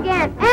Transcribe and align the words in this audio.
again. 0.00 0.49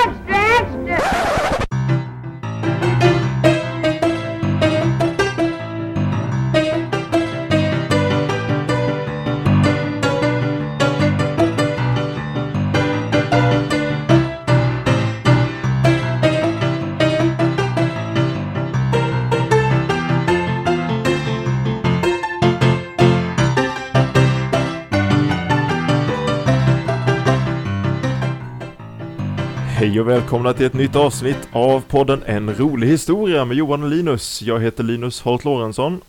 Välkomna 30.18 30.54
till 30.54 30.66
ett 30.66 30.74
nytt 30.74 30.96
avsnitt 30.96 31.38
av 31.52 31.84
podden 31.88 32.24
En 32.26 32.56
rolig 32.56 32.88
historia 32.88 33.46
med 33.46 33.58
Johan 33.58 33.84
och 33.84 33.90
Linus. 33.90 34.42
Jag 34.42 34.60
heter 34.60 34.84
Linus 34.84 35.22
Holt 35.22 35.46
Lorentzon. 35.46 36.02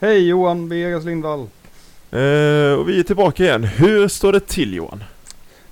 Hej 0.00 0.28
Johan 0.28 0.68
Vegas 0.68 1.04
Lindvall. 1.04 1.40
Eh, 2.10 2.72
och 2.78 2.88
vi 2.88 2.98
är 2.98 3.02
tillbaka 3.02 3.44
igen. 3.44 3.64
Hur 3.64 4.08
står 4.08 4.32
det 4.32 4.40
till 4.40 4.74
Johan? 4.74 5.04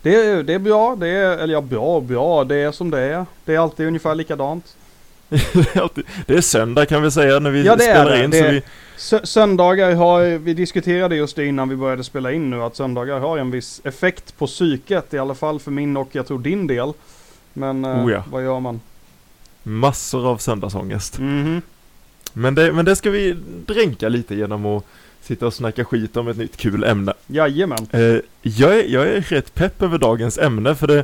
Det 0.03 0.15
är, 0.15 0.43
det 0.43 0.55
är 0.55 0.59
bra, 0.59 0.97
det 0.97 1.09
är, 1.09 1.39
eller 1.39 1.55
ja 1.55 1.61
bra 1.61 1.97
och 1.97 2.03
bra, 2.03 2.45
det 2.45 2.57
är 2.57 2.73
som 2.73 2.91
det 2.91 3.01
är. 3.01 3.27
Det 3.45 3.55
är 3.55 3.59
alltid 3.59 3.87
ungefär 3.87 4.15
likadant. 4.15 4.77
det, 5.29 5.77
är 5.77 5.81
alltid, 5.81 6.05
det 6.27 6.35
är 6.35 6.41
söndag 6.41 6.87
kan 6.87 7.03
vi 7.03 7.11
säga 7.11 7.39
när 7.39 7.51
vi 7.51 7.67
Ja, 7.67 7.75
spelar 7.75 8.11
det. 8.11 8.25
in. 8.25 8.31
Det 8.31 8.39
så 8.39 8.51
vi, 8.51 8.63
Sö- 8.99 9.25
söndagar 9.27 9.95
har, 9.95 10.39
vi 10.39 10.55
diskuterade 10.55 11.17
just 11.17 11.37
det 11.37 11.47
innan 11.47 11.69
vi 11.69 11.77
började 11.77 12.05
spela 12.05 12.33
in 12.33 12.51
nu, 12.51 12.63
att 12.63 12.77
söndagar 12.77 13.19
har 13.19 13.39
en 13.39 13.51
viss 13.51 13.81
effekt 13.85 14.39
på 14.39 14.47
psyket, 14.47 15.15
i 15.15 15.19
alla 15.19 15.35
fall 15.35 15.61
för 15.61 15.71
min 15.71 15.97
och 15.97 16.09
jag 16.13 16.27
tror 16.27 16.39
din 16.39 16.67
del. 16.67 16.93
Men 17.53 17.85
eh, 17.85 18.05
Oh 18.05 18.13
ja. 18.13 18.25
vad 18.31 18.45
gör 18.45 18.61
man? 18.61 18.81
massor 19.63 20.29
av 20.29 20.37
söndagsångest. 20.39 21.19
Mhm. 21.19 21.63
Men 22.33 22.55
det, 22.55 22.73
men 22.73 22.85
det 22.85 22.97
ska 22.97 23.11
vi 23.11 23.37
dränka 23.67 24.09
lite 24.09 24.35
genom 24.35 24.67
att 24.67 24.85
sitta 25.21 25.47
och 25.47 25.55
snacka 25.55 25.85
skit 25.85 26.17
om 26.17 26.29
ett 26.29 26.37
nytt 26.37 26.57
kul 26.57 26.85
ämne. 26.85 27.13
Jajamän. 27.27 27.87
Eh, 27.91 28.17
jag, 28.43 28.79
är, 28.79 28.85
jag 28.89 29.09
är 29.09 29.21
rätt 29.21 29.55
pepp 29.55 29.83
över 29.83 29.99
dagens 29.99 30.39
ämne 30.39 30.75
för 30.75 30.87
det 30.87 30.99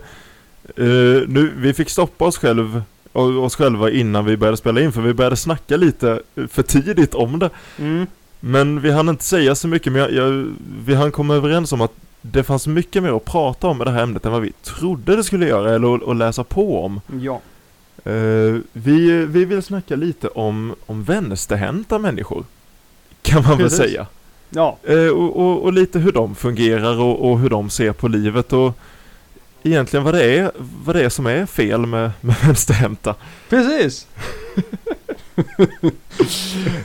eh, 0.77 1.29
nu, 1.29 1.53
Vi 1.57 1.75
fick 1.75 1.91
stoppa 1.91 2.25
oss 2.25 2.39
själv 2.39 2.83
och 3.13 3.45
oss 3.45 3.57
själva 3.57 3.91
innan 3.91 4.25
vi 4.25 4.37
började 4.37 4.57
spela 4.57 4.81
in 4.81 4.93
för 4.93 5.01
vi 5.01 5.15
började 5.15 5.37
snacka 5.37 5.77
lite 5.77 6.23
för 6.49 6.63
tidigt 6.63 7.15
om 7.15 7.39
det 7.39 7.51
Mm. 7.79 8.07
Men 8.41 8.81
vi 8.81 8.91
hann 8.91 9.09
inte 9.09 9.25
säga 9.25 9.55
så 9.55 9.69
mycket 9.69 9.93
men 9.93 10.03
jag, 10.03 10.13
jag, 10.13 10.55
vi 10.85 10.95
hann 10.95 11.13
komma 11.13 11.35
överens 11.35 11.73
om 11.73 11.81
att 11.81 11.93
det 12.33 12.43
fanns 12.45 12.67
mycket 12.67 13.03
mer 13.03 13.17
att 13.17 13.25
prata 13.25 13.67
om 13.67 13.79
med 13.79 13.87
det 13.87 13.91
här 13.91 14.03
ämnet 14.03 14.27
än 14.27 14.33
vad 14.33 14.43
vi 14.43 14.53
trodde 14.53 15.17
det 15.17 15.25
skulle 15.25 15.47
göra 15.49 15.75
eller 15.75 16.11
att- 16.11 16.17
läsa 16.17 16.45
på 16.45 16.85
om 16.85 17.01
Ja. 17.21 17.41
Eh, 18.13 18.57
vi, 18.73 19.25
vi 19.27 19.45
vill 19.45 19.63
snacka 19.63 19.97
lite 19.97 20.29
om, 20.29 20.75
om 20.87 21.05
vänsterhänta 21.05 21.99
människor 21.99 22.45
Kan 23.23 23.43
man 23.43 23.59
väl 23.59 23.71
säga 23.71 24.07
Ja. 24.51 24.77
Eh, 24.83 25.07
och, 25.09 25.37
och, 25.41 25.63
och 25.65 25.73
lite 25.73 25.99
hur 25.99 26.13
de 26.13 26.35
fungerar 26.35 27.01
och, 27.01 27.31
och 27.31 27.39
hur 27.39 27.51
de 27.51 27.71
ser 27.71 27.93
på 27.93 28.09
livet 28.09 28.53
och 28.53 28.79
egentligen 29.63 30.05
vad 30.05 30.15
det 30.15 30.39
är, 30.39 30.51
vad 30.85 30.97
det 30.97 31.05
är 31.05 31.09
som 31.09 31.27
är 31.27 31.47
fel 31.47 31.87
med, 31.87 32.11
med 32.21 32.37
vänsterhänta. 32.43 33.15
Precis. 33.49 34.07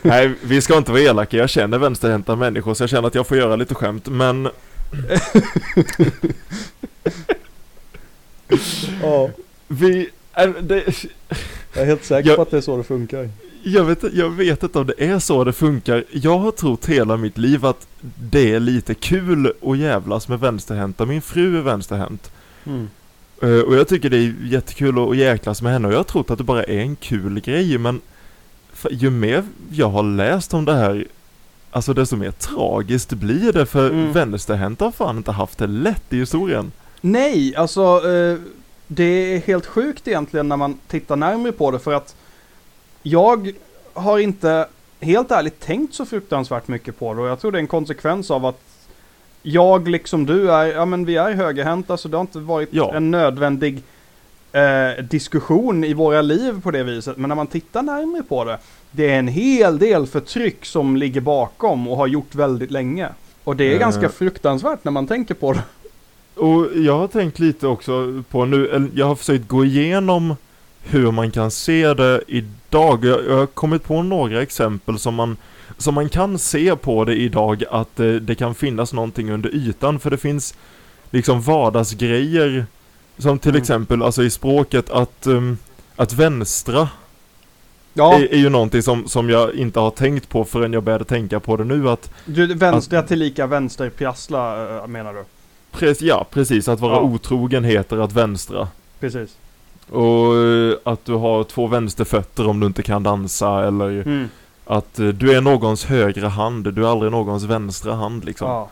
Nej, 0.02 0.32
vi 0.42 0.62
ska 0.62 0.78
inte 0.78 0.92
vara 0.92 1.02
elaka, 1.02 1.38
jag 1.38 1.50
känner 1.50 1.78
vänsterhänta 1.78 2.36
människor 2.36 2.74
så 2.74 2.84
jag 2.84 2.90
känner 2.90 3.08
att 3.08 3.16
jag 3.16 3.28
får 3.28 3.38
göra 3.38 3.56
lite 3.56 3.76
skämt 3.76 4.08
men 4.08 4.50
Ja. 9.02 9.30
vi, 9.68 10.10
äh, 10.34 10.50
det, 10.62 10.84
Jag 11.74 11.82
är 11.84 11.86
helt 11.86 12.06
säker 12.06 12.30
Jag- 12.30 12.36
på 12.36 12.42
att 12.42 12.52
det 12.52 12.58
är 12.58 12.62
så 12.62 12.78
det 12.78 12.84
funkar. 12.84 13.30
jag, 13.64 13.84
vet, 13.86 14.04
jag 14.14 14.30
vet 14.30 14.64
inte 14.64 14.80
om 14.80 14.88
det 14.88 15.06
är 15.06 15.20
så 15.20 15.44
det 15.44 15.54
funkar. 15.54 16.04
Jag 16.12 16.38
har 16.38 16.52
trott 16.52 16.86
hela 16.86 17.18
mitt 17.18 17.38
liv 17.38 17.66
att 17.66 17.88
det 18.32 18.54
är 18.54 18.60
lite 18.60 18.94
kul 18.94 19.54
att 19.62 19.78
jävlas 19.78 20.28
med 20.28 20.40
vänsterhänta. 20.40 21.06
Min 21.06 21.22
fru 21.22 21.58
är 21.58 21.62
vänsterhänt. 21.62 22.32
Mm. 22.66 22.90
Eh, 23.42 23.50
Och 23.60 23.76
jag 23.76 23.88
tycker 23.88 24.10
det 24.10 24.18
är 24.18 24.36
jättekul 24.44 25.00
att 25.10 25.18
jäklas 25.18 25.62
med 25.62 25.74
henne 25.74 25.88
och 25.88 25.94
jag 25.94 26.00
har 26.00 26.04
trott 26.04 26.30
att 26.32 26.38
det 26.38 26.44
bara 26.44 26.64
är 26.64 26.80
en 26.80 26.96
kul 26.96 27.40
grej 27.40 27.78
men 27.78 28.02
ju 28.92 29.10
mer 29.10 29.44
jag 29.72 29.90
har 29.90 30.04
läst 30.04 30.54
om 30.54 30.66
det 30.66 30.74
här 30.74 31.08
Alltså 31.72 31.94
desto 31.94 32.16
mer 32.16 32.32
tragiskt 32.32 33.14
blir 33.14 33.54
det 33.54 33.66
för 33.66 33.90
Mm. 33.90 34.12
vänsterhänta 34.14 34.86
har 34.86 34.92
fan 34.92 35.18
inte 35.18 35.32
haft 35.32 35.58
det 35.58 35.68
lätt 35.68 36.14
i 36.14 36.18
historien. 36.20 36.72
Nej, 37.02 37.56
alltså 37.56 37.82
eh, 38.10 38.38
det 38.88 39.04
är 39.04 39.40
helt 39.40 39.66
sjukt 39.66 40.08
egentligen 40.08 40.48
när 40.50 40.58
man 40.58 40.78
tittar 40.88 41.16
närmare 41.16 41.52
på 41.52 41.72
det 41.72 41.80
för 41.80 41.94
att 41.94 42.16
jag 43.04 43.52
har 43.94 44.20
inte 44.20 44.68
helt 45.00 45.32
ärligt 45.32 45.60
tänkt 45.60 45.94
så 45.94 46.06
fruktansvärt 46.06 46.68
mycket 46.68 47.00
på 47.00 47.14
det 47.14 47.22
och 47.22 47.28
jag 47.28 47.40
tror 47.40 47.52
det 47.52 47.58
är 47.58 47.60
en 47.60 47.68
konsekvens 47.68 48.32
av 48.32 48.46
att 48.46 48.60
jag 49.42 49.88
liksom 49.88 50.26
du 50.26 50.52
är, 50.52 50.66
ja 50.66 50.86
men 50.86 51.06
vi 51.06 51.16
är 51.18 51.32
högerhänta 51.34 51.98
så 51.98 52.08
det 52.08 52.18
har 52.18 52.22
inte 52.22 52.40
varit 52.40 52.70
Ja. 52.72 52.94
en 52.96 53.12
nödvändig 53.12 53.84
eh, 54.52 55.04
diskussion 55.04 55.84
i 55.84 55.94
våra 55.94 56.22
liv 56.22 56.62
på 56.62 56.72
det 56.72 56.84
viset. 56.84 57.18
Men 57.18 57.28
när 57.28 57.36
man 57.36 57.48
tittar 57.48 57.82
närmare 57.82 58.24
på 58.24 58.44
det, 58.46 58.58
det 58.92 59.10
är 59.10 59.20
en 59.20 59.28
hel 59.28 59.78
del 59.80 60.08
förtryck 60.08 60.66
som 60.66 60.98
ligger 60.98 61.22
bakom 61.22 61.88
och 61.88 61.98
har 61.98 62.08
gjort 62.08 62.36
väldigt 62.36 62.72
länge. 62.72 63.10
Och 63.44 63.56
det 63.56 63.64
är 63.64 63.74
Eh. 63.74 63.80
ganska 63.80 64.10
fruktansvärt 64.10 64.84
när 64.84 64.92
man 64.92 65.08
tänker 65.08 65.34
på 65.34 65.54
det. 65.54 65.62
Och 66.36 66.68
jag 66.76 66.98
har 66.98 67.08
tänkt 67.08 67.40
lite 67.40 67.68
också 67.68 68.24
på 68.30 68.46
nu, 68.46 68.90
jag 68.96 69.06
har 69.06 69.16
försökt 69.16 69.48
gå 69.48 69.66
igenom 69.66 70.36
hur 70.84 71.12
man 71.12 71.32
kan 71.32 71.52
se 71.52 71.94
det 71.94 72.22
idag. 72.28 73.06
Jag, 73.06 73.20
jag 73.30 73.38
har 73.38 73.46
kommit 73.46 73.84
på 73.84 74.04
några 74.04 74.42
exempel 74.42 75.00
som 75.00 75.16
man, 75.16 75.38
som 75.78 75.94
man 75.96 76.10
kan 76.10 76.40
se 76.40 76.76
på 76.76 77.06
det 77.06 77.16
idag 77.16 77.64
att 77.72 78.00
eh, 78.00 78.08
det 78.08 78.36
kan 78.36 78.56
finnas 78.56 78.94
någonting 78.94 79.32
under 79.32 79.56
ytan 79.56 80.00
för 80.00 80.10
det 80.10 80.18
finns 80.18 80.54
liksom 81.12 81.42
vardagsgrejer 81.42 82.66
som 83.22 83.40
till 83.40 83.50
Mm. 83.52 83.62
exempel 83.62 84.04
alltså 84.04 84.24
i 84.24 84.30
språket 84.30 84.90
att, 84.90 85.26
ehm, 85.26 85.58
att 85.96 86.14
vänstra 86.14 86.90
Ja. 87.94 88.14
är, 88.16 88.34
är 88.34 88.38
ju 88.38 88.50
någonting 88.50 88.84
som, 88.84 89.08
som 89.08 89.30
jag 89.30 89.56
inte 89.56 89.80
har 89.80 89.92
tänkt 89.92 90.30
på 90.30 90.44
förrän 90.46 90.74
jag 90.74 90.84
började 90.84 91.06
tänka 91.06 91.40
på 91.40 91.58
det 91.58 91.64
nu 91.64 91.90
att 91.90 92.12
Du, 92.26 92.54
vänstra 92.54 93.04
tillika 93.04 93.48
vänsterpjassla 93.48 94.78
äh, 94.78 94.88
menar 94.88 95.14
du? 95.14 95.24
Pre- 95.78 95.98
ja, 96.04 96.26
precis. 96.32 96.68
Att 96.68 96.80
vara 96.80 96.94
Ja. 96.94 97.00
otrogen 97.02 97.64
heter 97.64 97.98
att 97.98 98.12
vänstra. 98.14 98.68
Precis. 99.00 99.38
Och 99.90 100.36
eh, 100.38 100.74
att 100.84 101.06
du 101.06 101.14
har 101.14 101.44
två 101.44 101.68
vänsterfötter 101.68 102.48
om 102.48 102.60
du 102.60 102.68
inte 102.68 102.84
kan 102.84 103.04
dansa 103.04 103.68
eller 103.68 103.90
Mm. 104.02 104.30
att 104.66 105.00
eh, 105.00 105.08
du 105.08 105.34
är 105.34 105.42
någons 105.42 105.86
högra 105.86 106.28
hand, 106.30 106.74
du 106.74 106.86
är 106.86 106.92
aldrig 106.92 107.12
någons 107.12 107.44
vänstra 107.44 107.94
hand 107.96 108.26
liksom. 108.26 108.48
Ja. 108.48 108.70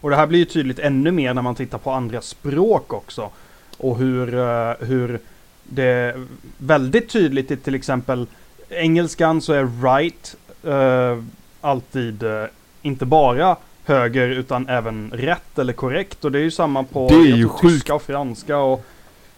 Och 0.00 0.10
det 0.10 0.16
här 0.16 0.26
blir 0.26 0.38
ju 0.38 0.44
tydligt 0.44 0.78
ännu 0.78 1.10
mer 1.10 1.34
när 1.34 1.42
man 1.42 1.54
tittar 1.54 1.78
på 1.78 1.90
andra 1.90 2.20
språk 2.20 2.92
också. 2.92 3.30
Och 3.76 3.98
hur, 3.98 4.34
eh, 4.34 4.72
hur 4.80 5.20
det 5.64 5.84
är 5.84 6.26
väldigt 6.58 7.08
tydligt 7.08 7.50
i 7.50 7.56
till 7.56 7.74
exempel 7.74 8.26
engelskan 8.68 9.40
så 9.40 9.52
är 9.52 9.82
right 9.82 10.36
eh, 10.64 11.24
alltid 11.60 12.22
eh, 12.22 12.44
inte 12.82 13.06
bara 13.06 13.56
höger 13.84 14.28
utan 14.28 14.68
även 14.68 15.10
rätt 15.14 15.58
eller 15.58 15.72
korrekt. 15.72 16.24
Och 16.24 16.32
det 16.32 16.38
är 16.38 16.42
ju 16.42 16.50
samma 16.50 16.84
på 16.84 17.08
Det 17.08 17.14
är 17.14 17.28
jag 17.28 17.38
ju 17.38 17.48
sjukt. 17.48 17.74
tyska 17.74 17.94
och 17.94 18.02
franska 18.02 18.58
och 18.58 18.84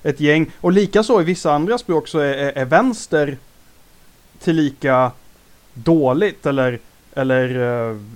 ett 0.02 0.20
gäng. 0.20 0.50
Och 0.60 0.72
likaså 0.72 1.20
i 1.20 1.24
vissa 1.24 1.52
andra 1.52 1.78
språk 1.78 2.08
så 2.08 2.18
är, 2.18 2.32
är, 2.32 2.52
är 2.58 2.64
vänster 2.64 3.36
tillika 4.38 5.10
dåligt 5.74 6.46
eller, 6.46 6.78
eller 7.14 7.48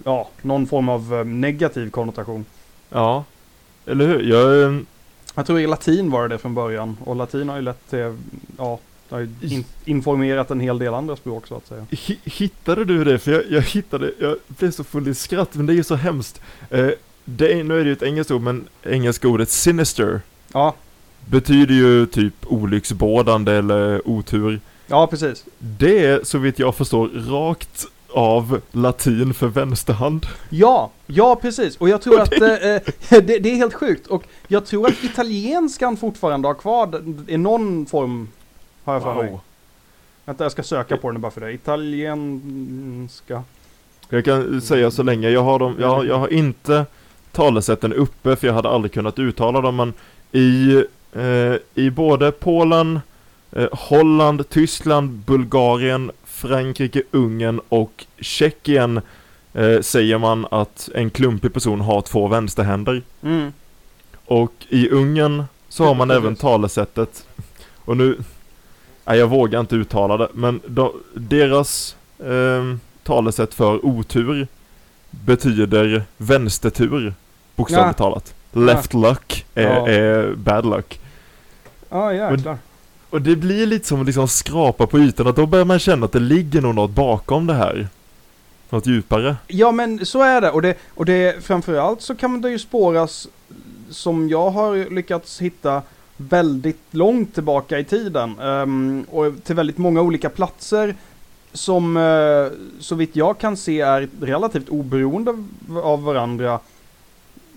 ja, 0.05 0.29
någon 0.43 0.67
form 0.67 0.89
av 0.89 1.27
negativ 1.27 1.91
konnotation. 1.91 2.45
Ja. 2.91 3.25
Eller 3.87 4.07
hur? 4.07 4.23
Jag, 4.23 4.85
Jag 5.39 5.47
tror 5.47 5.61
i 5.61 5.67
latin 5.67 6.11
var 6.11 6.23
det 6.23 6.35
det 6.35 6.39
från 6.39 6.55
början 6.55 6.97
och 7.05 7.17
latin 7.17 7.49
har 7.49 7.57
ju 7.57 7.63
lett 7.63 7.91
till, 7.91 8.17
ja, 8.59 8.79
har 9.11 9.19
ju 9.19 9.29
in, 9.43 9.65
informerat 9.85 10.51
en 10.51 10.61
hel 10.61 10.79
del 10.79 10.95
andra 10.95 11.17
språk 11.17 11.47
så 11.47 11.55
att 11.57 11.67
säga. 11.67 11.87
hi- 11.91 12.19
hittade 12.25 12.85
du 12.85 13.05
det? 13.05 13.19
För 13.19 13.33
jag, 13.33 13.43
jag 13.51 13.63
hittade, 13.63 14.13
jag 14.19 14.37
blev 14.47 14.71
så 14.71 14.85
full 14.85 15.09
i 15.09 15.15
skratt 15.15 15.55
men 15.55 15.67
det 15.67 15.73
är 15.73 15.75
ju 15.75 15.85
så 15.85 15.95
hemskt. 15.95 16.41
Eh, 16.71 16.89
det 17.25 17.53
är, 17.53 17.65
nu 17.65 17.75
är 17.81 17.85
det 17.85 17.87
ju 17.87 17.93
ett 17.93 18.03
engelskt 18.03 18.31
ord 18.31 18.43
men 18.43 18.65
engelska 18.83 19.29
ordet 19.29 19.51
sinister 19.51 20.21
Ja, 20.53 20.75
betyder 21.27 21.75
ju 21.75 22.07
typ 22.07 22.35
olycksbådande 22.47 23.53
eller 23.53 24.09
otur. 24.09 24.61
ja 24.87 25.07
precis. 25.07 25.45
Det 25.59 26.05
är 26.07 26.21
så 26.25 26.39
vitt 26.39 26.59
jag 26.59 26.75
förstår 26.75 27.09
rakt 27.31 27.87
av 28.13 28.61
latin 28.73 29.35
för 29.35 29.47
vänsterhand. 29.47 30.27
Ja, 30.51 30.91
ja 31.07 31.37
precis. 31.37 31.77
Och 31.77 31.89
jag 31.89 32.03
tror 32.03 32.21
att 32.21 32.31
det- 32.31 32.77
eh, 33.11 33.21
det, 33.23 33.39
det 33.39 33.51
är 33.51 33.57
helt 33.57 33.75
sjukt. 33.75 34.07
Och 34.07 34.25
jag 34.49 34.67
tror 34.67 34.87
att 34.89 35.05
italienskan 35.05 35.97
fortfarande 35.97 36.49
har 36.49 36.55
kvar 36.55 37.03
i 37.29 37.37
någon 37.37 37.87
form, 37.87 38.29
har 38.85 38.95
jag 38.95 39.03
för 39.03 39.15
mig. 39.15 39.31
Wow. 39.31 39.41
Vänta, 40.25 40.45
jag 40.45 40.53
ska 40.53 40.63
söka 40.63 40.97
på 40.97 41.11
den 41.11 41.21
bara 41.21 41.31
för 41.33 41.41
det. 41.41 41.53
Italienska. 41.53 43.43
Jag 44.09 44.25
kan 44.25 44.61
säga 44.61 44.91
så 44.91 45.03
länge, 45.03 45.29
jag 45.31 45.43
har, 45.43 45.59
dem, 45.59 45.77
jag, 45.81 46.07
jag 46.07 46.19
har 46.19 46.29
inte 46.33 46.87
talesätten 47.33 47.93
uppe 47.93 48.37
för 48.37 48.47
jag 48.47 48.55
hade 48.55 48.69
aldrig 48.69 48.93
kunnat 48.93 49.19
uttala 49.19 49.61
dem 49.61 49.77
men 49.77 49.93
i 50.33 50.85
eh, 51.13 51.55
i 51.75 51.91
både 51.91 52.33
Polen, 52.33 53.01
eh, 53.53 53.69
Holland, 53.73 54.49
Tyskland, 54.49 55.11
Bulgarien, 55.11 56.11
Frankrike, 56.39 57.03
Ungern 57.11 57.61
och 57.69 58.07
Tjeckien 58.21 59.01
eh, 59.55 59.81
säger 59.81 60.19
man 60.19 60.47
att 60.51 60.89
en 60.95 61.11
klumpig 61.11 61.53
person 61.55 61.81
har 61.81 62.01
två 62.01 62.29
vänsterhänder. 62.29 63.03
Mm. 63.23 63.53
Och 64.25 64.53
i 64.69 64.89
Ungern 64.91 65.45
så 65.69 65.85
har 65.85 65.95
man 65.95 66.11
även 66.11 66.37
talesättet, 66.37 67.27
och 67.85 67.97
nu, 67.97 68.19
nej 69.05 69.19
jag 69.19 69.27
vågar 69.27 69.61
inte 69.61 69.77
uttala 69.77 70.17
det, 70.17 70.29
men 70.35 70.61
de, 70.67 70.93
deras 71.15 71.97
eh, 72.19 72.75
talesätt 73.03 73.55
för 73.55 73.87
otur 73.87 74.47
betyder 75.11 76.03
vänstertur, 76.17 77.15
bokstavligt 77.57 77.99
Ja. 78.01 78.05
talat. 78.05 78.35
Left 78.53 78.95
luck 78.95 79.47
är, 79.55 79.63
Ja. 79.63 79.89
är 79.89 80.35
bad 80.35 80.67
luck. 80.67 81.01
Ja, 81.89 82.13
jäklar. 82.15 82.59
Och 83.11 83.23
det 83.23 83.37
blir 83.37 83.67
lite 83.67 83.87
som 83.89 84.01
att 84.01 84.07
liksom 84.07 84.29
skrapa 84.29 84.87
på 84.87 84.99
ytan, 84.99 85.27
att 85.27 85.37
då 85.37 85.47
börjar 85.47 85.65
man 85.65 85.79
känna 85.79 86.05
att 86.07 86.13
det 86.13 86.19
ligger 86.21 86.61
nog 86.61 86.75
något 86.75 86.91
bakom 86.91 87.47
det 87.47 87.55
här. 87.55 87.89
Något 88.71 88.87
djupare. 88.87 89.37
Ja 89.47 89.73
men 89.73 90.07
så 90.07 90.23
är 90.23 90.41
det 90.41 90.51
och 90.51 90.63
det, 90.63 90.75
och 90.95 91.05
det 91.05 91.45
framförallt 91.45 92.03
så 92.03 92.15
kan 92.15 92.41
det 92.41 92.51
ju 92.51 92.59
spåras 92.59 93.29
som 93.91 94.29
jag 94.29 94.51
har 94.51 94.95
lyckats 94.95 95.41
hitta 95.41 95.83
väldigt 96.17 96.81
långt 96.91 97.35
tillbaka 97.35 97.79
i 97.79 97.85
tiden 97.85 98.39
ehm, 98.39 99.07
och 99.11 99.33
till 99.45 99.55
väldigt 99.55 99.79
många 99.79 100.01
olika 100.03 100.31
platser 100.31 100.95
som 101.53 101.97
uh, 101.97 102.49
så 102.81 102.95
vitt 102.95 103.17
jag 103.17 103.39
kan 103.39 103.57
se 103.57 103.81
är 103.81 104.09
relativt 104.21 104.69
oberoende 104.69 105.31
av- 105.31 105.79
av 105.83 106.03
varandra 106.03 106.61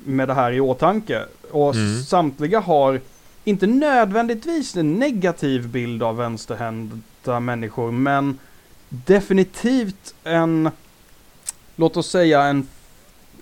med 0.06 0.28
det 0.28 0.34
här 0.34 0.52
i 0.52 0.60
åtanke. 0.60 1.22
Och 1.52 1.76
Mm. 1.76 2.04
samtliga 2.04 2.60
har 2.60 3.00
inte 3.44 3.68
nödvändigtvis 3.68 4.76
en 4.78 5.00
negativ 5.00 5.68
bild 5.68 6.04
av 6.04 6.18
vänsterhänta 6.18 7.40
människor 7.40 7.92
men 7.92 8.40
definitivt 8.90 10.16
en 10.24 10.70
låt 11.76 11.98
oss 11.98 12.10
säga 12.10 12.42
en, 12.44 12.68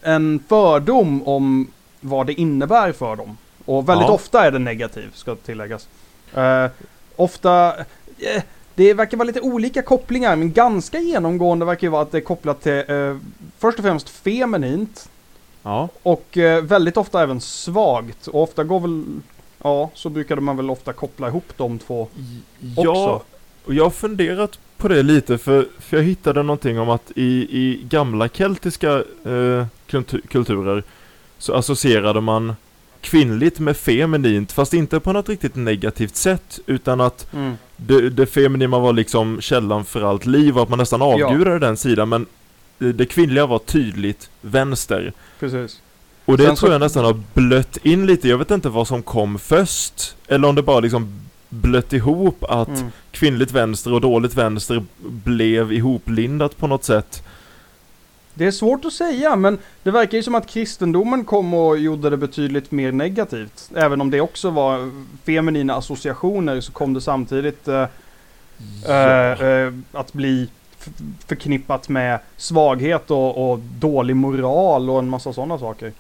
en 0.01 0.43
fördom 0.47 1.23
om 1.27 1.67
vad 1.99 2.27
det 2.27 2.33
innebär 2.33 2.91
för 2.91 3.15
dem. 3.15 3.37
Och 3.65 3.89
väldigt 3.89 4.07
Ja. 4.07 4.13
ofta 4.13 4.45
är 4.45 4.51
det 4.51 4.59
negativ, 4.59 5.09
ska 5.13 5.35
tilläggas. 5.35 5.87
Eh, 6.35 6.65
ofta, 7.15 7.77
eh, 8.17 8.43
det 8.75 8.93
verkar 8.93 9.17
vara 9.17 9.25
lite 9.27 9.41
olika 9.41 9.81
kopplingar, 9.81 10.35
men 10.35 10.53
ganska 10.53 10.99
genomgående 10.99 11.65
verkar 11.65 11.87
ju 11.87 11.91
vara 11.91 12.01
att 12.01 12.11
det 12.11 12.17
är 12.17 12.21
kopplat 12.21 12.61
till 12.61 12.83
eh, 12.87 13.17
först 13.57 13.79
och 13.79 13.85
främst 13.85 14.09
feminint 14.09 15.09
Ja. 15.63 15.89
och 16.03 16.37
eh, 16.37 16.63
väldigt 16.63 16.97
ofta 16.97 17.23
även 17.23 17.41
svagt. 17.41 18.27
Och 18.27 18.43
ofta 18.43 18.63
går 18.63 18.79
väl, 18.79 19.05
ja, 19.63 19.91
så 19.93 20.09
brukade 20.09 20.41
man 20.41 20.57
väl 20.57 20.69
ofta 20.69 20.93
koppla 20.93 21.27
ihop 21.27 21.53
de 21.57 21.79
två 21.79 22.07
Ja, 22.77 22.89
också. 22.89 23.25
och 23.65 23.73
jag 23.73 23.83
har 23.83 23.89
funderat 23.91 24.59
på 24.77 24.87
det 24.87 25.03
lite 25.03 25.37
för, 25.37 25.67
för 25.79 25.97
jag 25.97 26.03
hittade 26.03 26.43
någonting 26.43 26.79
om 26.79 26.89
att 26.89 27.11
i, 27.15 27.23
i 27.57 27.81
gamla 27.89 28.29
keltiska 28.29 28.91
eh, 29.25 29.65
kultu- 29.89 30.27
kulturer 30.27 30.83
så 31.37 31.53
associerade 31.53 32.21
man 32.21 32.53
kvinnligt 33.01 33.59
med 33.59 33.77
feminint 33.77 34.51
fast 34.51 34.73
inte 34.73 34.99
på 34.99 35.13
något 35.13 35.29
riktigt 35.29 35.55
negativt 35.55 36.15
sätt 36.15 36.59
utan 36.65 37.01
att 37.01 37.33
Mm. 37.33 37.53
det, 37.77 38.09
det 38.09 38.25
feminina 38.25 38.79
var 38.79 38.93
liksom 38.93 39.41
källan 39.41 39.85
för 39.85 40.01
allt 40.01 40.25
liv 40.25 40.57
och 40.57 40.63
att 40.63 40.69
man 40.69 40.79
nästan 40.79 41.01
avgudade 41.01 41.59
den 41.59 41.77
sidan 41.77 42.09
men 42.09 42.25
det 42.77 43.05
kvinnliga 43.05 43.45
var 43.45 43.59
tydligt 43.59 44.29
vänster. 44.41 45.13
Precis. 45.39 45.81
Och 46.29 46.37
det 46.37 46.45
Sen 46.45 46.55
tror 46.55 46.71
jag 46.71 46.81
nästan 46.81 47.05
har 47.05 47.19
blött 47.33 47.77
in 47.77 48.05
lite, 48.05 48.29
jag 48.29 48.37
vet 48.37 48.51
inte 48.51 48.69
vad 48.69 48.87
som 48.87 49.03
kom 49.03 49.39
först 49.39 50.15
eller 50.27 50.47
om 50.47 50.55
det 50.55 50.63
bara 50.63 50.79
liksom 50.79 51.21
blött 51.49 51.93
ihop 51.93 52.43
att 52.43 52.67
Mm. 52.67 52.91
kvinnligt 53.11 53.51
vänster 53.51 53.93
och 53.93 54.01
dåligt 54.01 54.35
vänster 54.35 54.83
blev 54.99 55.73
ihoplindat 55.73 56.57
på 56.57 56.67
något 56.67 56.83
sätt. 56.83 57.23
Det 58.33 58.45
är 58.45 58.51
svårt 58.51 58.85
att 58.85 58.93
säga, 58.93 59.35
men 59.35 59.57
det 59.83 59.91
verkar 59.91 60.17
ju 60.17 60.23
som 60.23 60.35
att 60.35 60.47
kristendomen 60.47 61.25
kom 61.25 61.53
och 61.53 61.77
gjorde 61.77 62.09
det 62.09 62.17
betydligt 62.17 62.71
mer 62.71 62.91
negativt. 62.91 63.71
Även 63.75 64.01
om 64.01 64.09
det 64.09 64.21
också 64.21 64.49
var 64.49 64.91
feminina 65.25 65.75
associationer 65.75 66.61
så 66.61 66.71
kom 66.71 66.93
det 66.93 67.01
samtidigt 67.01 67.67
eh, 67.67 67.85
eh, 68.87 69.41
eh, 69.41 69.73
att 69.91 70.13
bli 70.13 70.49
förknippat 71.27 71.89
med 71.89 72.19
svaghet 72.37 73.11
och, 73.11 73.51
och 73.51 73.59
dålig 73.59 74.15
moral 74.15 74.89
och 74.89 74.99
en 74.99 75.09
massa 75.09 75.33
sådana 75.33 75.59
saker. 75.59 75.93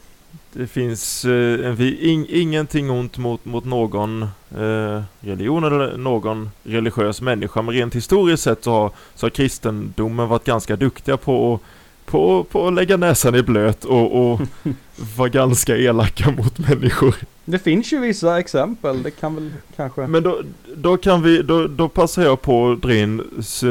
Det 0.53 0.67
finns 0.67 1.25
eh, 1.25 1.81
ing, 2.09 2.25
ingenting 2.29 2.89
ont 2.91 3.17
mot, 3.17 3.45
mot 3.45 3.65
någon 3.65 4.21
eh, 4.57 5.01
religion 5.19 5.63
eller 5.63 5.97
någon 5.97 6.49
religiös 6.63 7.21
människa, 7.21 7.61
men 7.61 7.73
rent 7.75 7.95
historiskt 7.95 8.43
sett 8.43 8.63
så 8.63 8.71
har, 8.71 8.91
så 9.15 9.25
har 9.25 9.29
kristendomen 9.31 10.27
varit 10.27 10.43
ganska 10.45 10.75
duktiga 10.75 11.17
på 11.17 11.59
på, 12.05 12.43
på 12.43 12.67
att 12.67 12.73
lägga 12.73 12.97
näsan 12.97 13.35
i 13.35 13.43
blöt 13.43 13.85
och, 13.85 14.31
och 14.31 14.41
vara 15.17 15.29
ganska 15.29 15.77
elaka 15.77 16.31
mot 16.31 16.57
människor. 16.59 17.15
Det 17.45 17.59
finns 17.59 17.93
ju 17.93 17.99
vissa 17.99 18.39
exempel, 18.39 19.03
det 19.03 19.11
kan 19.11 19.35
väl 19.35 19.51
kanske... 19.75 20.07
Men 20.07 20.23
då, 20.23 20.41
då 20.75 20.97
kan 20.97 21.21
vi, 21.21 21.41
då, 21.41 21.67
då 21.67 21.89
passar 21.89 22.23
jag 22.23 22.41
på 22.41 22.71
att 22.71 22.81
dra 22.81 22.95
in 22.95 23.21
s- 23.39 23.63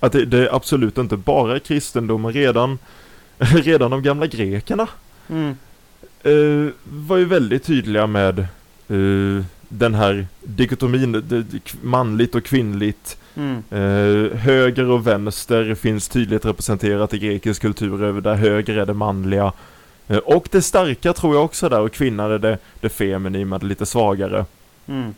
att 0.00 0.12
det, 0.12 0.24
det 0.24 0.38
är 0.38 0.54
absolut 0.56 0.98
inte 0.98 1.16
bara 1.16 1.58
kristendomen 1.58 2.32
redan, 2.32 2.78
redan 3.38 3.90
de 3.90 4.02
gamla 4.02 4.26
grekerna 4.26 4.86
Mm. 5.28 5.56
Eh, 6.22 6.72
var 6.84 7.16
ju 7.16 7.24
väldigt 7.24 7.64
tydliga 7.64 8.06
med 8.06 8.38
eh, 8.88 9.44
den 9.68 9.94
här 9.94 10.26
dikotomin, 10.40 11.44
manligt 11.82 12.34
och 12.34 12.44
kvinnligt, 12.44 13.16
Mm. 13.34 13.62
eh, 13.70 14.38
höger 14.38 14.90
och 14.90 15.06
vänster 15.06 15.74
finns 15.74 16.08
tydligt 16.08 16.44
representerat 16.44 17.14
i 17.14 17.18
grekisk 17.18 17.62
kultur, 17.62 18.04
över 18.04 18.20
där 18.20 18.34
höger 18.34 18.76
är 18.76 18.86
det 18.86 18.94
manliga, 18.94 19.52
eh, 20.08 20.16
och 20.16 20.48
det 20.50 20.62
starka 20.62 21.12
tror 21.12 21.34
jag 21.34 21.44
också 21.44 21.68
där, 21.68 21.80
och 21.80 21.92
kvinnan 21.92 22.32
är 22.32 22.38
det, 22.38 22.58
det 22.80 22.88
feminina, 22.88 23.58
det 23.58 23.66
lite 23.66 23.86
svagare. 23.86 24.44
Mm. 24.86 25.14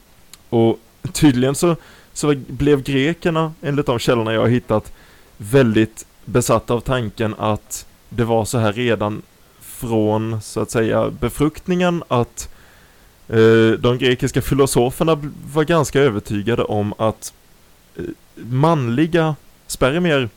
Och 0.48 0.78
tydligen 1.12 1.54
så, 1.54 1.76
så 2.12 2.34
blev 2.46 2.82
grekerna, 2.82 3.52
enligt 3.62 3.86
de 3.86 3.98
källorna 3.98 4.32
jag 4.32 4.40
har 4.40 4.48
hittat, 4.48 4.92
väldigt 5.36 6.06
besatta 6.24 6.74
av 6.74 6.80
tanken 6.80 7.34
att 7.38 7.86
det 8.08 8.24
var 8.24 8.44
så 8.44 8.58
här 8.58 8.72
redan 8.72 9.22
från, 9.82 10.40
så 10.42 10.60
att 10.60 10.70
säga, 10.70 11.10
befruktningen 11.10 12.02
att 12.08 12.48
eh, 13.28 13.70
de 13.78 13.98
grekiska 13.98 14.42
filosoferna 14.42 15.18
var 15.52 15.64
ganska 15.64 16.00
övertygade 16.00 16.64
om 16.64 16.94
att 16.98 17.32
eh, 17.96 18.04
manliga 18.36 19.36
spermier 19.66 20.28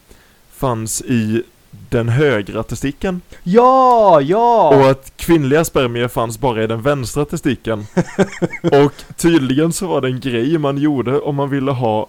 fanns 0.52 1.02
i 1.02 1.44
den 1.90 2.10
högra 2.10 2.64
testikeln 2.64 3.22
Ja, 3.44 4.22
ja! 4.22 4.76
och 4.76 4.90
att 4.90 5.14
kvinnliga 5.18 5.66
spermier 5.66 6.08
fanns 6.08 6.40
bara 6.40 6.64
i 6.64 6.68
den 6.68 6.82
vänstra 6.82 7.26
testikeln. 7.26 7.86
och 8.64 8.94
tydligen 9.18 9.74
så 9.74 9.88
var 9.88 10.02
det 10.02 10.08
en 10.08 10.20
grej 10.20 10.58
man 10.58 10.78
gjorde 10.78 11.20
om 11.20 11.36
man 11.36 11.50
ville 11.50 11.72
ha 11.72 12.08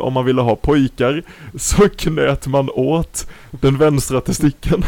om 0.00 0.12
man 0.12 0.24
ville 0.24 0.42
ha 0.42 0.56
pojkar 0.56 1.22
så 1.58 1.88
knöt 1.88 2.46
man 2.46 2.70
åt 2.70 3.26
den 3.50 3.78
vänstra 3.78 4.20
testikeln 4.20 4.84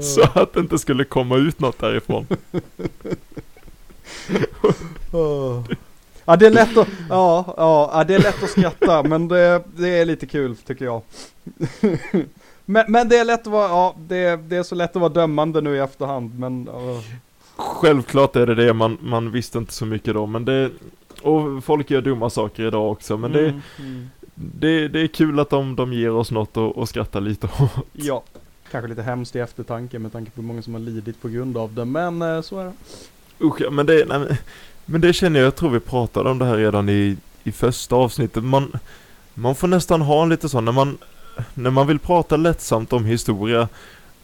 så 0.00 0.22
att 0.34 0.52
det 0.52 0.60
inte 0.60 0.78
skulle 0.78 1.04
komma 1.04 1.36
ut 1.36 1.60
något 1.60 1.78
därifrån. 1.78 2.26
Ja 6.24 6.36
det 6.36 6.46
är 6.46 6.50
lätt 6.50 6.76
att, 6.76 6.88
ja, 7.08 7.54
ja, 7.56 8.04
det 8.04 8.14
är 8.14 8.18
lätt 8.18 8.42
att 8.42 8.50
skratta 8.50 9.02
men 9.02 9.28
det, 9.28 9.64
det 9.76 9.88
är 9.88 10.04
lite 10.04 10.26
kul 10.26 10.56
tycker 10.56 10.84
jag. 10.84 11.02
men, 12.64 12.84
men 12.88 13.08
det 13.08 13.16
är 13.16 13.24
lätt 13.24 13.40
att 13.40 13.46
vara, 13.46 13.68
ja 13.68 13.94
det, 13.98 14.36
det 14.36 14.56
är 14.56 14.62
så 14.62 14.74
lätt 14.74 14.96
att 14.96 15.00
vara 15.00 15.12
dömande 15.12 15.60
nu 15.60 15.76
i 15.76 15.78
efterhand 15.78 16.38
men 16.38 16.68
ja. 16.72 17.02
Självklart 17.56 18.36
är 18.36 18.46
det 18.46 18.54
det, 18.54 18.72
man, 18.72 18.98
man 19.00 19.30
visste 19.30 19.58
inte 19.58 19.72
så 19.72 19.86
mycket 19.86 20.14
då 20.14 20.26
men 20.26 20.44
det 20.44 20.70
och 21.22 21.64
folk 21.64 21.90
gör 21.90 22.00
dumma 22.00 22.30
saker 22.30 22.66
idag 22.66 22.92
också 22.92 23.16
men 23.16 23.32
det, 23.32 23.40
Mm, 23.48 23.60
mm. 23.78 24.10
det, 24.34 24.88
det 24.88 25.00
är 25.00 25.06
kul 25.06 25.40
att 25.40 25.50
de, 25.50 25.76
de 25.76 25.92
ger 25.92 26.10
oss 26.10 26.30
något 26.30 26.56
att, 26.56 26.78
att 26.78 26.88
skratta 26.88 27.20
lite 27.20 27.46
åt. 27.46 27.86
Ja, 27.92 28.22
kanske 28.70 28.88
lite 28.88 29.02
hemskt 29.02 29.36
i 29.36 29.38
eftertanke 29.38 29.98
med 29.98 30.12
tanke 30.12 30.30
på 30.30 30.40
hur 30.40 30.48
många 30.48 30.62
som 30.62 30.74
har 30.74 30.80
lidit 30.80 31.22
på 31.22 31.28
grund 31.28 31.56
av 31.56 31.74
det 31.74 31.84
men 31.84 32.22
eh, 32.22 32.40
så 32.40 32.58
är 32.58 32.64
det. 32.64 32.72
Usch, 33.40 33.60
ja, 33.60 33.70
men 33.70 33.86
det, 33.86 34.04
nej, 34.08 34.18
men- 34.18 34.36
men 34.86 35.00
det 35.00 35.12
känner 35.12 35.40
jag, 35.40 35.46
jag 35.46 35.54
tror 35.56 35.70
vi 35.70 35.80
pratade 35.80 36.30
om 36.30 36.38
det 36.38 36.44
här 36.44 36.56
redan 36.56 36.88
i, 36.88 37.16
i 37.44 37.52
första 37.52 37.96
avsnittet. 37.96 38.44
Man, 38.44 38.72
man 39.34 39.54
får 39.54 39.68
nästan 39.68 40.00
ha 40.02 40.22
en 40.22 40.28
lite 40.28 40.48
sån, 40.48 40.64
när 40.64 40.72
man, 40.72 40.98
när 41.54 41.70
man 41.70 41.86
vill 41.86 41.98
prata 41.98 42.36
lättsamt 42.36 42.92
om 42.92 43.04
historia, 43.04 43.68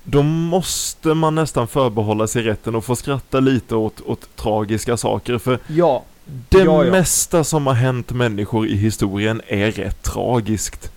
då 0.05 0.23
måste 0.23 1.15
man 1.15 1.35
nästan 1.35 1.69
förbehålla 1.69 2.27
sig 2.27 2.43
rätten 2.43 2.75
att 2.75 2.85
få 2.85 2.97
skratta 2.97 3.41
lite 3.41 3.75
åt, 3.75 4.01
åt 4.01 4.37
tragiska 4.37 4.97
saker. 4.97 5.39
För 5.39 5.59
Ja, 5.67 6.03
det 6.49 6.59
Ja, 6.59 6.85
ja. 6.85 6.91
mesta 6.93 7.45
som 7.45 7.67
har 7.67 7.75
hänt 7.75 8.13
människor 8.13 8.67
i 8.67 8.77
historien 8.77 9.43
är 9.47 9.71
rätt 9.71 10.03
tragiskt. 10.03 10.93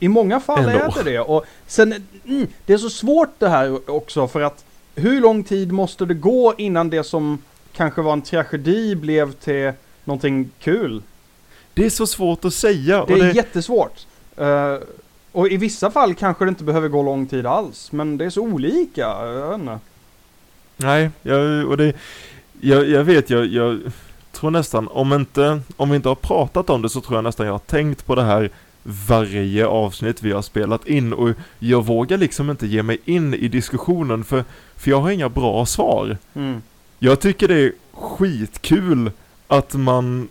I 0.00 0.08
många 0.08 0.40
fall 0.40 0.58
Ändå. 0.58 0.70
är 0.70 1.04
det 1.04 1.10
det. 1.10 1.20
Och 1.20 1.44
sen, 1.66 1.94
mm, 2.26 2.46
det 2.66 2.72
är 2.72 2.78
så 2.78 2.90
svårt 2.90 3.30
det 3.38 3.48
här 3.48 3.90
också 3.90 4.28
för 4.28 4.40
att 4.40 4.64
hur 4.94 5.20
lång 5.20 5.44
tid 5.44 5.72
måste 5.72 6.04
det 6.04 6.14
gå 6.14 6.54
innan 6.58 6.90
det 6.90 7.04
som 7.04 7.38
kanske 7.72 8.02
var 8.02 8.12
en 8.12 8.22
tragedi 8.22 8.94
blev 8.94 9.32
till 9.32 9.72
någonting 10.04 10.50
kul. 10.58 11.02
Det 11.74 11.86
är 11.86 11.90
så 11.90 12.06
svårt 12.06 12.44
att 12.44 12.54
säga. 12.54 13.04
Det 13.04 13.12
är 13.12 13.18
det, 13.18 13.32
jättesvårt. 13.32 14.06
Eh, 14.36 14.76
och 15.32 15.48
i 15.48 15.56
vissa 15.56 15.90
fall 15.90 16.14
kanske 16.14 16.44
det 16.44 16.48
inte 16.48 16.64
behöver 16.64 16.88
gå 16.88 17.02
lång 17.02 17.26
tid 17.26 17.46
alls, 17.46 17.92
men 17.92 18.18
det 18.18 18.24
är 18.24 18.30
så 18.30 18.40
olika. 18.40 19.00
Jag. 19.00 19.78
Nej, 20.76 21.10
jag, 21.22 21.68
och 21.68 21.76
det, 21.76 21.92
jag, 22.60 22.88
jag 22.88 23.04
vet, 23.04 23.30
jag, 23.30 23.46
jag 23.46 23.80
tror 24.32 24.50
nästan, 24.50 24.88
om 24.88 25.12
inte, 25.12 25.60
om 25.76 25.90
vi 25.90 25.96
inte 25.96 26.08
har 26.08 26.14
pratat 26.14 26.70
om 26.70 26.82
det 26.82 26.88
så 26.88 27.00
tror 27.00 27.16
jag 27.16 27.24
nästan 27.24 27.46
jag 27.46 27.54
har 27.54 27.58
tänkt 27.58 28.06
på 28.06 28.14
det 28.14 28.22
här 28.22 28.50
varje 28.82 29.66
avsnitt 29.66 30.22
vi 30.22 30.32
har 30.32 30.42
spelat 30.42 30.86
in 30.86 31.12
och 31.12 31.30
jag 31.58 31.86
vågar 31.86 32.18
liksom 32.18 32.50
inte 32.50 32.66
ge 32.66 32.82
mig 32.82 32.98
in 33.04 33.34
i 33.34 33.48
diskussionen 33.48 34.24
för, 34.24 34.44
för 34.76 34.90
jag 34.90 35.00
har 35.00 35.10
inga 35.10 35.28
bra 35.28 35.66
svar. 35.66 36.16
Mm. 36.34 36.62
Jag 36.98 37.20
tycker 37.20 37.48
det 37.48 37.54
är 37.54 37.72
skitkul 37.92 39.10
att 39.46 39.74
man 39.74 40.28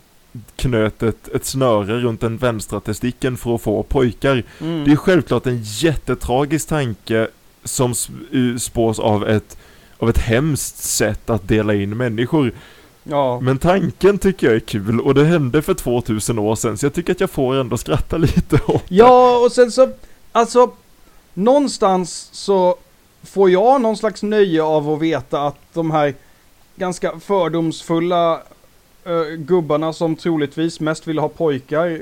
knöt 0.56 1.04
ett, 1.04 1.28
ett 1.28 1.46
snöre 1.46 2.00
runt 2.00 2.22
den 2.22 2.38
vänstra 2.38 2.80
testikeln 2.80 3.38
för 3.38 3.56
att 3.56 3.62
få 3.62 3.84
pojkar. 3.84 4.44
Mm. 4.62 4.84
Det 4.84 4.92
är 4.92 4.96
självklart 4.96 5.46
en 5.46 5.62
jättetragisk 5.64 6.68
tanke 6.68 7.28
som 7.64 7.94
sp- 7.94 8.58
spås 8.58 9.00
av 9.00 9.28
ett, 9.28 9.58
av 9.98 10.10
ett 10.10 10.18
hemskt 10.18 10.78
sätt 10.78 11.30
att 11.30 11.48
dela 11.48 11.74
in 11.74 11.98
människor. 11.98 12.54
Ja. 13.04 13.40
Men 13.40 13.58
tanken 13.58 14.18
tycker 14.18 14.48
jag 14.48 14.56
är 14.56 14.60
kul 14.60 15.02
och 15.02 15.14
det 15.14 15.24
hände 15.24 15.62
för 15.62 15.74
2000 15.74 16.40
år 16.40 16.56
sedan 16.56 16.78
så 16.78 16.86
jag 16.86 16.94
tycker 16.94 17.12
att 17.12 17.20
jag 17.20 17.30
får 17.30 17.56
ändå 17.56 17.78
skratta 17.78 18.18
lite 18.28 18.56
åt 18.56 18.88
det. 18.88 18.96
Ja, 18.96 19.38
och 19.38 19.52
sen 19.52 19.72
så, 19.72 19.90
alltså, 20.32 20.72
någonstans 21.34 22.30
så 22.32 22.76
får 23.24 23.50
jag 23.50 23.82
någon 23.82 23.98
slags 23.98 24.24
nöje 24.24 24.64
av 24.64 24.90
att 24.90 25.00
veta 25.00 25.42
att 25.42 25.58
de 25.74 25.92
här 25.92 26.14
ganska 26.76 27.20
fördomsfulla 27.20 28.42
eh, 29.06 29.36
gubbarna 29.38 29.94
som 29.94 30.16
troligtvis 30.16 30.80
mest 30.80 31.08
ville 31.08 31.22
ha 31.22 31.30
pojkar 31.30 31.88
eh, 31.88 32.00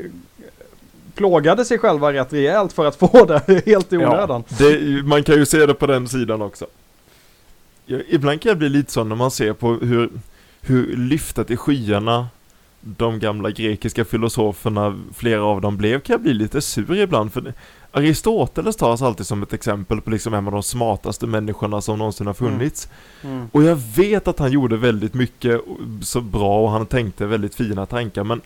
plågade 1.16 1.66
sig 1.66 1.78
själva 1.78 2.14
rätt 2.14 2.34
rejält 2.34 2.74
för 2.74 2.86
att 2.86 2.96
få 2.96 3.26
det 3.26 3.64
helt 3.66 3.94
i 3.94 3.98
onödan. 3.98 4.44
det, 4.58 5.04
man 5.04 5.24
kan 5.24 5.36
ju 5.36 5.46
se 5.46 5.66
det 5.66 5.74
på 5.74 5.88
den 5.88 6.08
sidan 6.08 6.42
också. 6.42 6.66
Ja, 7.86 7.98
ibland 8.10 8.42
kan 8.42 8.50
jag 8.50 8.58
bli 8.58 8.70
lite 8.70 8.92
så 8.92 9.04
när 9.04 9.16
man 9.16 9.32
ser 9.32 9.54
på 9.54 9.74
hur, 9.74 10.10
hur 10.62 10.98
lyftet 10.98 11.52
i 11.52 11.58
skyarna 11.58 12.28
de 12.82 13.20
gamla 13.20 13.52
grekiska 13.52 14.06
filosoferna, 14.06 15.00
flera 15.16 15.44
av 15.44 15.62
dem 15.62 15.78
blev, 15.78 16.00
kan 16.00 16.14
jag 16.14 16.22
bli 16.22 16.34
lite 16.34 16.62
sur 16.62 16.96
ibland 16.96 17.34
för 17.34 17.54
Aristoteles 17.92 18.76
tas 18.76 19.02
alltid 19.02 19.28
som 19.28 19.44
ett 19.44 19.54
exempel 19.54 20.02
på 20.02 20.10
liksom 20.10 20.34
en 20.34 20.48
av 20.48 20.54
de 20.54 20.64
smartaste 20.64 21.28
människorna 21.28 21.82
som 21.82 21.98
någonsin 21.98 22.28
har 22.28 22.34
funnits. 22.34 22.90
Mm. 23.22 23.50
Och 23.52 23.64
jag 23.64 23.76
vet 23.76 24.28
att 24.28 24.40
han 24.40 24.52
gjorde 24.52 24.78
väldigt 24.78 25.14
mycket 25.14 25.62
så 26.02 26.22
bra 26.22 26.60
och 26.64 26.70
han 26.70 26.86
tänkte 26.86 27.26
väldigt 27.26 27.56
fina 27.56 27.86
tankar 27.86 28.24
men 28.24 28.42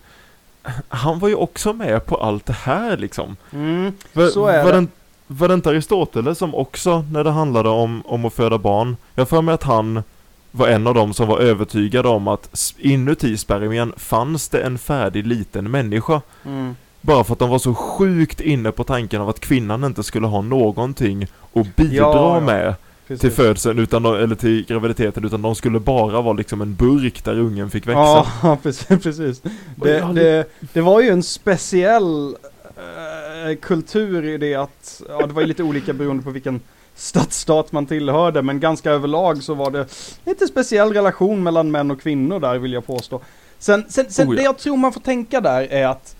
han 0.88 1.20
var 1.20 1.30
ju 1.30 1.36
också 1.36 1.74
med 1.74 2.06
på 2.06 2.16
allt 2.16 2.46
det 2.46 2.54
här 2.54 2.98
liksom. 2.98 3.36
Mm. 3.52 3.94
Var, 4.14 4.28
Så 4.28 4.48
är 4.48 4.64
var 4.64 4.74
det. 4.74 4.88
Var 5.28 5.48
det 5.48 5.54
inte 5.54 5.70
Aristoteles 5.70 6.38
som 6.38 6.56
också, 6.56 7.06
när 7.12 7.24
det 7.24 7.32
handlade 7.32 7.70
om, 7.70 8.04
om 8.06 8.26
att 8.26 8.34
föda 8.34 8.58
barn, 8.58 8.98
jag 9.16 9.30
för 9.30 9.42
mig 9.42 9.54
att 9.56 9.64
han 9.64 10.04
var 10.52 10.68
en 10.68 10.88
av 10.88 10.94
dem 10.94 11.14
som 11.14 11.28
var 11.28 11.40
övertygad 11.40 12.06
om 12.06 12.28
att 12.28 12.74
inuti 12.78 13.38
spermien 13.38 13.94
fanns 13.98 14.50
det 14.50 14.62
en 14.62 14.78
färdig 14.78 15.28
liten 15.28 15.72
människa. 15.72 16.22
Mm. 16.46 16.76
Bara 17.02 17.24
för 17.24 17.34
att 17.34 17.40
de 17.40 17.50
var 17.50 17.60
så 17.60 17.74
sjukt 17.74 18.42
inne 18.42 18.72
på 18.72 18.84
tanken 18.84 19.22
av 19.22 19.30
att 19.30 19.40
kvinnan 19.40 19.84
inte 19.84 20.04
skulle 20.04 20.28
ha 20.28 20.42
någonting 20.42 21.28
att 21.54 21.76
bidra 21.76 21.96
Ja, 21.96 22.34
ja. 22.36 22.40
med 22.40 22.76
Precis. 23.08 23.22
till 23.22 23.32
födseln, 23.32 23.80
utan 23.80 24.04
de, 24.04 24.16
eller 24.16 24.36
till 24.36 24.66
graviditeten, 24.66 25.26
utan 25.26 25.42
de 25.42 25.56
skulle 25.56 25.80
bara 25.80 26.22
vara 26.22 26.34
liksom 26.34 26.62
en 26.62 26.76
burk 26.76 27.24
där 27.24 27.40
ungen 27.40 27.70
fick 27.70 27.88
växa. 27.88 28.26
Ja, 28.44 28.58
precis. 28.64 28.88
precis. 29.04 29.42
Det, 29.76 30.14
det, 30.14 30.46
det 30.74 30.82
var 30.82 31.02
ju 31.02 31.10
en 31.10 31.24
speciell 31.24 32.36
eh, 32.78 33.56
kultur 33.62 34.26
i 34.26 34.38
det 34.38 34.56
att, 34.56 35.02
ja 35.10 35.28
det 35.28 35.34
var 35.34 35.42
ju 35.42 35.48
lite 35.48 35.64
olika 35.64 35.94
beroende 35.94 36.24
på 36.24 36.32
vilken 36.32 36.60
stadsstat 36.96 37.72
man 37.72 37.86
tillhörde, 37.86 38.42
men 38.42 38.60
ganska 38.60 38.92
överlag 38.92 39.44
så 39.44 39.54
var 39.54 39.72
det 39.72 39.86
lite 40.26 40.48
speciell 40.48 40.94
relation 40.94 41.44
mellan 41.44 41.72
män 41.72 41.92
och 41.92 42.02
kvinnor 42.02 42.40
där 42.40 42.58
vill 42.58 42.74
jag 42.74 42.88
påstå. 42.88 43.22
Sen, 43.60 43.86
sen, 43.90 44.12
sen 44.12 44.28
Oh 44.28 44.36
ja. 44.36 44.38
det 44.38 44.44
jag 44.44 44.58
tror 44.58 44.78
man 44.78 44.94
får 44.94 45.02
tänka 45.02 45.42
där 45.42 45.62
är 45.62 45.88
att 45.88 46.16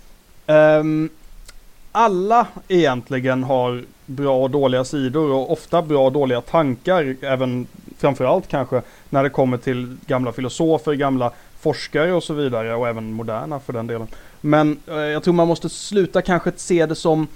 ehm, 0.46 1.08
alla 1.92 2.46
egentligen 2.68 3.44
har 3.44 3.84
bra 4.06 4.42
och 4.42 4.50
dåliga 4.50 4.84
sidor 4.84 5.30
och 5.30 5.52
ofta 5.52 5.82
bra 5.82 6.04
och 6.06 6.12
dåliga 6.12 6.40
tankar, 6.40 7.16
även 7.20 7.66
framförallt 7.98 8.48
kanske 8.48 8.82
när 9.10 9.22
det 9.22 9.30
kommer 9.30 9.56
till 9.56 9.96
gamla 10.06 10.32
filosofer, 10.32 10.94
gamla 10.94 11.32
forskare 11.60 12.12
och 12.12 12.22
så 12.22 12.34
vidare 12.34 12.74
och 12.74 12.88
även 12.88 13.12
moderna 13.12 13.60
för 13.60 13.72
den 13.72 13.86
delen. 13.86 14.06
Men 14.40 14.80
eh, 14.86 14.94
jag 14.94 15.22
tror 15.22 15.34
man 15.34 15.48
måste 15.48 15.68
sluta 15.68 16.22
kanske 16.22 16.52
se 16.56 16.86
det 16.86 16.94
som 16.94 17.26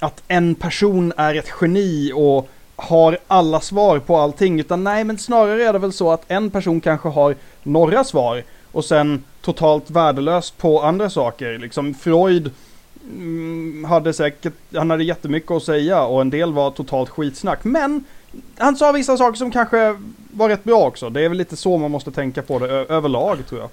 att 0.00 0.22
en 0.28 0.54
person 0.54 1.12
är 1.16 1.34
ett 1.34 1.52
geni 1.60 2.12
och 2.14 2.48
har 2.80 3.18
alla 3.26 3.60
svar 3.60 3.98
på 3.98 4.16
allting, 4.16 4.60
utan 4.60 4.84
nej, 4.84 5.04
men 5.04 5.18
snarare 5.18 5.64
är 5.64 5.72
det 5.72 5.78
väl 5.78 5.92
så 5.92 6.12
att 6.12 6.24
en 6.28 6.50
person 6.50 6.80
kanske 6.80 7.08
har 7.08 7.34
några 7.62 8.04
svar 8.04 8.42
och 8.72 8.84
sen 8.84 9.24
totalt 9.40 9.90
värdelöst 9.90 10.58
på 10.58 10.82
andra 10.82 11.10
saker. 11.10 11.58
Liksom 11.58 11.94
Freud 11.94 12.50
mm, 13.12 13.84
hade 13.84 14.12
säkert, 14.12 14.52
han 14.74 14.90
hade 14.90 15.04
jättemycket 15.04 15.50
att 15.50 15.62
säga 15.62 16.02
och 16.02 16.20
en 16.20 16.30
del 16.30 16.52
var 16.52 16.70
totalt 16.70 17.08
skitsnack, 17.08 17.64
men 17.64 18.04
han 18.58 18.76
sa 18.76 18.92
vissa 18.92 19.16
saker 19.16 19.36
som 19.36 19.50
kanske 19.50 19.98
var 20.32 20.48
rätt 20.48 20.64
bra 20.64 20.86
också. 20.86 21.10
Det 21.10 21.20
är 21.20 21.28
väl 21.28 21.38
lite 21.38 21.56
så 21.56 21.78
man 21.78 21.90
måste 21.90 22.10
tänka 22.10 22.42
på 22.42 22.58
det 22.58 22.66
överlag 22.70 23.38
tror 23.48 23.60
jag. 23.60 23.70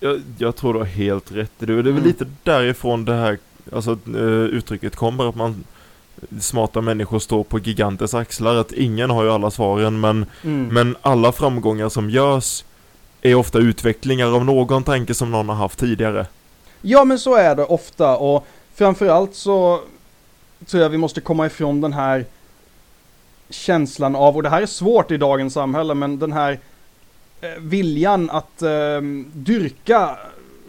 Jag, 0.00 0.22
jag 0.38 0.56
tror 0.56 0.72
du 0.72 0.78
har 0.78 0.86
helt 0.86 1.32
rätt 1.32 1.52
i 1.58 1.66
det. 1.66 1.72
Det 1.74 1.78
är 1.78 1.82
väl 1.82 1.88
Mm. 1.92 2.04
lite 2.04 2.26
därifrån 2.42 3.04
det 3.04 3.14
här 3.14 3.38
alltså, 3.72 3.90
eh, 4.06 4.22
uttrycket 4.56 4.96
kommer, 4.96 5.28
att 5.28 5.36
man 5.36 5.64
smarta 6.40 6.80
människor 6.80 7.18
står 7.18 7.44
på 7.44 7.58
giganters 7.58 8.14
axlar, 8.14 8.54
att 8.54 8.72
ingen 8.72 9.10
har 9.10 9.24
ju 9.24 9.30
alla 9.30 9.50
svaren, 9.50 10.00
men, 10.00 10.26
Mm. 10.44 10.68
men 10.74 10.96
alla 11.02 11.32
framgångar 11.32 11.88
som 11.88 12.10
görs 12.10 12.64
är 13.22 13.34
ofta 13.34 13.58
utvecklingar 13.58 14.26
av 14.36 14.44
någon 14.44 14.84
tanke 14.84 15.14
som 15.14 15.30
någon 15.30 15.48
har 15.48 15.56
haft 15.56 15.78
tidigare. 15.78 16.26
Ja 16.82 17.04
men 17.04 17.18
så 17.18 17.34
är 17.34 17.54
det 17.56 17.64
ofta 17.64 18.16
och 18.16 18.46
framförallt 18.74 19.34
så 19.34 19.80
tror 20.66 20.82
jag 20.82 20.90
vi 20.90 20.98
måste 20.98 21.20
komma 21.20 21.46
ifrån 21.46 21.80
den 21.80 21.92
här 21.92 22.24
känslan 23.50 24.16
av, 24.16 24.36
och 24.36 24.42
det 24.42 24.48
här 24.48 24.62
är 24.62 24.66
svårt 24.66 25.10
i 25.10 25.16
dagens 25.16 25.54
samhälle, 25.54 25.94
men 25.94 26.18
den 26.18 26.32
här 26.32 26.58
eh, 27.40 27.48
viljan 27.58 28.30
att 28.30 28.62
eh, 28.62 29.00
dyrka 29.32 30.18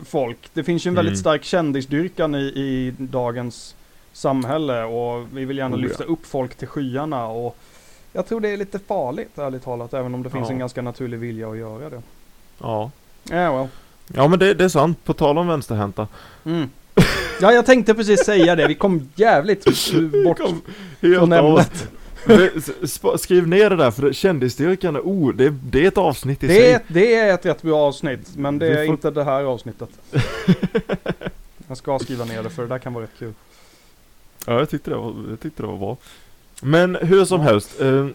folk. 0.05 0.37
Det 0.53 0.63
finns 0.63 0.85
ju 0.85 0.89
en 0.89 0.95
väldigt 0.95 1.11
Mm. 1.13 1.19
stark 1.21 1.43
kändisdyrkan 1.43 2.35
i, 2.35 2.39
i 2.39 2.93
dagens 2.97 3.75
samhälle 4.19 4.83
och 4.83 5.27
vi 5.33 5.45
vill 5.45 5.57
gärna 5.57 5.75
Oh, 5.75 5.81
ja. 5.81 5.87
lyfta 5.87 6.03
upp 6.03 6.25
folk 6.25 6.55
till 6.55 6.67
skyarna 6.67 7.27
och 7.27 7.57
jag 8.13 8.27
tror 8.27 8.41
det 8.41 8.49
är 8.49 8.57
lite 8.57 8.79
farligt 8.79 9.37
ärligt 9.37 9.63
talat, 9.63 9.93
även 9.93 10.13
om 10.13 10.23
det 10.23 10.29
finns 10.29 10.47
Ja. 10.47 10.53
en 10.53 10.59
ganska 10.59 10.81
naturlig 10.81 11.17
vilja 11.19 11.49
att 11.49 11.57
göra 11.57 11.89
det. 11.89 12.01
Ja. 12.59 12.91
Ja, 13.23 13.57
well. 13.57 13.67
Ja 14.13 14.27
men 14.27 14.39
det, 14.39 14.53
det 14.53 14.63
är 14.63 14.69
sant, 14.69 15.03
på 15.05 15.13
tal 15.13 15.37
om 15.37 15.47
vänsterhänta. 15.47 16.07
Mm. 16.45 16.69
Ja, 17.41 17.51
jag 17.51 17.65
tänkte 17.65 17.93
precis 17.93 18.25
säga 18.25 18.55
det. 18.55 18.67
Vi 18.67 18.75
kom 18.75 19.09
jävligt 19.15 19.65
bort 20.25 20.37
Kom 20.37 20.61
från 21.01 21.33
ämnet. 21.33 21.87
Skriv 23.19 23.47
ner 23.47 23.69
det 23.69 23.75
där 23.75 23.91
för 23.91 24.13
kändisstyrkan, 24.13 24.97
oh, 24.97 25.33
det, 25.35 25.49
det 25.49 25.83
är 25.83 25.87
ett 25.87 25.97
avsnitt 25.97 26.43
i 26.43 26.47
Det 26.47 26.53
sig. 26.55 26.71
är, 26.71 26.81
det 26.87 27.15
är 27.15 27.33
ett 27.33 27.45
rätt 27.45 27.61
bra 27.61 27.77
avsnitt, 27.79 28.35
men 28.37 28.59
det 28.59 28.67
är 28.67 28.75
får- 28.75 28.85
inte 28.85 29.11
det 29.11 29.23
här 29.23 29.43
avsnittet. 29.43 29.89
Jag 31.67 31.77
ska 31.77 31.99
skriva 31.99 32.25
ner 32.25 32.43
det, 32.43 32.49
för 32.49 32.61
det 32.61 32.67
där 32.67 32.77
kan 32.79 32.93
vara 32.93 33.03
rätt 33.03 33.19
kul. 33.19 33.33
Ja, 34.49 34.59
jag 34.59 34.69
tyckte 34.69 34.89
det 34.89 34.97
var, 34.97 35.15
jag 35.29 35.39
tyckte 35.39 35.63
det 35.63 35.67
var 35.67 35.77
bra. 35.77 35.97
Men 36.61 36.95
hur 36.95 37.25
som 37.25 37.41
helst. 37.41 37.81
Eh, 37.81 38.07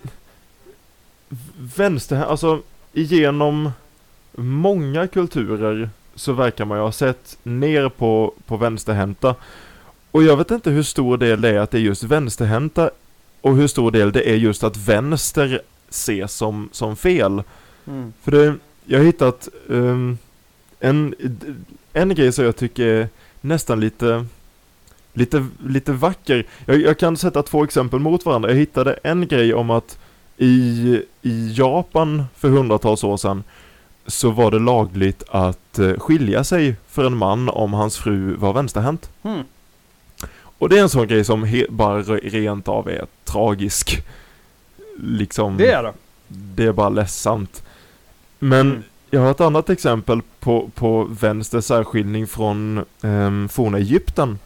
vänster, 1.77 2.25
alltså 2.25 2.63
igenom 2.93 3.71
många 4.33 5.07
kulturer 5.07 5.91
så 6.15 6.33
verkar 6.33 6.65
man 6.65 6.79
ju 6.79 6.85
ha 6.85 6.93
sett 6.93 7.39
ner 7.43 7.89
på, 7.89 8.35
på 8.47 8.57
vänsterhänta. 8.57 9.35
Och 10.11 10.23
jag 10.23 10.37
vet 10.37 10.51
inte 10.51 10.71
hur 10.71 10.83
stor 10.83 11.17
del 11.17 11.41
det 11.41 11.49
är 11.49 11.59
att 11.59 11.71
det 11.71 11.79
är 11.79 11.83
just 11.83 12.03
vänsterhänta 12.03 12.91
och 13.41 13.57
hur 13.57 13.67
stor 13.67 13.91
del 13.91 14.13
det 14.13 14.31
är 14.31 14.37
just 14.37 14.65
att 14.65 14.77
vänster 14.77 15.61
ses 15.89 16.33
som, 16.33 16.69
som 16.73 16.97
fel. 16.97 17.43
Mm. 17.87 18.13
För 18.23 18.31
det, 18.31 18.55
jag 18.85 18.99
har 18.99 19.05
hittat 19.05 19.49
ehm, 19.71 20.19
en, 20.81 21.15
en 21.93 22.15
grej 22.15 22.33
som 22.33 22.45
jag 22.45 22.57
tycker 22.57 22.87
är 22.87 23.09
nästan 23.41 23.81
lite, 23.81 24.27
lite, 25.15 25.47
lite 25.67 25.93
vacker. 25.93 26.47
Jag, 26.67 26.81
jag 26.81 26.99
kan 26.99 27.17
sätta 27.17 27.43
två 27.43 27.65
exempel 27.65 27.99
mot 28.01 28.25
varandra. 28.27 28.51
Jag 28.51 28.57
hittade 28.57 28.93
en 29.03 29.29
grej 29.29 29.55
om 29.55 29.71
att 29.71 29.99
i, 30.37 31.03
i 31.23 31.53
Japan 31.55 32.25
för 32.37 32.49
hundratals 32.49 33.05
år 33.05 33.17
sedan 33.17 33.43
så 34.07 34.31
var 34.31 34.51
det 34.51 34.59
lagligt 34.59 35.23
att 35.31 35.79
eh, 35.79 35.93
skilja 35.99 36.45
sig 36.45 36.77
för 36.89 37.05
en 37.05 37.17
man 37.17 37.49
om 37.49 37.73
hans 37.73 37.97
fru 37.99 38.35
var 38.35 38.53
vänsterhänt. 38.53 39.11
Mm. 39.23 39.43
Och 40.59 40.69
det 40.69 40.79
är 40.79 40.83
en 40.83 40.89
sån 40.89 41.09
grej 41.09 41.25
som 41.25 41.45
he, 41.45 41.67
bara 41.71 42.03
re- 42.03 42.31
rent 42.31 42.69
av 42.69 42.89
är 42.89 43.07
tragisk. 43.25 44.05
Liksom 44.99 45.57
Det 45.57 45.71
är 45.71 45.83
det. 45.83 45.93
det 46.29 46.65
är 46.65 46.73
bara 46.73 46.89
ledsamt. 46.89 47.63
Men 48.39 48.61
Mm. 48.71 48.83
Jag 49.11 49.21
har 49.21 49.31
ett 49.31 49.41
annat 49.41 49.71
exempel 49.71 50.21
på, 50.41 50.71
på 50.75 51.05
vänster 51.21 51.61
särskiljning 51.61 52.27
från 52.27 52.85
um, 53.01 53.49
forna 53.49 53.79
Egypten. 53.79 54.39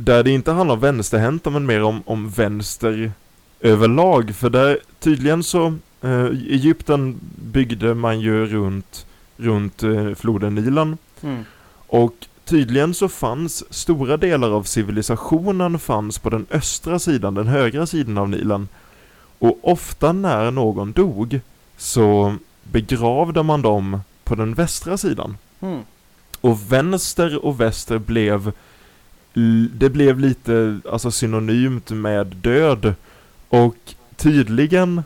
Där 0.00 0.22
det 0.22 0.30
inte 0.30 0.52
handlar 0.52 0.74
om 0.74 0.80
vänsterhänta 0.80 1.50
men 1.50 1.66
mer 1.66 1.82
om, 1.82 2.02
om 2.06 2.30
vänster 2.30 3.12
överlag. 3.60 4.34
För 4.34 4.50
där 4.50 4.78
tydligen 5.00 5.42
så, 5.42 5.74
uh, 6.04 6.24
Egypten 6.26 7.20
byggde 7.36 7.94
man 7.94 8.20
ju 8.20 8.46
runt, 8.46 9.06
runt 9.36 9.82
uh, 9.82 10.14
floden 10.14 10.54
Nilen. 10.54 10.98
Mm. 11.22 11.44
Och 11.86 12.14
tydligen 12.44 12.94
så 12.94 13.08
fanns 13.08 13.74
stora 13.74 14.16
delar 14.16 14.50
av 14.50 14.62
civilisationen 14.62 15.78
fanns 15.78 16.18
på 16.18 16.30
den 16.30 16.46
östra 16.50 16.98
sidan, 16.98 17.34
den 17.34 17.46
högra 17.46 17.86
sidan 17.86 18.18
av 18.18 18.28
Nilen. 18.28 18.68
Och 19.38 19.58
ofta 19.62 20.12
när 20.12 20.50
någon 20.50 20.92
dog 20.92 21.40
så 21.76 22.36
begravde 22.62 23.42
man 23.42 23.62
dem 23.62 24.00
på 24.24 24.34
den 24.34 24.54
västra 24.54 24.98
sidan. 24.98 25.36
Mm. 25.60 25.80
Och 26.40 26.72
vänster 26.72 27.44
och 27.44 27.60
väster 27.60 27.98
blev 27.98 28.52
det 29.74 29.90
blev 29.90 30.20
lite 30.20 30.80
alltså 30.90 31.10
synonymt 31.10 31.90
med 31.90 32.26
död 32.26 32.94
och 33.48 33.76
tydligen 34.16 35.02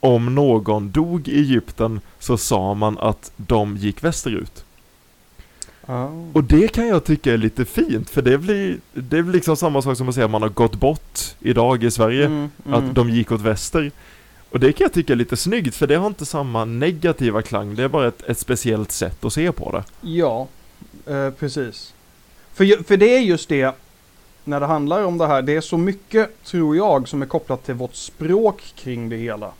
om 0.00 0.34
någon 0.34 0.90
dog 0.90 1.28
i 1.28 1.38
Egypten 1.38 2.00
så 2.18 2.36
sa 2.36 2.74
man 2.74 2.98
att 2.98 3.32
de 3.36 3.76
gick 3.76 4.04
västerut. 4.04 4.64
Oh. 5.86 6.30
Och 6.32 6.44
det 6.44 6.68
kan 6.68 6.86
jag 6.86 7.04
tycka 7.04 7.32
är 7.32 7.36
lite 7.36 7.64
fint 7.64 8.10
för 8.10 8.22
det 8.22 8.38
blir, 8.38 8.78
det 8.92 9.22
blir 9.22 9.32
liksom 9.32 9.56
samma 9.56 9.82
sak 9.82 9.96
som 9.96 10.08
att 10.08 10.14
säga 10.14 10.24
att 10.24 10.30
man 10.30 10.42
har 10.42 10.48
gått 10.48 10.74
bort 10.74 11.20
idag 11.40 11.84
i 11.84 11.90
Sverige. 11.90 12.26
Mm, 12.26 12.50
mm. 12.66 12.74
Att 12.74 12.94
de 12.94 13.10
gick 13.10 13.32
åt 13.32 13.40
väster. 13.40 13.90
Och 14.50 14.60
det 14.60 14.72
kan 14.72 14.84
jag 14.84 14.92
tycka 14.92 15.12
är 15.12 15.16
lite 15.16 15.36
snyggt 15.36 15.76
för 15.76 15.86
det 15.86 15.94
har 15.94 16.06
inte 16.06 16.26
samma 16.26 16.64
negativa 16.64 17.42
klang. 17.42 17.74
Det 17.74 17.82
är 17.82 17.88
bara 17.88 18.08
ett, 18.08 18.22
ett 18.22 18.38
speciellt 18.38 18.92
sätt 18.92 19.24
att 19.24 19.32
se 19.32 19.52
på 19.52 19.72
det. 19.72 19.84
Ja, 20.00 20.48
eh, 21.06 21.30
precis. 21.30 21.93
För, 22.54 22.84
för 22.84 22.96
det 22.96 23.16
är 23.16 23.20
just 23.20 23.48
det, 23.48 23.74
när 24.44 24.60
det 24.60 24.66
handlar 24.66 25.04
om 25.04 25.18
det 25.18 25.26
här, 25.26 25.42
det 25.42 25.56
är 25.56 25.60
så 25.60 25.78
mycket, 25.78 26.44
tror 26.44 26.76
jag, 26.76 27.08
som 27.08 27.22
är 27.22 27.26
kopplat 27.26 27.64
till 27.64 27.74
vårt 27.74 27.94
språk 27.94 28.72
kring 28.76 29.08
det 29.08 29.16
hela. 29.16 29.52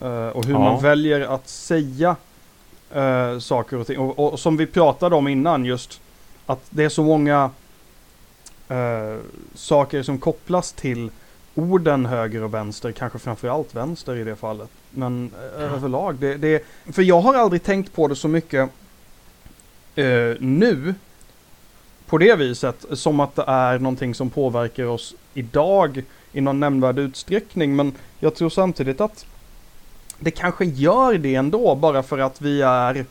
Eh, 0.00 0.28
och 0.28 0.44
hur 0.44 0.52
Ja. 0.52 0.58
man 0.58 0.82
väljer 0.82 1.20
att 1.20 1.48
säga 1.48 2.16
eh, 2.94 3.38
saker 3.38 3.76
och 3.76 3.86
ting. 3.86 3.98
Och, 3.98 4.32
och 4.32 4.40
som 4.40 4.56
vi 4.56 4.66
pratade 4.66 5.14
om 5.16 5.28
innan, 5.28 5.64
just 5.64 6.00
att 6.46 6.60
det 6.70 6.84
är 6.84 6.88
så 6.88 7.02
många 7.02 7.50
eh, 8.68 9.16
saker 9.54 10.02
som 10.02 10.18
kopplas 10.18 10.72
till 10.72 11.10
orden 11.54 12.06
höger 12.06 12.42
och 12.42 12.54
vänster, 12.54 12.92
kanske 12.92 13.18
framförallt 13.18 13.74
vänster 13.74 14.16
i 14.16 14.24
det 14.24 14.36
fallet. 14.36 14.68
Men 14.90 15.30
eh, 15.56 15.62
överlag, 15.74 16.16
det, 16.16 16.34
det, 16.36 16.64
för 16.92 17.02
jag 17.02 17.20
har 17.20 17.34
aldrig 17.34 17.62
tänkt 17.62 17.94
på 17.94 18.08
det 18.08 18.16
så 18.16 18.28
mycket 18.28 18.70
nu 20.38 20.94
på 22.08 22.18
det 22.18 22.36
viset 22.36 22.84
som 22.92 23.20
att 23.20 23.36
det 23.36 23.44
är 23.46 23.78
någonting 23.78 24.14
som 24.14 24.30
påverkar 24.30 24.84
oss 24.84 25.14
idag 25.34 26.02
i 26.32 26.40
någon 26.40 26.60
nämnvärd 26.60 26.98
utsträckning. 26.98 27.76
Men 27.76 27.92
jag 28.20 28.34
tror 28.34 28.50
samtidigt 28.50 29.00
att 29.00 29.26
det 30.18 30.30
kanske 30.30 30.64
gör 30.64 31.18
det 31.18 31.34
ändå 31.34 31.74
bara 31.74 32.02
för 32.02 32.18
att 32.18 32.40
vi 32.40 32.62
är 32.62 33.04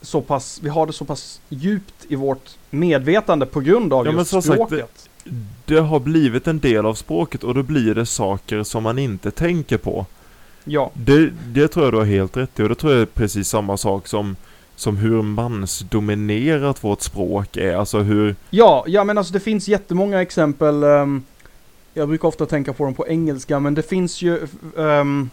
så 0.00 0.20
pass, 0.20 0.60
vi 0.62 0.68
har 0.68 0.86
det 0.86 0.92
så 0.92 1.04
pass 1.04 1.40
djupt 1.48 1.94
i 2.08 2.16
vårt 2.16 2.50
medvetande 2.70 3.46
på 3.46 3.60
grund 3.60 3.92
av 3.92 4.06
Ja, 4.06 4.12
men 4.12 4.18
just 4.18 4.30
som 4.30 4.42
sagt, 4.42 4.54
språket. 4.54 5.08
Det 5.64 5.78
har 5.78 6.00
blivit 6.00 6.46
en 6.46 6.58
del 6.60 6.86
av 6.86 6.94
språket 6.94 7.44
och 7.44 7.54
då 7.54 7.62
blir 7.62 7.94
det 7.94 8.06
saker 8.06 8.62
som 8.62 8.82
man 8.82 8.98
inte 8.98 9.30
tänker 9.30 9.78
på. 9.78 10.06
Ja, 10.64 10.90
Det, 10.94 11.30
det 11.46 11.68
tror 11.68 11.86
jag 11.86 11.92
du 11.94 11.98
har 11.98 12.04
helt 12.04 12.36
rätt 12.36 12.60
i 12.60 12.62
och 12.62 12.68
det 12.68 12.74
tror 12.74 12.92
jag 12.92 13.02
är 13.02 13.06
precis 13.06 13.48
samma 13.48 13.76
sak 13.76 14.08
som, 14.08 14.36
som 14.76 14.96
hur 14.96 15.22
mansdominerat 15.22 16.84
vårt 16.84 17.00
språk 17.00 17.56
är. 17.56 17.76
Alltså 17.76 17.98
hur, 17.98 18.36
ja, 18.50 18.84
ja 18.86 19.04
men 19.04 19.18
alltså 19.18 19.32
det 19.32 19.40
finns 19.40 19.68
jättemånga 19.68 20.22
exempel. 20.22 20.82
ehm, 20.82 21.22
jag 21.94 22.08
brukar 22.08 22.28
ofta 22.28 22.46
tänka 22.46 22.72
på 22.72 22.84
dem 22.84 22.94
på 22.94 23.08
engelska, 23.08 23.60
men 23.60 23.74
det 23.74 23.82
finns 23.82 24.22
ju 24.22 24.46
ehm, 24.78 25.30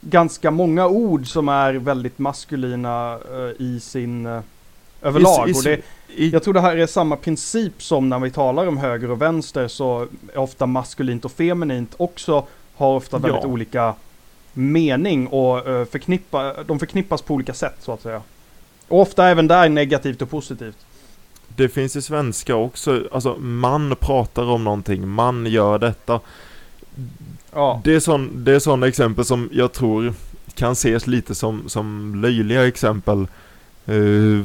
ganska 0.00 0.50
många 0.50 0.86
ord 0.86 1.26
som 1.26 1.48
är 1.48 1.74
väldigt 1.74 2.18
maskulina 2.18 3.18
eh, 3.30 3.66
i 3.66 3.80
sin 3.80 4.26
uh, 4.26 4.40
överlag. 5.02 5.48
i, 5.48 5.52
och 5.52 5.62
det, 5.64 5.80
i, 6.08 6.30
jag 6.30 6.42
tror 6.42 6.54
det 6.54 6.60
här 6.60 6.76
är 6.76 6.86
samma 6.86 7.16
princip 7.16 7.82
som 7.82 8.08
när 8.08 8.18
vi 8.18 8.30
talar 8.30 8.66
om 8.66 8.76
höger 8.76 9.10
och 9.10 9.22
vänster 9.22 9.68
så 9.68 10.06
är 10.34 10.38
ofta 10.38 10.66
maskulint 10.66 11.24
och 11.24 11.32
feminint 11.32 11.94
också 11.96 12.46
har 12.76 12.94
ofta 12.96 13.18
väldigt 13.18 13.42
Ja. 13.42 13.48
olika 13.48 13.94
mening 14.52 15.26
och 15.26 15.68
eh, 15.68 15.84
förknippa, 15.84 16.62
de 16.62 16.78
förknippas 16.78 17.22
på 17.22 17.34
olika 17.34 17.54
sätt 17.54 17.76
så 17.80 17.92
att 17.92 18.02
säga. 18.02 18.22
Och 18.88 19.00
ofta 19.00 19.28
även 19.28 19.48
där 19.48 19.68
negativt 19.68 20.22
och 20.22 20.30
positivt. 20.30 20.76
det 21.56 21.68
finns 21.68 21.96
i 21.96 22.02
svenska 22.02 22.56
också, 22.56 23.08
alltså 23.12 23.36
man 23.36 23.96
pratar 24.00 24.42
om 24.42 24.64
någonting, 24.64 25.08
man 25.08 25.46
gör 25.46 25.78
detta. 25.78 26.20
Ja, 27.52 27.80
Det 27.84 27.94
är 27.94 28.00
sån, 28.00 28.44
det 28.44 28.52
är 28.52 28.58
sådana 28.58 28.86
exempel 28.86 29.24
som 29.24 29.48
jag 29.52 29.72
tror 29.72 30.14
kan 30.54 30.72
ses 30.72 31.06
lite 31.06 31.34
som, 31.34 31.68
som 31.68 32.14
löjliga 32.22 32.66
exempel 32.66 33.26
eh, 33.86 34.44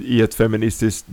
i 0.00 0.22
ett 0.22 0.34
feministiskt, 0.34 1.06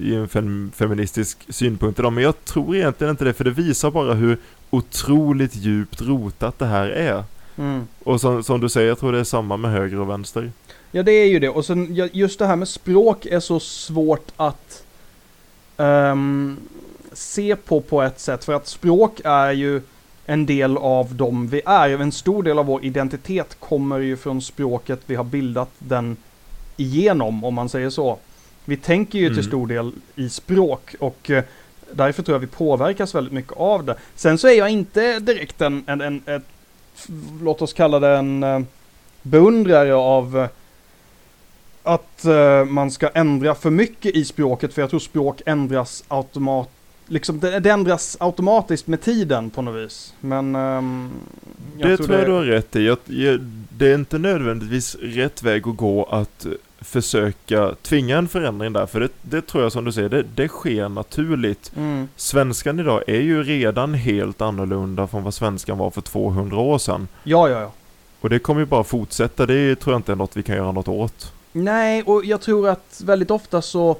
i 0.00 0.14
en 0.14 0.28
fem, 0.28 0.72
feministisk 0.74 1.38
synpunkt 1.48 1.98
idag. 1.98 2.12
Men 2.12 2.24
jag 2.24 2.44
tror 2.44 2.76
egentligen 2.76 3.10
inte 3.10 3.24
det, 3.24 3.32
för 3.32 3.44
det 3.44 3.50
visar 3.50 3.90
bara 3.90 4.14
hur 4.14 4.38
otroligt 4.70 5.56
djupt 5.56 6.02
rotat 6.02 6.58
det 6.58 6.66
här 6.66 6.86
är. 6.86 7.24
Mm. 7.56 7.86
Och 8.04 8.20
som, 8.20 8.42
som 8.42 8.60
du 8.60 8.68
säger, 8.68 8.88
jag 8.88 8.98
tror 8.98 9.12
det 9.12 9.18
är 9.20 9.24
samma 9.24 9.56
med 9.56 9.70
höger 9.70 10.00
och 10.00 10.10
vänster. 10.10 10.52
ja 10.90 11.02
det 11.02 11.12
är 11.12 11.26
ju 11.26 11.38
det. 11.38 11.48
Och 11.48 11.64
sen 11.64 12.08
just 12.12 12.38
det 12.38 12.46
här 12.46 12.56
med 12.56 12.68
språk 12.68 13.26
är 13.26 13.40
så 13.40 13.60
svårt 13.60 14.32
att 14.36 14.84
ehm, 15.76 16.56
se 17.12 17.56
på 17.56 17.80
på 17.80 18.02
ett 18.02 18.20
sätt. 18.20 18.44
För 18.44 18.52
att 18.52 18.68
språk 18.68 19.20
är 19.24 19.52
ju 19.52 19.80
en 20.26 20.46
del 20.46 20.76
av 20.76 21.14
dem 21.14 21.48
vi 21.48 21.62
är. 21.66 21.88
En 21.88 22.12
stor 22.12 22.42
del 22.42 22.58
av 22.58 22.66
vår 22.66 22.84
identitet 22.84 23.56
kommer 23.58 23.98
ju 23.98 24.16
från 24.16 24.42
språket 24.42 25.00
vi 25.06 25.14
har 25.14 25.24
bildat 25.24 25.70
den 25.78 26.16
igenom, 26.76 27.44
om 27.44 27.54
man 27.54 27.68
säger 27.68 27.90
så. 27.90 28.18
Vi 28.64 28.76
tänker 28.76 29.18
ju 29.18 29.26
till 29.28 29.38
Mm. 29.38 29.50
stor 29.50 29.66
del 29.66 29.92
i 30.14 30.28
språk 30.28 30.94
och 30.98 31.30
eh, 31.30 31.44
därför 31.92 32.22
tror 32.22 32.34
jag 32.34 32.40
vi 32.40 32.46
påverkas 32.46 33.14
väldigt 33.14 33.32
mycket 33.32 33.52
av 33.52 33.84
det. 33.84 33.96
Sen 34.16 34.38
så 34.38 34.48
är 34.48 34.52
jag 34.58 34.70
inte 34.70 35.18
direkt 35.18 35.60
en, 35.60 35.84
en, 35.86 36.00
en 36.00 36.22
ett, 36.26 36.42
låt 37.42 37.62
oss 37.62 37.72
kalla 37.72 38.00
det 38.00 38.16
en 38.16 38.42
eh, 38.42 38.60
beundrare 39.22 39.94
av 39.94 40.38
eh, 40.38 40.48
att 41.82 42.24
eh, 42.24 42.64
man 42.64 42.90
ska 42.90 43.08
ändra 43.08 43.54
för 43.54 43.70
mycket 43.70 44.16
i 44.16 44.24
språket, 44.24 44.74
för 44.74 44.82
jag 44.82 44.90
tror 44.90 45.00
språk 45.00 45.42
ändras 45.46 46.04
automat 46.08 46.70
liksom 47.06 47.40
det, 47.40 47.60
det 47.60 47.70
ändras 47.70 48.16
automatiskt 48.20 48.86
med 48.86 49.00
tiden 49.00 49.50
på 49.50 49.62
något 49.62 49.84
vis. 49.84 50.14
Men 50.20 50.54
ehm, 50.54 51.10
det 51.76 51.96
tror 51.96 52.18
jag 52.18 52.26
du 52.26 52.32
har 52.32 52.42
rätt 52.42 52.76
i. 52.76 52.86
Jag, 52.86 52.98
jag, 53.04 53.40
det 53.68 53.90
är 53.90 53.94
inte 53.94 54.18
nödvändigtvis 54.18 54.96
rätt 55.00 55.42
väg 55.42 55.68
att 55.68 55.76
gå 55.76 56.04
att 56.04 56.46
försöka 56.84 57.74
tvinga 57.82 58.18
en 58.18 58.28
förändring 58.28 58.72
där, 58.72 58.86
för 58.86 59.00
det, 59.00 59.08
det 59.22 59.46
tror 59.46 59.62
jag 59.62 59.72
som 59.72 59.84
du 59.84 59.92
säger, 59.92 60.08
det, 60.08 60.22
det 60.22 60.48
sker 60.48 60.88
naturligt. 60.88 61.72
Mm, 61.76 62.08
Svenskan 62.16 62.80
idag 62.80 63.02
är 63.06 63.20
ju 63.20 63.42
redan 63.42 63.94
helt 63.94 64.40
annorlunda 64.40 65.06
från 65.06 65.22
vad 65.22 65.34
svenskan 65.34 65.78
var 65.78 65.90
för 65.90 66.00
200 66.00 66.56
år 66.56 66.78
sedan. 66.78 67.08
ja, 67.24 67.48
ja, 67.48 67.60
ja. 67.60 67.72
Och 68.20 68.30
det 68.30 68.38
kommer 68.38 68.60
ju 68.60 68.66
bara 68.66 68.84
fortsätta, 68.84 69.46
det 69.46 69.76
tror 69.76 69.94
jag 69.94 69.98
inte 69.98 70.12
är 70.12 70.16
något 70.16 70.36
vi 70.36 70.42
kan 70.42 70.56
göra 70.56 70.72
något 70.72 70.88
åt. 70.88 71.32
Nej, 71.52 72.02
och 72.02 72.24
jag 72.24 72.40
tror 72.40 72.68
att 72.68 73.02
väldigt 73.04 73.30
ofta 73.30 73.62
så 73.62 73.90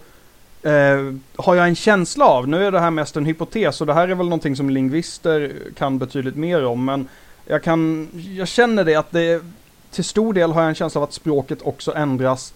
eh, 0.63 1.15
har 1.37 1.55
jag 1.55 1.69
en 1.69 1.75
känsla 1.75 2.25
av, 2.25 2.49
nu 2.49 2.65
är 2.65 2.71
det 2.71 2.81
här 2.81 2.91
mest 2.91 3.17
en 3.17 3.27
hypotes 3.27 3.81
och 3.81 3.87
det 3.87 3.95
här 3.95 4.09
är 4.09 4.15
väl 4.15 4.27
någonting 4.27 4.57
som 4.57 4.71
lingvister 4.71 5.53
kan 5.77 5.99
betydligt 5.99 6.37
mer 6.37 6.65
om, 6.65 6.85
men 6.85 7.09
jag 7.47 7.63
kan, 7.63 8.09
jag 8.37 8.49
känner 8.49 8.85
det 8.85 8.95
att 8.95 9.11
det 9.11 9.43
till 9.91 10.05
stor 10.05 10.35
del 10.35 10.53
har 10.53 10.61
jag 10.61 10.69
en 10.69 10.75
känsla 10.75 11.01
av 11.01 11.05
att 11.05 11.13
språket 11.13 11.63
också 11.63 11.95
ändras 11.95 12.55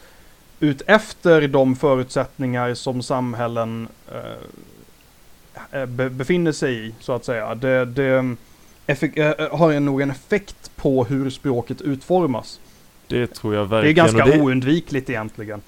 ut 0.60 0.82
efter 0.86 1.48
de 1.48 1.76
förutsättningar 1.76 2.74
som 2.74 3.02
samhällen 3.02 3.88
eh, 4.12 5.80
eh, 5.80 5.86
be, 5.86 6.10
befinner 6.10 6.52
sig 6.52 6.86
i, 6.86 6.94
så 7.00 7.12
att 7.12 7.24
säga. 7.24 7.54
Det, 7.54 7.84
det 7.84 8.36
effek- 8.86 9.40
eh, 9.40 9.58
har 9.58 9.80
nog 9.80 10.00
en 10.00 10.10
effekt 10.10 10.70
på 10.76 11.04
hur 11.04 11.30
språket 11.30 11.80
utformas. 11.80 12.60
Det 13.08 13.26
tror 13.26 13.54
jag 13.54 13.62
Det 13.70 13.76
är 13.76 13.82
verkligen. 13.82 13.96
ganska 13.96 14.24
det, 14.24 14.40
oundvikligt 14.40 15.10
egentligen. 15.10 15.60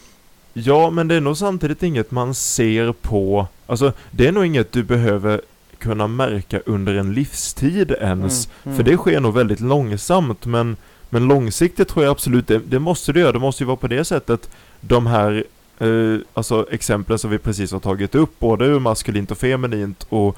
Ja, 0.52 0.90
men 0.90 1.08
det 1.08 1.14
är 1.14 1.20
nog 1.20 1.36
samtidigt 1.36 1.82
inget 1.82 2.10
man 2.10 2.34
ser 2.34 2.92
på, 2.92 3.46
alltså 3.66 3.92
det 4.10 4.26
är 4.26 4.32
nog 4.32 4.46
inget 4.46 4.72
du 4.72 4.82
behöver 4.82 5.40
kunna 5.78 6.06
märka 6.06 6.60
under 6.66 6.94
en 6.94 7.14
livstid 7.14 7.90
ens. 8.00 8.46
Mm, 8.46 8.56
mm. 8.64 8.76
För 8.76 8.90
det 8.90 8.96
sker 8.96 9.20
nog 9.20 9.34
väldigt 9.34 9.60
långsamt, 9.60 10.46
men, 10.46 10.76
men 11.10 11.28
långsiktigt 11.28 11.88
tror 11.88 12.04
jag 12.04 12.10
absolut 12.12 12.46
det, 12.46 12.58
det 12.58 12.78
måste 12.78 13.12
det 13.12 13.20
göra. 13.20 13.32
Det 13.32 13.38
måste 13.38 13.62
ju 13.62 13.66
vara 13.66 13.76
på 13.76 13.86
det 13.88 14.04
sättet 14.04 14.50
de 14.80 15.06
här 15.06 15.44
eh, 15.78 16.18
alltså 16.34 16.66
exemplen 16.70 17.18
som 17.18 17.30
vi 17.30 17.38
precis 17.38 17.72
har 17.72 17.80
tagit 17.80 18.14
upp, 18.14 18.38
både 18.38 18.64
ur 18.64 18.80
maskulint 18.80 19.30
och 19.30 19.38
feminint 19.38 20.06
och, 20.08 20.36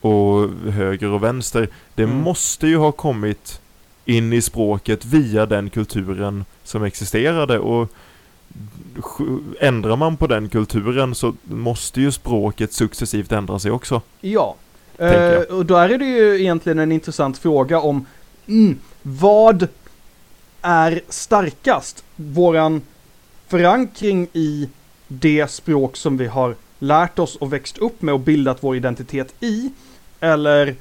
och 0.00 0.48
höger 0.70 1.08
och 1.08 1.22
vänster, 1.22 1.68
det 1.94 2.02
Mm. 2.02 2.16
måste 2.16 2.66
ju 2.66 2.76
ha 2.76 2.92
kommit 2.92 3.60
in 4.04 4.32
i 4.32 4.42
språket 4.42 5.04
via 5.04 5.46
den 5.46 5.70
kulturen 5.70 6.44
som 6.64 6.82
existerade 6.84 7.58
och 7.58 7.92
ändrar 9.60 9.96
man 9.96 10.16
på 10.16 10.26
den 10.26 10.48
kulturen 10.48 11.14
så 11.14 11.34
måste 11.42 12.00
ju 12.00 12.12
språket 12.12 12.72
successivt 12.72 13.32
ändra 13.32 13.58
sig 13.58 13.70
också. 13.70 14.00
Ja. 14.20 14.54
Eh, 14.98 15.40
och 15.40 15.66
då 15.66 15.76
är 15.76 15.98
det 15.98 16.04
ju 16.04 16.40
egentligen 16.40 16.78
en 16.78 16.92
intressant 16.92 17.38
fråga 17.38 17.80
om 17.80 18.06
mm, 18.46 18.78
vad 19.02 19.68
är 20.62 21.00
starkast? 21.08 22.04
Våran 22.16 22.82
förankring 23.46 24.28
i 24.32 24.68
det 25.08 25.50
språk 25.50 25.96
som 25.96 26.16
vi 26.16 26.26
har 26.26 26.56
lärt 26.78 27.18
oss 27.18 27.36
och 27.36 27.52
växt 27.52 27.78
upp 27.78 28.02
med 28.02 28.14
och 28.14 28.20
bildat 28.20 28.58
vår 28.60 28.76
identitet 28.76 29.34
i? 29.40 29.70
Eller 30.20 30.74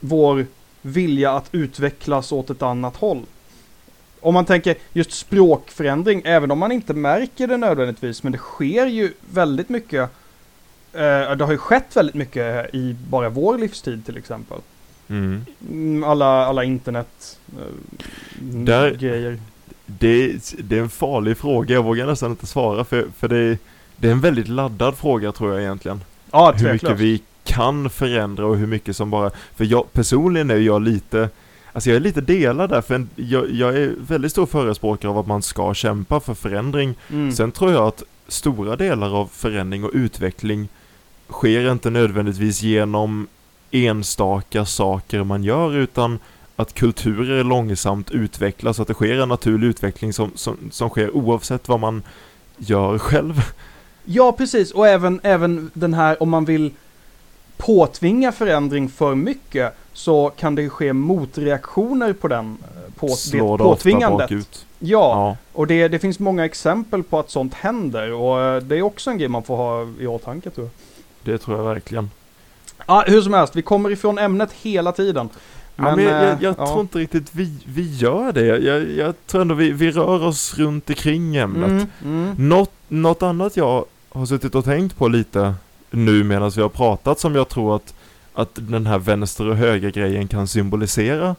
vår 0.00 0.46
vilja 0.82 1.32
att 1.32 1.48
utvecklas 1.52 2.32
åt 2.32 2.50
ett 2.50 2.62
annat 2.62 2.96
håll? 2.96 3.22
Om 4.20 4.34
man 4.34 4.44
tänker 4.44 4.76
just 4.92 5.12
språkförändring, 5.12 6.22
även 6.24 6.50
om 6.50 6.58
man 6.58 6.72
inte 6.72 6.94
märker 6.94 7.46
det 7.46 7.56
nödvändigtvis, 7.56 8.22
men 8.22 8.32
det 8.32 8.38
sker 8.38 8.86
ju 8.86 9.12
väldigt 9.32 9.68
mycket 9.68 10.10
Eh, 10.96 11.36
det 11.36 11.44
har 11.44 11.52
ju 11.52 11.58
skett 11.58 11.96
väldigt 11.96 12.14
mycket 12.14 12.74
i 12.74 12.96
bara 13.08 13.28
vår 13.28 13.58
livstid 13.58 14.06
till 14.06 14.16
exempel. 14.16 14.58
Mm. 15.08 16.04
Alla, 16.04 16.46
alla 16.46 16.64
internet 16.64 17.38
eh, 17.58 17.64
Där- 18.40 18.94
grejer. 18.94 19.38
Det, 19.86 20.32
det 20.58 20.78
är 20.78 20.82
en 20.82 20.88
farlig 20.88 21.36
fråga, 21.38 21.74
jag 21.74 21.82
vågar 21.82 22.06
nästan 22.06 22.30
inte 22.30 22.46
svara 22.46 22.84
för, 22.84 23.06
för 23.18 23.28
det, 23.28 23.58
det 23.96 24.08
är 24.08 24.12
en 24.12 24.20
väldigt 24.20 24.48
laddad 24.48 24.96
fråga 24.96 25.32
tror 25.32 25.52
jag 25.52 25.62
egentligen. 25.62 26.00
Ja, 26.30 26.52
hur 26.56 26.72
mycket 26.72 26.98
vi 26.98 27.22
kan 27.44 27.90
förändra 27.90 28.46
och 28.46 28.56
hur 28.56 28.66
mycket 28.66 28.96
som 28.96 29.10
bara... 29.10 29.30
För 29.56 29.64
jag, 29.64 29.92
personligen 29.92 30.50
är 30.50 30.56
jag 30.56 30.82
lite... 30.82 31.28
Alltså 31.72 31.90
jag 31.90 31.96
är 31.96 32.00
lite 32.00 32.20
delad 32.20 32.70
där, 32.70 32.80
för 32.80 32.94
en, 32.94 33.08
jag, 33.16 33.50
jag 33.50 33.76
är 33.76 33.94
väldigt 34.08 34.32
stor 34.32 34.46
förespråkare 34.46 35.10
av 35.10 35.18
att 35.18 35.26
man 35.26 35.42
ska 35.42 35.74
kämpa 35.74 36.20
för 36.20 36.34
förändring. 36.34 36.94
Mm. 37.10 37.32
Sen 37.32 37.52
tror 37.52 37.72
jag 37.72 37.86
att 37.86 38.02
stora 38.28 38.76
delar 38.76 39.16
av 39.20 39.26
förändring 39.32 39.84
och 39.84 39.90
utveckling 39.94 40.68
sker 41.30 41.72
inte 41.72 41.90
nödvändigtvis 41.90 42.62
genom 42.62 43.26
enstaka 43.70 44.64
saker 44.64 45.24
man 45.24 45.44
gör, 45.44 45.76
utan 45.76 46.18
att 46.56 46.74
kulturer 46.74 47.44
långsamt 47.44 48.10
utvecklas, 48.10 48.80
att 48.80 48.88
det 48.88 48.94
sker 48.94 49.20
en 49.20 49.28
naturlig 49.28 49.68
utveckling 49.68 50.12
som, 50.12 50.32
som, 50.34 50.56
som 50.70 50.88
sker 50.88 51.16
oavsett 51.16 51.68
vad 51.68 51.80
man 51.80 52.02
gör 52.56 52.98
själv. 52.98 53.42
Ja, 54.04 54.32
precis. 54.32 54.70
Och 54.72 54.88
även, 54.88 55.20
även 55.22 55.70
den 55.74 55.94
här, 55.94 56.22
om 56.22 56.30
man 56.30 56.44
vill 56.44 56.70
påtvinga 57.56 58.32
förändring 58.32 58.88
för 58.88 59.14
mycket, 59.14 59.74
så 59.92 60.30
kan 60.36 60.54
det 60.54 60.68
ske 60.68 60.92
motreaktioner 60.92 62.12
på 62.12 62.28
den, 62.28 62.56
eh, 62.62 62.94
på 62.94 63.08
Slår 63.08 63.58
det 63.58 63.64
påtvingandet. 63.64 64.30
Ja, 64.30 64.36
Ja. 64.78 65.36
och 65.52 65.66
det, 65.66 65.88
det 65.88 65.98
finns 65.98 66.18
många 66.18 66.44
exempel 66.44 67.02
på 67.02 67.18
att 67.18 67.30
sånt 67.30 67.54
händer, 67.54 68.12
och 68.12 68.40
eh, 68.40 68.62
det 68.62 68.76
är 68.76 68.82
också 68.82 69.10
en 69.10 69.18
grej 69.18 69.28
man 69.28 69.42
får 69.42 69.56
ha 69.56 69.86
i 70.00 70.06
åtanke 70.06 70.50
tror 70.50 70.66
jag. 70.66 71.32
Det 71.32 71.38
tror 71.38 71.56
jag 71.56 71.64
verkligen. 71.64 72.10
Ja, 72.86 73.04
hur 73.06 73.20
som 73.20 73.34
helst, 73.34 73.56
vi 73.56 73.62
kommer 73.62 73.90
ifrån 73.90 74.18
ämnet 74.18 74.52
hela 74.52 74.92
tiden. 74.92 75.28
Men, 75.76 75.96
men 75.96 76.04
jag, 76.04 76.22
jag, 76.22 76.32
eh, 76.32 76.38
jag 76.40 76.54
ja. 76.58 76.66
tror 76.66 76.80
inte 76.80 76.98
riktigt 76.98 77.28
vi, 77.32 77.52
vi 77.64 77.96
gör 77.96 78.32
det. 78.32 78.46
Jag, 78.46 78.90
jag 78.90 79.14
tror 79.26 79.40
ändå 79.40 79.54
vi, 79.54 79.72
vi 79.72 79.90
rör 79.90 80.24
oss 80.24 80.58
runt 80.58 80.90
omkring 80.90 81.36
ämnet. 81.36 81.70
Mm, 81.70 81.88
mm. 82.04 82.48
Något, 82.48 82.72
något 82.88 83.22
annat 83.22 83.56
jag 83.56 83.84
har 84.08 84.26
suttit 84.26 84.54
och 84.54 84.64
tänkt 84.64 84.96
på 84.96 85.08
lite 85.08 85.54
nu 85.90 86.24
medan 86.24 86.50
vi 86.50 86.62
har 86.62 86.68
pratat 86.68 87.20
som 87.20 87.34
jag 87.34 87.48
tror 87.48 87.76
att, 87.76 87.94
att 88.34 88.50
den 88.54 88.86
här 88.86 88.98
vänster 88.98 89.48
och 89.48 89.56
höger 89.56 89.90
grejen 89.90 90.28
kan 90.28 90.48
symbolisera. 90.48 91.36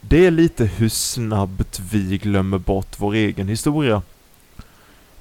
Det 0.00 0.26
är 0.26 0.30
lite 0.30 0.64
hur 0.64 0.88
snabbt 0.88 1.80
vi 1.92 2.18
glömmer 2.18 2.58
bort 2.58 2.96
vår 2.96 3.14
egen 3.14 3.48
historia. 3.48 4.02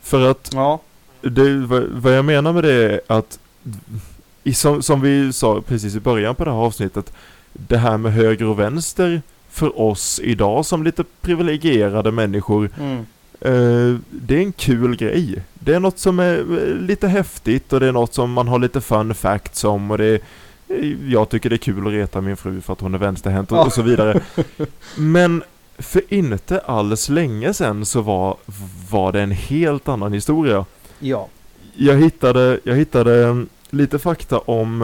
För 0.02 0.32
att 0.32 0.50
Ja, 0.54 0.80
det, 1.22 1.66
vad 1.92 2.18
jag 2.18 2.26
menar 2.26 2.54
med 2.54 2.64
det 2.64 2.74
är 2.74 3.02
att 3.08 3.40
i, 4.44 4.54
som, 4.54 4.82
som 4.82 5.02
vi 5.02 5.34
sa 5.34 5.62
precis 5.62 5.96
i 5.96 6.00
början 6.00 6.36
på 6.36 6.46
det 6.46 6.52
här 6.52 6.58
avsnittet 6.58 7.14
Det 7.54 7.78
här 7.78 7.98
med 7.98 8.14
höger 8.14 8.46
och 8.46 8.60
vänster 8.60 9.22
för 9.50 9.80
oss 9.82 10.20
idag 10.24 10.66
som 10.66 10.84
lite 10.84 11.04
privilegierade 11.22 12.12
människor 12.12 12.70
mm. 12.80 12.98
eh, 13.40 14.00
Det 14.10 14.36
är 14.36 14.40
en 14.40 14.52
kul 14.52 14.96
grej 14.96 15.44
Det 15.54 15.74
är 15.74 15.80
något 15.80 16.00
som 16.00 16.20
är 16.20 16.38
eh, 16.40 16.76
lite 16.76 17.08
häftigt 17.08 17.74
och 17.74 17.80
det 17.80 17.88
är 17.88 17.92
något 17.92 18.14
som 18.14 18.32
man 18.32 18.48
har 18.48 18.60
lite 18.60 18.82
fun 18.82 19.16
facts 19.16 19.64
om 19.64 19.92
och 19.92 19.98
det 19.98 20.06
är, 20.06 20.20
eh, 20.68 21.12
Jag 21.12 21.30
tycker 21.30 21.50
det 21.50 21.56
är 21.56 21.58
kul 21.58 21.88
att 21.88 21.94
reta 21.94 22.22
min 22.22 22.38
fru 22.38 22.62
för 22.62 22.74
att 22.74 22.82
hon 22.82 22.94
är 22.94 22.98
vänsterhänt 22.98 23.52
och, 23.52 23.58
Ja. 23.58 23.66
och 23.66 23.74
så 23.74 23.82
vidare 23.82 24.22
Men 24.98 25.44
för 25.78 26.02
inte 26.14 26.60
alls 26.60 27.10
länge 27.10 27.54
sedan 27.54 27.86
så 27.86 28.02
var, 28.02 28.38
var 28.90 29.12
det 29.12 29.22
en 29.22 29.32
helt 29.32 29.88
annan 29.88 30.14
historia 30.14 30.66
ja. 31.00 31.28
jag 31.76 31.96
hittade, 31.96 32.60
jag 32.64 32.76
hittade 32.76 33.46
lite 33.74 34.00
fakta 34.00 34.38
om 34.38 34.82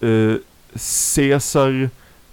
eh, 0.00 0.34
Cesar 0.74 1.90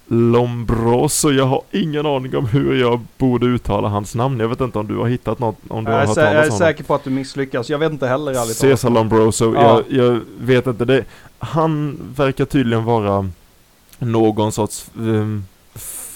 Lombroso. 0.08 1.32
Jag 1.32 1.46
har 1.46 1.62
ingen 1.72 2.06
aning 2.06 2.36
om 2.36 2.46
hur 2.46 2.76
jag 2.82 3.00
borde 3.18 3.46
uttala 3.46 3.88
hans 3.88 4.16
namn. 4.16 4.40
Jag 4.40 4.48
vet 4.48 4.62
inte 4.62 4.80
om 4.80 4.88
du 4.88 4.96
har 4.98 5.08
hittat 5.08 5.40
något, 5.40 5.56
om 5.68 5.84
du 5.86 5.92
Jag 5.92 6.00
har 6.00 6.08
hört 6.08 6.18
sä- 6.18 6.22
jag 6.22 6.34
är 6.34 6.42
talas 6.42 6.58
säker 6.58 6.84
på 6.84 6.96
att 6.96 7.04
du 7.04 7.10
misslyckas. 7.10 7.70
Jag 7.70 7.78
vet 7.80 7.92
inte 7.92 8.08
heller 8.08 8.32
ärligt 8.32 8.58
Cesar. 8.58 8.90
Lombroso, 8.90 9.54
Ja. 9.56 9.82
jag, 9.90 10.06
jag 10.14 10.20
vet 10.40 10.68
inte. 10.68 10.86
Det, 10.86 11.06
han 11.40 12.00
verkar 12.16 12.46
tydligen 12.46 12.84
vara 12.84 13.30
någon 14.00 14.52
sorts 14.52 14.86
ehm, 14.98 15.44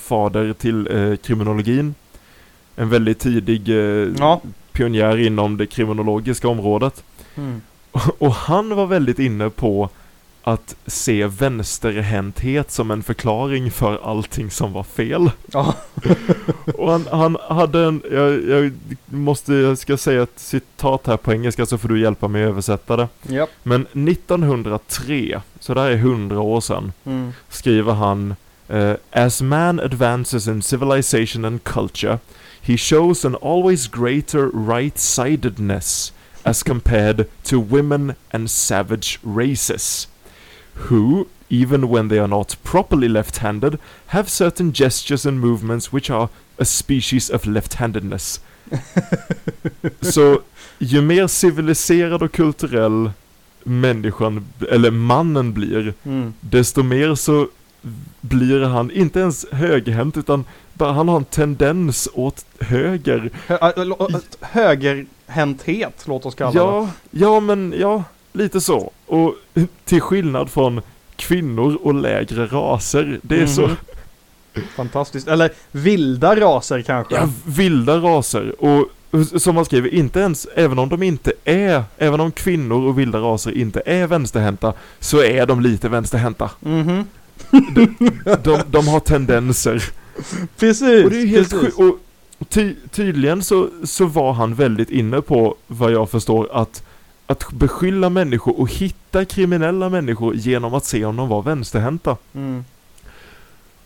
fader 0.07 0.53
till 0.53 0.87
eh, 0.91 1.15
kriminologin. 1.15 1.95
En 2.75 2.89
väldigt 2.89 3.19
tidig 3.19 3.69
eh, 3.69 4.09
Ja. 4.19 4.41
pionjär 4.71 5.17
inom 5.17 5.57
det 5.57 5.65
kriminologiska 5.65 6.47
området. 6.47 7.03
Mm. 7.35 7.61
Och 8.17 8.33
han 8.33 8.75
var 8.75 8.85
väldigt 8.85 9.19
inne 9.19 9.49
på 9.49 9.89
att 10.43 10.75
se 10.87 11.25
vänsterhänthet 11.27 12.71
som 12.71 12.91
en 12.91 13.03
förklaring 13.03 13.71
för 13.71 13.99
allting 14.11 14.51
som 14.51 14.73
var 14.73 14.83
fel. 14.83 15.31
Ja. 15.51 15.73
Och 16.77 16.91
han, 16.91 17.07
han 17.11 17.37
hade 17.49 17.83
en, 17.85 18.01
jag, 18.11 18.49
jag 18.49 18.71
måste, 19.05 19.53
jag 19.53 19.77
ska 19.77 19.97
säga 19.97 20.23
ett 20.23 20.39
citat 20.39 21.07
här 21.07 21.17
på 21.17 21.33
engelska 21.33 21.65
så 21.65 21.77
får 21.77 21.89
du 21.89 21.99
hjälpa 22.01 22.27
mig 22.27 22.43
att 22.43 22.49
översätta 22.49 22.95
det. 22.95 23.07
Japp. 23.23 23.49
Men 23.63 23.81
1903, 23.81 25.41
så 25.59 25.73
det 25.73 25.81
här 25.81 25.89
är 25.91 25.95
100 25.95 26.39
år 26.39 26.61
sedan, 26.61 26.91
Mm. 27.05 27.31
skriver 27.49 27.93
han 27.93 28.35
eh, 28.67 28.93
As 29.11 29.41
man 29.41 29.79
advances 29.79 30.47
in 30.47 30.61
civilization 30.61 31.45
and 31.45 31.63
culture, 31.63 32.19
he 32.61 32.77
shows 32.77 33.25
an 33.25 33.37
always 33.41 33.87
greater 33.87 34.49
right-sidedness 34.69 36.13
as 36.49 36.63
compared 36.63 37.25
to 37.43 37.59
women 37.59 38.13
and 38.31 38.49
savage 38.51 39.19
races, 39.23 40.07
who, 40.89 41.25
even 41.49 41.89
when 41.89 42.09
they 42.09 42.19
are 42.19 42.27
not 42.27 42.57
properly 42.63 43.07
left-handed, 43.07 43.77
have 44.07 44.29
certain 44.29 44.71
gestures 44.73 45.25
and 45.25 45.39
movements 45.39 45.93
which 45.93 46.09
are 46.09 46.29
a 46.59 46.65
species 46.65 47.29
of 47.29 47.45
left-handedness. 47.45 48.39
Så 50.01 50.39
ju 50.79 51.01
mer 51.01 51.27
civiliserad 51.27 52.23
och 52.23 52.31
kulturell 52.31 53.11
människan, 53.63 54.45
eller 54.71 54.91
mannen 54.91 55.53
blir, 55.53 55.93
Mm. 56.03 56.33
desto 56.41 56.83
mer 56.83 57.15
så 57.15 57.47
blir 58.21 58.61
han 58.63 58.91
inte 58.91 59.19
ens 59.19 59.45
högerhänt 59.51 60.17
utan 60.17 60.45
bara 60.73 60.91
han 60.93 61.07
har 61.07 61.17
en 61.17 61.25
tendens 61.25 62.09
åt 62.13 62.45
höger. 62.59 63.29
Hö- 63.47 63.57
äh, 64.97 65.05
högerhänthet, 65.27 66.03
låt 66.07 66.25
oss 66.25 66.35
kalla 66.35 66.51
det. 66.51 66.57
Ja, 66.59 66.89
ja 67.11 67.39
men 67.39 67.73
ja, 67.79 68.03
lite 68.33 68.61
så. 68.61 68.91
Och 69.05 69.35
till 69.85 70.01
skillnad 70.01 70.49
från 70.49 70.81
kvinnor 71.15 71.77
och 71.83 71.93
lägre 71.93 72.45
raser, 72.45 73.19
det 73.21 73.41
är 73.41 73.47
så, 73.47 73.61
Mhm. 73.67 73.75
Fantastiskt. 74.75 75.27
Eller 75.27 75.51
vilda 75.71 76.35
raser 76.35 76.81
kanske. 76.81 77.15
ja, 77.15 77.29
vilda 77.45 77.97
raser. 77.97 78.63
Och 78.63 78.87
som 79.41 79.55
man 79.55 79.65
skriver, 79.65 79.93
inte 79.93 80.19
ens, 80.19 80.47
även 80.55 80.79
om 80.79 80.89
de 80.89 81.03
inte 81.03 81.31
är, 81.45 81.83
även 81.97 82.19
om 82.19 82.31
kvinnor 82.31 82.87
och 82.87 82.99
vilda 82.99 83.19
raser 83.19 83.51
inte 83.51 83.81
är 83.85 84.07
vänsterhänta, 84.07 84.73
så 84.99 85.23
är 85.23 85.45
de 85.45 85.61
lite 85.61 85.89
vänsterhänta. 85.89 86.49
Mhm. 86.59 87.05
De, 88.43 88.61
de 88.67 88.87
har 88.87 88.99
tendenser. 88.99 89.83
Precis. 90.57 91.03
Och 91.05 91.09
det 91.11 91.21
är 91.21 91.25
helt 91.25 91.49
precis. 91.51 91.73
Och 91.75 91.99
ty, 92.49 92.75
tydligen 92.91 93.43
så, 93.43 93.69
så 93.83 94.05
var 94.05 94.33
han 94.33 94.53
väldigt 94.55 94.89
inne 94.89 95.21
på, 95.21 95.55
vad 95.67 95.91
jag 95.91 96.09
förstår, 96.09 96.49
att, 96.51 96.83
att 97.27 97.51
beskylla 97.51 98.09
människor 98.09 98.59
och 98.59 98.71
hitta 98.71 99.25
kriminella 99.25 99.89
människor 99.89 100.35
genom 100.35 100.73
att 100.73 100.85
se 100.85 101.05
om 101.05 101.15
de 101.15 101.29
var 101.29 101.41
vänsterhänta. 101.41 102.17
Mm. 102.33 102.65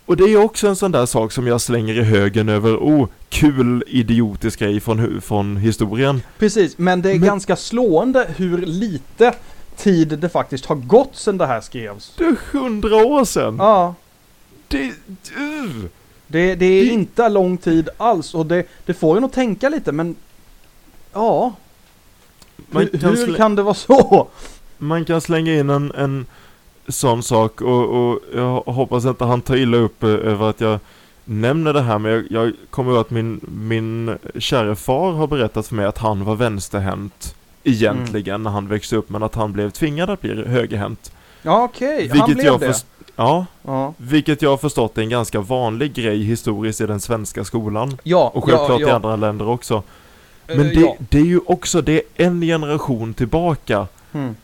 Och 0.06 0.18
det 0.18 0.24
är 0.24 0.38
också 0.38 0.68
en 0.68 0.76
sån 0.76 0.92
där 0.92 1.06
sak 1.06 1.32
som 1.32 1.48
jag 1.48 1.62
slänger 1.62 1.94
i 1.94 2.04
högen 2.04 2.50
över, 2.50 2.76
oh, 2.78 3.08
kul 3.30 3.84
idiotisk 3.88 4.60
grej 4.60 4.80
från, 4.80 5.22
från 5.22 5.58
historien. 5.58 6.22
Precis, 6.40 6.78
men 6.78 7.02
det 7.02 7.10
är 7.12 7.20
Men- 7.20 7.28
ganska 7.28 7.56
slående 7.56 8.28
hur 8.36 8.58
lite 8.58 9.34
tid 9.78 10.08
det 10.20 10.30
faktiskt 10.30 10.66
har 10.66 10.76
gått 10.76 11.16
sedan 11.16 11.38
det 11.38 11.46
här 11.46 11.62
skrevs. 11.62 12.14
Det 12.18 12.24
är 12.24 12.36
hundra 12.52 12.96
år 12.96 13.26
sedan! 13.26 13.56
Ja, 13.60 13.96
Det, 14.68 14.84
uh, 14.84 15.86
Det, 16.32 16.56
det 16.56 16.66
är 16.66 16.86
Det- 16.86 16.92
inte 16.92 17.30
lång 17.30 17.58
tid 17.58 17.90
alls 17.98 18.34
och 18.36 18.46
det, 18.46 18.64
det 18.86 18.94
får 18.94 19.18
en 19.18 19.24
att 19.24 19.34
tänka 19.34 19.70
lite 19.70 19.92
men 19.92 20.16
Ja, 21.14 21.54
Man 22.70 22.82
hur, 22.92 23.00
kan, 23.00 23.10
hur 23.10 23.26
slä, 23.26 23.38
kan 23.38 23.56
det 23.56 23.64
vara 23.64 23.74
så? 23.74 24.28
man 24.78 25.06
kan 25.06 25.22
slänga 25.22 25.54
in 25.60 25.70
en, 25.70 25.92
en 25.92 26.26
sån 26.88 27.24
sak 27.24 27.62
och, 27.62 27.84
och 28.12 28.20
jag 28.36 28.62
hoppas 28.62 29.06
inte 29.06 29.26
han 29.26 29.42
tar 29.42 29.56
illa 29.56 29.78
upp 29.78 30.04
eh, 30.04 30.10
över 30.10 30.50
att 30.50 30.62
jag 30.62 30.80
nämner 31.26 31.74
det 31.74 31.82
här 31.82 32.00
men 32.00 32.12
jag, 32.12 32.26
jag 32.30 32.54
kommer 32.70 32.92
ihåg 32.92 33.02
att 33.02 33.10
min, 33.12 33.40
min 33.52 34.18
kära 34.40 34.76
far 34.76 35.12
har 35.12 35.28
berättat 35.28 35.68
för 35.68 35.76
mig 35.76 35.86
att 35.86 35.98
han 35.98 36.24
var 36.26 36.36
vänsterhänt 36.36 37.36
egentligen 37.64 38.44
när 38.44 38.52
han 38.52 38.68
växte 38.68 38.96
upp 38.96 39.10
men 39.10 39.24
att 39.24 39.36
han 39.36 39.54
blev 39.54 39.70
tvingad 39.70 40.10
att 40.10 40.22
bli 40.22 40.46
högerhänt. 40.46 41.12
Ja 41.42 41.64
okej, 41.64 42.08
han 42.08 42.18
Vilket 42.18 42.36
blev 42.36 42.46
jag 42.46 42.60
det. 42.60 42.86
Ja, 43.16 43.46
Ja, 43.64 43.94
vilket 43.98 44.42
jag 44.42 44.50
har 44.50 44.58
förstått 44.58 44.98
är 44.98 45.02
en 45.02 45.10
ganska 45.10 45.42
vanlig 45.42 45.94
grej 45.94 46.24
historiskt 46.24 46.82
i 46.82 46.86
den 46.86 47.00
svenska 47.00 47.44
skolan. 47.44 47.98
ja, 48.04 48.32
Och 48.36 48.44
självklart 48.44 48.82
ja, 48.82 48.88
i 48.88 48.90
ja. 48.90 48.96
andra 48.96 49.16
länder 49.16 49.48
också. 49.48 49.84
Eh, 50.48 50.58
Men 50.58 50.68
det, 50.68 50.82
ja. 50.82 50.96
det 51.00 51.18
är 51.18 51.26
ju 51.26 51.40
också, 51.46 51.82
det 51.82 51.94
är 51.94 52.26
en 52.26 52.42
generation 52.42 53.14
tillbaka. 53.14 53.88
Mm. 54.14 54.36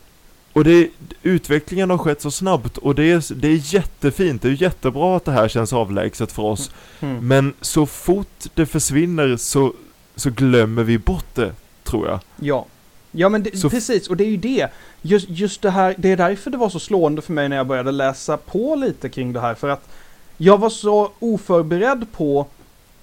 Och 0.52 0.64
det, 0.64 0.88
utvecklingen 1.22 1.90
har 1.90 1.98
skett 1.98 2.22
så 2.22 2.30
snabbt 2.30 2.78
och 2.78 2.94
det 2.94 3.10
är, 3.10 3.34
det 3.34 3.48
är 3.48 3.74
jättefint, 3.74 4.42
det 4.42 4.48
är 4.48 4.62
jättebra 4.62 5.16
att 5.16 5.24
det 5.24 5.32
här 5.32 5.48
känns 5.48 5.72
avlägset 5.72 6.32
för 6.32 6.42
oss. 6.42 6.70
Mm. 7.00 7.28
Men 7.28 7.54
så 7.60 7.86
fort 7.86 8.46
det 8.54 8.66
försvinner 8.66 9.36
så, 9.36 9.72
så 10.16 10.30
glömmer 10.30 10.82
vi 10.82 10.98
bort 10.98 11.34
det, 11.34 11.52
tror 11.84 12.08
jag. 12.08 12.20
Ja. 12.36 12.66
Ja 13.18 13.28
men 13.28 13.42
det, 13.42 13.50
precis, 13.70 14.08
och 14.08 14.16
det 14.16 14.24
är 14.24 14.28
ju 14.28 14.36
det. 14.36 14.68
Just, 15.02 15.28
just 15.28 15.62
det 15.62 15.70
här, 15.70 15.94
det 15.98 16.12
är 16.12 16.16
därför 16.16 16.50
det 16.50 16.56
var 16.56 16.68
så 16.68 16.80
slående 16.80 17.22
för 17.22 17.32
mig 17.32 17.48
när 17.48 17.56
jag 17.56 17.66
började 17.66 17.92
läsa 17.92 18.36
på 18.36 18.74
lite 18.74 19.08
kring 19.08 19.32
det 19.32 19.40
här. 19.40 19.54
För 19.54 19.68
att 19.68 19.88
jag 20.36 20.58
var 20.58 20.70
så 20.70 21.10
oförberedd 21.18 22.06
på 22.12 22.46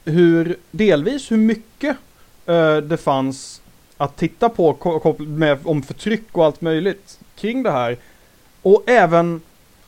hur, 0.05 0.57
delvis 0.71 1.31
hur 1.31 1.37
mycket 1.37 1.97
eh, 2.45 2.77
det 2.77 2.97
fanns 2.97 3.61
att 3.97 4.17
titta 4.17 4.49
på 4.49 5.15
med, 5.19 5.57
om 5.63 5.83
förtryck 5.83 6.23
och 6.31 6.45
allt 6.45 6.61
möjligt 6.61 7.19
kring 7.35 7.63
det 7.63 7.71
här. 7.71 7.97
Och 8.61 8.83
även 8.85 9.41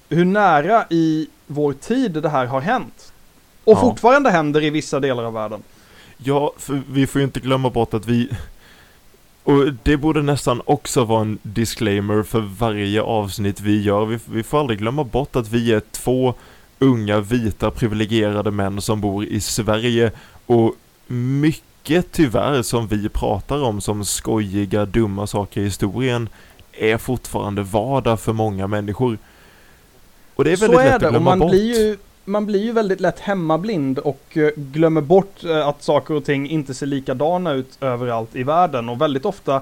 hur 0.10 0.26
nära 0.26 0.86
i 0.90 1.28
vår 1.48 1.74
tid 1.74 2.12
det 2.12 2.30
här 2.30 2.46
har 2.46 2.62
hänt. 2.62 3.14
Och 3.64 3.74
Ja. 3.78 3.82
fortfarande 3.82 4.30
händer 4.30 4.64
i 4.64 4.70
vissa 4.70 5.00
delar 5.00 5.24
av 5.24 5.34
världen. 5.34 5.64
Ja, 6.18 6.54
för 6.58 6.82
vi 6.90 7.08
får 7.08 7.20
ju 7.22 7.26
inte 7.26 7.40
glömma 7.40 7.70
bort 7.70 7.94
att 7.94 8.06
vi 8.06 8.30
och 9.48 9.74
det 9.84 9.98
borde 9.98 10.22
nästan 10.22 10.62
också 10.66 11.04
vara 11.04 11.22
en 11.22 11.40
disclaimer 11.42 12.24
för 12.24 12.40
varje 12.40 13.02
avsnitt 13.02 13.62
vi 13.62 13.82
gör. 13.82 14.06
Vi, 14.06 14.20
vi 14.26 14.44
får 14.44 14.60
aldrig 14.60 14.80
glömma 14.80 15.04
bort 15.04 15.36
att 15.36 15.50
vi 15.50 15.74
är 15.74 15.82
två 15.92 16.34
unga, 16.80 17.20
vita, 17.20 17.72
privilegierade 17.72 18.52
män 18.52 18.82
som 18.82 19.02
bor 19.02 19.26
i 19.26 19.42
Sverige 19.42 20.12
och 20.46 20.76
mycket 21.08 22.12
tyvärr 22.12 22.62
som 22.62 22.88
vi 22.88 23.10
pratar 23.10 23.64
om 23.64 23.82
som 23.82 24.06
skojiga, 24.06 24.86
dumma 24.86 25.28
saker 25.28 25.62
i 25.62 25.64
historien 25.64 26.30
är 26.72 26.98
fortfarande 26.98 27.64
vardag 27.64 28.20
för 28.20 28.34
många 28.34 28.68
människor. 28.68 29.18
Och 30.36 30.44
det 30.44 30.52
är 30.52 30.58
väldigt 30.58 30.80
Så 30.80 30.86
är 30.86 30.92
lätt 30.92 30.92
det 30.92 30.96
att 30.96 31.04
och 31.04 31.12
glömma 31.12 31.30
man 31.30 31.40
bort. 31.40 31.52
blir, 31.52 31.76
ju, 31.76 31.98
man 32.28 32.46
blir 32.46 32.64
ju 32.64 32.72
väldigt 32.72 33.00
lätt 33.00 33.20
hemmablind 33.20 34.00
och 34.00 34.38
eh, 34.38 34.50
glömmer 34.56 35.02
bort 35.02 35.44
eh, 35.44 35.68
att 35.68 35.84
saker 35.84 36.14
och 36.14 36.26
ting 36.26 36.50
inte 36.50 36.74
ser 36.74 36.86
likadana 36.86 37.52
ut 37.54 37.78
överallt 37.82 38.36
i 38.36 38.44
världen 38.44 38.90
och 38.90 39.02
väldigt 39.02 39.26
ofta 39.26 39.62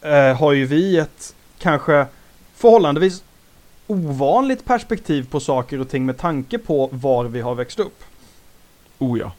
eh, 0.00 0.36
har 0.36 0.52
ju 0.52 0.66
vi 0.66 0.98
ett 0.98 1.34
kanske 1.58 2.06
förhållandevis 2.54 3.22
ovanligt 3.86 4.64
perspektiv 4.64 5.26
på 5.30 5.40
saker 5.40 5.80
och 5.80 5.88
ting 5.88 6.06
med 6.06 6.18
tanke 6.18 6.58
på 6.58 6.88
var 6.92 7.24
vi 7.24 7.40
har 7.40 7.54
växt 7.54 7.80
upp. 7.80 8.02
Oh 8.98 9.18
ja. 9.18 9.32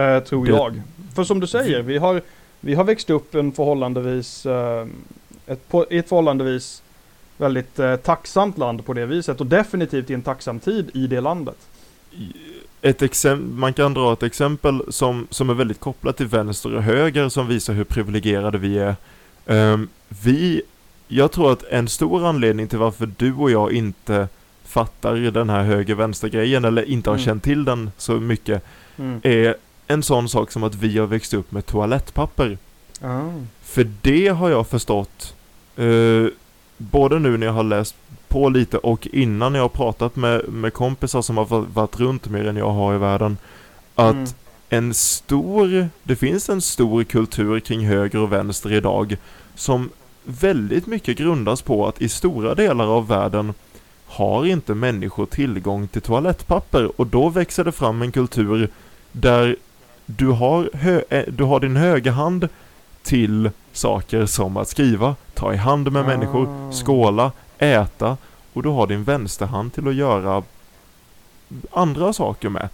Eh, 0.00 0.22
tror 0.22 0.44
Det- 0.46 0.50
jag. 0.52 0.82
För 1.14 1.24
som 1.24 1.40
du 1.40 1.46
säger, 1.46 1.82
vi 1.82 1.98
har, 1.98 2.22
vi 2.60 2.74
har 2.74 2.84
växt 2.84 3.10
upp 3.10 3.34
en 3.34 3.52
förhållandevis, 3.52 4.46
eh, 4.46 4.86
ett, 5.46 5.68
på, 5.68 5.86
ett 5.90 6.08
förhållandevis 6.08 6.82
väldigt 7.36 7.78
eh, 7.78 7.96
tacksamt 7.96 8.58
land 8.58 8.84
på 8.86 8.92
det 8.92 9.06
viset 9.06 9.40
och 9.40 9.46
definitivt 9.46 10.10
i 10.10 10.14
en 10.14 10.22
tacksam 10.22 10.60
tid 10.60 10.90
i 10.94 11.06
det 11.06 11.20
landet. 11.20 11.56
Ett 12.82 13.02
exempel, 13.02 13.46
man 13.48 13.72
kan 13.72 13.94
dra 13.94 14.12
ett 14.12 14.22
exempel 14.22 14.82
som, 14.88 15.26
som 15.30 15.50
är 15.50 15.54
väldigt 15.54 15.80
kopplat 15.80 16.16
till 16.16 16.26
vänster 16.26 16.74
och 16.74 16.82
höger 16.82 17.28
som 17.28 17.48
visar 17.48 17.74
hur 17.74 17.84
privilegierade 17.84 18.58
vi 18.58 18.78
är. 18.78 18.96
Ehm, 19.46 19.88
vi, 20.22 20.62
jag 21.08 21.32
tror 21.32 21.52
att 21.52 21.62
en 21.64 21.88
stor 21.88 22.26
anledning 22.26 22.68
till 22.68 22.78
varför 22.78 23.10
du 23.16 23.34
och 23.34 23.50
jag 23.50 23.72
inte 23.72 24.28
fattar 24.64 25.14
den 25.14 25.50
här 25.50 25.62
höger-vänster-grejen 25.62 26.64
eller 26.64 26.82
inte 26.82 27.10
har 27.10 27.14
Mm. 27.16 27.24
känt 27.26 27.42
till 27.44 27.64
den 27.64 27.90
så 27.96 28.12
mycket 28.12 28.62
Mm. 28.98 29.20
är 29.22 29.54
en 29.86 30.02
sån 30.02 30.28
sak 30.28 30.50
som 30.52 30.62
att 30.62 30.74
vi 30.74 30.98
har 30.98 31.06
växt 31.06 31.34
upp 31.34 31.52
med 31.52 31.66
toalettpapper. 31.66 32.58
Ah. 33.00 33.20
För 33.62 33.90
det 34.02 34.28
har 34.28 34.50
jag 34.50 34.66
förstått 34.66 35.34
eh, 35.76 36.26
både 36.78 37.18
nu 37.18 37.36
när 37.36 37.46
jag 37.46 37.54
har 37.54 37.62
läst 37.64 37.94
på 38.32 38.48
lite 38.48 38.78
och 38.78 39.08
innan 39.12 39.54
jag 39.54 39.62
har 39.62 39.68
pratat 39.68 40.16
med, 40.16 40.48
med 40.48 40.72
kompisar 40.72 41.22
som 41.22 41.36
har 41.36 41.44
va- 41.44 41.66
varit 41.74 42.00
runt 42.00 42.28
mer 42.28 42.48
än 42.48 42.56
jag 42.56 42.70
har 42.70 42.94
i 42.94 42.98
världen. 42.98 43.36
Att 43.94 44.14
Mm. 44.14 44.28
en 44.68 44.94
stor, 44.94 45.88
det 46.02 46.16
finns 46.16 46.48
en 46.48 46.60
stor 46.60 47.04
kultur 47.04 47.60
kring 47.60 47.86
höger 47.86 48.18
och 48.18 48.32
vänster 48.32 48.72
idag 48.72 49.16
som 49.54 49.90
väldigt 50.24 50.86
mycket 50.86 51.18
grundas 51.18 51.62
på 51.62 51.86
att 51.86 52.02
i 52.02 52.08
stora 52.08 52.54
delar 52.54 52.86
av 52.86 53.08
världen 53.08 53.54
har 54.06 54.44
inte 54.46 54.74
människor 54.74 55.26
tillgång 55.26 55.88
till 55.88 56.02
toalettpapper 56.02 57.00
och 57.00 57.06
då 57.06 57.28
växer 57.28 57.64
det 57.64 57.72
fram 57.72 58.02
en 58.02 58.12
kultur 58.12 58.68
där 59.12 59.56
du 60.06 60.26
har, 60.28 60.70
eh, 61.08 61.22
du 61.28 61.44
har 61.44 61.60
din 61.60 61.76
högra 61.76 62.12
hand 62.12 62.48
till 63.02 63.50
saker 63.72 64.26
som 64.26 64.56
att 64.56 64.68
skriva, 64.68 65.16
ta 65.34 65.54
i 65.54 65.56
hand 65.56 65.92
med 65.92 66.02
Ah. 66.02 66.06
människor, 66.06 66.72
skåla, 66.72 67.32
äta 67.62 68.16
och 68.52 68.62
du 68.62 68.68
har 68.68 68.86
din 68.86 69.04
vänsterhand 69.04 69.72
till 69.74 69.88
att 69.88 69.94
göra 69.94 70.42
andra 71.70 72.12
saker 72.12 72.48
med. 72.48 72.68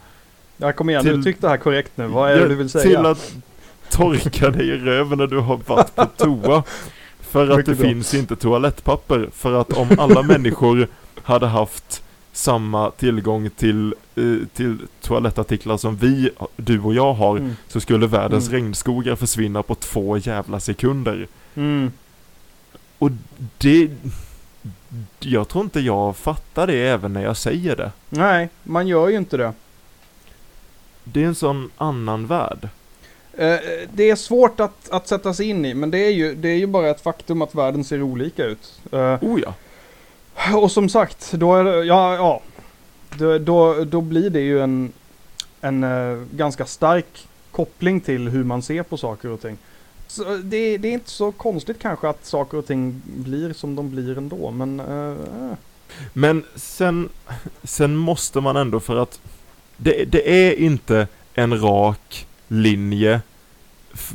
Ja, 0.57 0.73
kom 0.73 0.91
igen, 0.91 1.03
Till- 1.05 1.17
du 1.17 1.23
tyckte 1.23 1.47
det 1.47 1.51
här 1.51 1.57
korrekt 1.57 1.93
nu. 1.95 2.07
Vad 2.07 2.31
är 2.31 2.35
det 2.37 2.43
Ja, 2.43 2.49
du 2.49 2.55
vill 2.55 2.71
säga? 2.71 2.83
Till 2.85 3.07
att 3.07 3.35
torka 3.91 4.51
dig 4.51 4.69
i 4.69 4.77
röven 4.77 5.19
när 5.19 5.27
du 5.27 5.39
har 5.39 5.57
varit 5.67 5.95
på 5.95 6.05
toa. 6.17 6.63
För 7.21 7.49
att 7.51 7.67
det 7.67 7.75
bra. 7.75 7.87
finns 7.89 8.15
inte 8.15 8.37
toalettpapper. 8.37 9.29
För 9.33 9.61
att 9.61 9.73
om 9.73 9.89
alla 9.99 10.23
människor 10.23 10.89
hade 11.23 11.47
haft 11.47 12.03
samma 12.33 12.91
tillgång 12.91 13.51
till, 13.51 13.95
eh, 14.17 14.23
till 14.55 14.79
toalettartiklar 15.01 15.77
som 15.77 15.97
vi, 15.97 16.31
du 16.57 16.81
och 16.81 16.95
jag 16.95 17.15
har, 17.15 17.37
Mm. 17.37 17.57
så 17.69 17.81
skulle 17.81 18.07
världens 18.07 18.49
Mm. 18.49 18.61
regnskogar 18.61 19.17
försvinna 19.17 19.63
på 19.63 19.75
två 19.75 20.17
jävla 20.19 20.61
sekunder. 20.61 21.27
Mm. 21.55 21.93
Och 22.99 23.11
det... 23.59 23.91
Jag 25.21 25.49
tror 25.49 25.65
inte 25.65 25.81
jag 25.81 26.17
fattar 26.17 26.67
det 26.67 26.89
även 26.89 27.13
när 27.13 27.23
jag 27.23 27.37
säger 27.37 27.77
det. 27.77 27.93
Nej, 28.09 28.49
man 28.63 28.89
gör 28.89 29.09
ju 29.09 29.17
inte 29.17 29.37
det. 29.37 29.53
Det 31.05 31.23
är 31.23 31.27
en 31.27 31.35
sån 31.35 31.71
annan 31.77 32.27
värld. 32.27 32.69
Eh, 33.33 33.57
det 33.93 34.11
är 34.11 34.17
svårt 34.17 34.61
att, 34.61 34.91
att 34.91 35.09
sätta 35.09 35.35
sig 35.35 35.49
in 35.49 35.65
i, 35.65 35.75
men 35.75 35.91
det 35.91 35.99
är, 35.99 36.11
ju, 36.11 36.35
det 36.35 36.49
är 36.49 36.57
ju 36.57 36.67
bara 36.67 36.89
ett 36.91 37.01
faktum 37.01 37.43
att 37.43 37.55
världen 37.55 37.85
ser 37.85 38.03
olika 38.03 38.45
ut. 38.45 38.81
Eh, 38.93 39.25
Oh 39.25 39.41
ja. 39.41 39.55
och 40.57 40.73
som 40.73 40.89
sagt, 40.89 41.33
då 41.33 41.57
är 41.57 41.65
det, 41.65 41.85
ja, 41.85 42.15
ja. 42.15 42.41
Då, 43.19 43.39
då, 43.39 43.85
då 43.85 44.01
blir 44.01 44.31
det 44.31 44.41
ju 44.41 44.61
en, 44.63 44.93
en 45.61 45.85
eh, 45.85 46.25
ganska 46.31 46.67
stark 46.67 47.29
koppling 47.51 48.01
till 48.01 48.29
hur 48.29 48.45
man 48.45 48.63
ser 48.63 48.83
på 48.83 48.97
saker 48.97 49.29
och 49.29 49.41
ting. 49.41 49.59
Så 50.09 50.25
det, 50.25 50.79
det 50.79 50.89
är 50.89 50.93
inte 50.93 51.11
så 51.11 51.33
konstigt 51.33 51.79
kanske 51.79 52.09
att 52.09 52.27
saker 52.27 52.59
och 52.59 52.67
ting 52.67 53.03
blir 53.05 53.53
som 53.53 53.77
de 53.77 53.91
blir 53.91 54.19
ändå, 54.19 54.51
men... 54.51 54.81
eh, 54.81 55.11
eh. 55.51 55.57
Men 56.13 56.45
sen, 56.55 57.09
sen 57.63 57.97
måste 57.97 58.41
man 58.41 58.57
ändå 58.57 58.81
för 58.81 58.97
att 58.97 59.21
det, 59.77 60.05
det 60.05 60.49
är 60.49 60.61
inte 60.61 61.07
en 61.35 61.61
rak 61.61 62.27
linje 62.49 63.21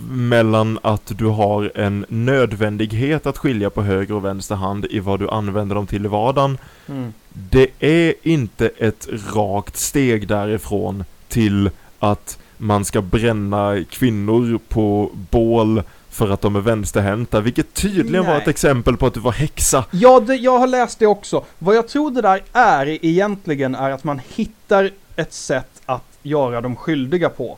mellan 0.10 0.80
att 0.82 1.12
du 1.18 1.26
har 1.26 1.72
en 1.76 2.06
nödvändighet 2.10 3.26
att 3.26 3.38
skilja 3.38 3.70
på 3.70 3.82
höger 3.82 4.16
och 4.16 4.26
vänster 4.26 4.56
hand 4.56 4.86
i 4.86 5.00
vad 5.00 5.20
du 5.20 5.30
använder 5.30 5.76
dem 5.76 5.88
till 5.88 6.06
i 6.06 6.08
vardagen. 6.08 6.58
Mm. 6.88 7.14
Det 7.30 7.68
är 7.80 8.14
inte 8.24 8.68
ett 8.78 9.08
rakt 9.36 9.78
steg 9.78 10.28
därifrån 10.28 11.04
till 11.28 11.70
att 12.00 12.40
man 12.64 12.86
ska 12.86 13.02
bränna 13.02 13.84
kvinnor 13.90 14.60
på 14.70 15.12
bål 15.32 15.84
för 16.10 16.30
att 16.30 16.42
de 16.42 16.56
är 16.56 16.60
vänsterhänta, 16.60 17.42
vilket 17.42 17.74
tydligen 17.74 18.26
var 18.26 18.34
Nej. 18.34 18.42
ett 18.42 18.48
exempel 18.48 18.98
på 18.98 19.06
att 19.06 19.14
du 19.14 19.20
var 19.20 19.32
häxa. 19.32 19.86
Ja, 19.92 20.20
det, 20.20 20.36
jag 20.36 20.58
har 20.60 20.68
läst 20.68 21.00
det 21.00 21.08
också. 21.08 21.44
Vad 21.60 21.76
jag 21.76 21.88
tror 21.88 22.12
det 22.12 22.22
där 22.22 22.42
är 22.54 23.06
egentligen 23.06 23.76
är 23.76 23.92
att 23.92 24.04
man 24.04 24.22
hittar 24.36 24.90
ett 25.16 25.34
sätt 25.34 25.82
att 25.86 26.04
göra 26.24 26.62
dem 26.62 26.76
skyldiga 26.76 27.30
på. 27.30 27.58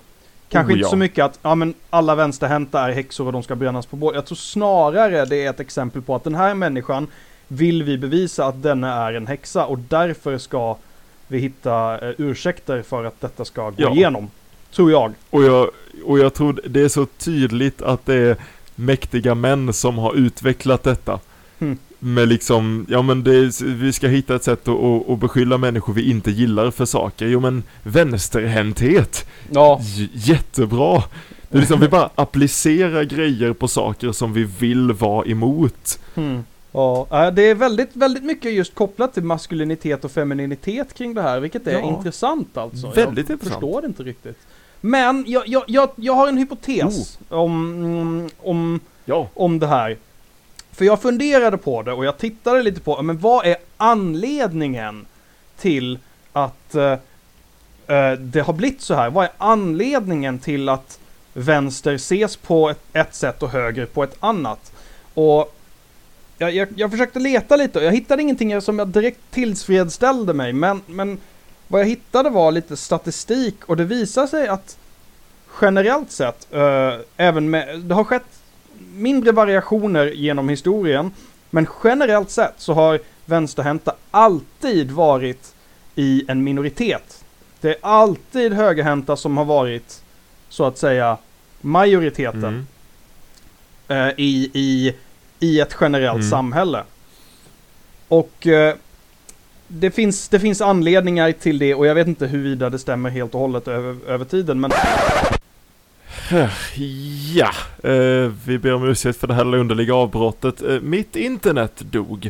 Kanske 0.50 0.74
Oh, 0.74 0.78
inte 0.78 0.86
ja. 0.86 0.90
så 0.90 0.96
mycket 0.98 1.26
att 1.26 1.40
ja, 1.42 1.56
men 1.56 1.74
alla 1.90 2.16
vänsterhänta 2.16 2.82
är 2.82 2.92
häxor 2.92 3.26
och 3.26 3.34
de 3.34 3.44
ska 3.44 3.56
brännas 3.56 3.86
på 3.86 3.96
bål. 3.96 4.16
Jag 4.16 4.26
tror 4.26 4.36
snarare 4.36 5.26
det 5.26 5.46
är 5.46 5.50
ett 5.50 5.60
exempel 5.60 6.02
på 6.02 6.16
att 6.16 6.24
den 6.24 6.36
här 6.36 6.54
människan 6.54 7.08
vill 7.48 7.84
vi 7.84 7.98
bevisa 7.98 8.46
att 8.46 8.64
denna 8.64 8.94
är 9.08 9.14
en 9.14 9.28
häxa 9.28 9.66
och 9.66 9.80
därför 9.80 10.38
ska 10.38 10.78
vi 11.28 11.38
hitta 11.40 12.08
eh, 12.08 12.14
ursäkter 12.18 12.82
för 12.82 13.04
att 13.06 13.22
detta 13.22 13.46
ska 13.46 13.70
gå 13.70 13.74
Ja. 13.78 13.92
igenom. 13.92 14.30
Tror 14.76 14.92
jag. 14.92 15.14
Och 15.30 15.44
jag, 15.44 15.70
och 16.06 16.20
jag 16.20 16.34
tror 16.34 16.62
det 16.70 16.82
är 16.82 16.88
så 16.88 17.06
tydligt 17.06 17.82
att 17.82 18.06
det 18.06 18.14
är 18.16 18.38
mäktiga 18.76 19.36
män 19.36 19.74
som 19.74 19.98
har 19.98 20.14
utvecklat 20.16 20.84
detta. 20.84 21.20
Mm. 21.60 21.78
Med 22.00 22.28
liksom, 22.28 22.86
ja 22.90 23.02
men 23.02 23.24
det, 23.24 23.62
vi 23.62 23.94
ska 23.94 24.08
hitta 24.08 24.36
ett 24.36 24.44
sätt 24.44 24.68
att, 24.68 24.76
att, 24.84 25.10
att 25.10 25.20
beskylla 25.20 25.58
människor 25.58 25.94
vi 25.94 26.10
inte 26.10 26.32
gillar 26.32 26.72
för 26.72 26.86
saker. 26.86 27.28
Jo 27.28 27.40
men 27.40 27.64
vänsterhänthet, 27.84 29.28
Ja, 29.52 29.80
J- 29.84 30.10
jättebra! 30.14 31.04
Det 31.50 31.58
är 31.58 31.60
liksom, 31.60 31.80
vi 31.80 31.88
bara 31.88 32.10
applicerar 32.16 33.04
grejer 33.04 33.54
på 33.54 33.68
saker 33.68 34.12
som 34.12 34.34
vi 34.34 34.44
vill 34.44 34.92
vara 34.92 35.26
emot. 35.26 36.00
Hmm. 36.16 36.44
Ja, 36.72 37.32
det 37.36 37.42
är 37.50 37.56
väldigt, 37.56 37.90
väldigt 37.94 38.24
mycket 38.24 38.54
just 38.54 38.76
kopplat 38.76 39.14
till 39.14 39.24
maskulinitet 39.24 40.06
och 40.06 40.12
femininitet 40.12 40.94
kring 40.94 41.14
det 41.14 41.22
här, 41.22 41.40
vilket 41.40 41.68
är 41.68 41.72
Ja. 41.80 41.82
intressant 41.98 42.58
alltså. 42.58 42.88
Väldigt 42.92 43.30
jag 43.30 43.36
intressant. 43.36 43.42
förstår 43.62 43.82
det 43.82 43.88
inte 43.88 44.04
riktigt. 44.04 44.38
Men 44.86 45.24
jag, 45.28 45.48
jag, 45.48 45.64
jag, 45.68 45.90
jag 45.96 46.14
har 46.14 46.28
en 46.28 46.38
hypotes 46.38 47.20
om, 47.30 47.74
mm, 47.84 48.30
om, 48.42 48.80
Ja. 49.06 49.28
om 49.34 49.60
det 49.60 49.68
här. 49.68 49.98
För 50.72 50.86
jag 50.86 51.02
funderade 51.02 51.58
på 51.58 51.82
det 51.82 51.94
och 51.94 52.06
jag 52.06 52.18
tittade 52.18 52.64
lite 52.64 52.82
på, 52.82 53.02
men 53.02 53.18
vad 53.18 53.46
är 53.46 53.58
anledningen 53.78 55.06
till 55.58 56.00
att 56.34 56.76
eh, 56.76 56.92
eh, 57.88 58.12
det 58.20 58.42
har 58.42 58.54
blivit 58.54 58.82
så 58.82 58.94
här? 58.94 59.10
Vad 59.10 59.26
är 59.26 59.32
anledningen 59.38 60.40
till 60.40 60.70
att 60.70 61.00
vänster 61.34 61.94
ses 61.94 62.36
på 62.36 62.70
ett, 62.70 62.80
ett 62.94 63.16
sätt 63.16 63.44
och 63.44 63.50
höger 63.50 63.86
på 63.86 64.04
ett 64.04 64.16
annat? 64.20 64.72
Och 65.14 65.56
jag, 66.38 66.52
jag, 66.52 66.68
jag 66.76 66.92
försökte 66.92 67.20
leta 67.20 67.56
lite 67.56 67.80
och 67.80 67.86
jag 67.86 67.92
hittade 67.92 68.22
ingenting 68.22 68.62
som 68.62 68.80
jag 68.80 68.88
direkt 68.88 69.20
tillfredsställde 69.32 70.34
mig, 70.34 70.54
men, 70.54 70.82
men 70.86 71.18
vad 71.68 71.82
jag 71.82 71.86
hittade 71.88 72.30
var 72.30 72.52
lite 72.52 72.78
statistik 72.78 73.56
och 73.66 73.78
det 73.78 73.84
visar 73.84 74.28
sig 74.28 74.48
att 74.48 74.78
generellt 75.62 76.12
sett, 76.12 76.48
eh, 76.54 76.94
även 77.18 77.50
med, 77.50 77.80
det 77.80 77.96
har 77.96 78.04
skett 78.04 78.26
mindre 78.96 79.32
variationer 79.32 80.06
genom 80.08 80.50
historien, 80.50 81.12
men 81.50 81.68
generellt 81.84 82.30
sett 82.32 82.54
så 82.58 82.74
har 82.74 83.00
vänsterhänta 83.26 83.96
alltid 84.12 84.92
varit 84.92 85.54
i 85.96 86.26
en 86.28 86.44
minoritet. 86.44 87.24
Det 87.62 87.70
är 87.70 87.78
alltid 87.82 88.54
högerhänta 88.54 89.16
som 89.16 89.38
har 89.38 89.46
varit, 89.46 90.02
så 90.50 90.66
att 90.66 90.78
säga, 90.78 91.18
majoriteten 91.62 92.68
Mm. 93.88 94.08
eh, 94.08 94.14
i, 94.18 94.52
i, 94.54 94.96
i 95.40 95.60
ett 95.60 95.76
generellt 95.82 96.16
Mm. 96.16 96.30
samhälle. 96.30 96.84
Och 98.08 98.48
eh, 98.48 98.76
det, 99.68 99.92
finns, 99.92 100.30
det 100.30 100.40
finns 100.40 100.62
anledningar 100.62 101.32
till 101.32 101.60
det 101.60 101.76
och 101.76 101.88
jag 101.88 101.96
vet 101.96 102.08
inte 102.08 102.28
huruvida 102.28 102.70
det 102.70 102.80
stämmer 102.80 103.10
helt 103.10 103.34
och 103.36 103.40
hållet 103.40 103.68
över, 103.68 103.96
över 104.08 104.26
tiden. 104.26 104.60
Men 104.60 104.72
Ja, 107.34 107.52
eh, 107.90 108.32
vi 108.46 108.58
ber 108.60 108.74
om 108.74 108.84
ursäkt 108.90 109.20
för 109.20 109.28
det 109.28 109.34
här 109.34 109.56
underliga 109.56 109.96
avbrottet. 109.96 110.62
Eh, 110.62 110.80
mitt 110.82 111.16
internet 111.16 111.72
dog. 111.92 112.30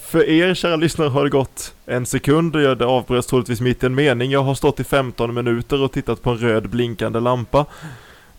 för 0.02 0.24
er 0.28 0.54
kära 0.54 0.76
lyssnare 0.76 1.08
har 1.08 1.24
det 1.24 1.30
gått 1.30 1.74
en 1.86 2.06
sekund 2.06 2.56
och 2.56 2.62
jag- 2.62 2.82
avbröts 2.82 3.26
troligtvis 3.26 3.60
mitt 3.60 3.82
i 3.82 3.86
en 3.86 3.94
mening. 3.94 4.30
Jag 4.30 4.42
har 4.42 4.54
stått 4.54 4.80
i 4.80 4.84
15 4.84 5.34
minuter 5.34 5.82
och 5.82 5.92
tittat 5.92 6.22
på 6.22 6.30
en 6.30 6.38
röd 6.38 6.68
blinkande 6.70 7.20
lampa. 7.20 7.66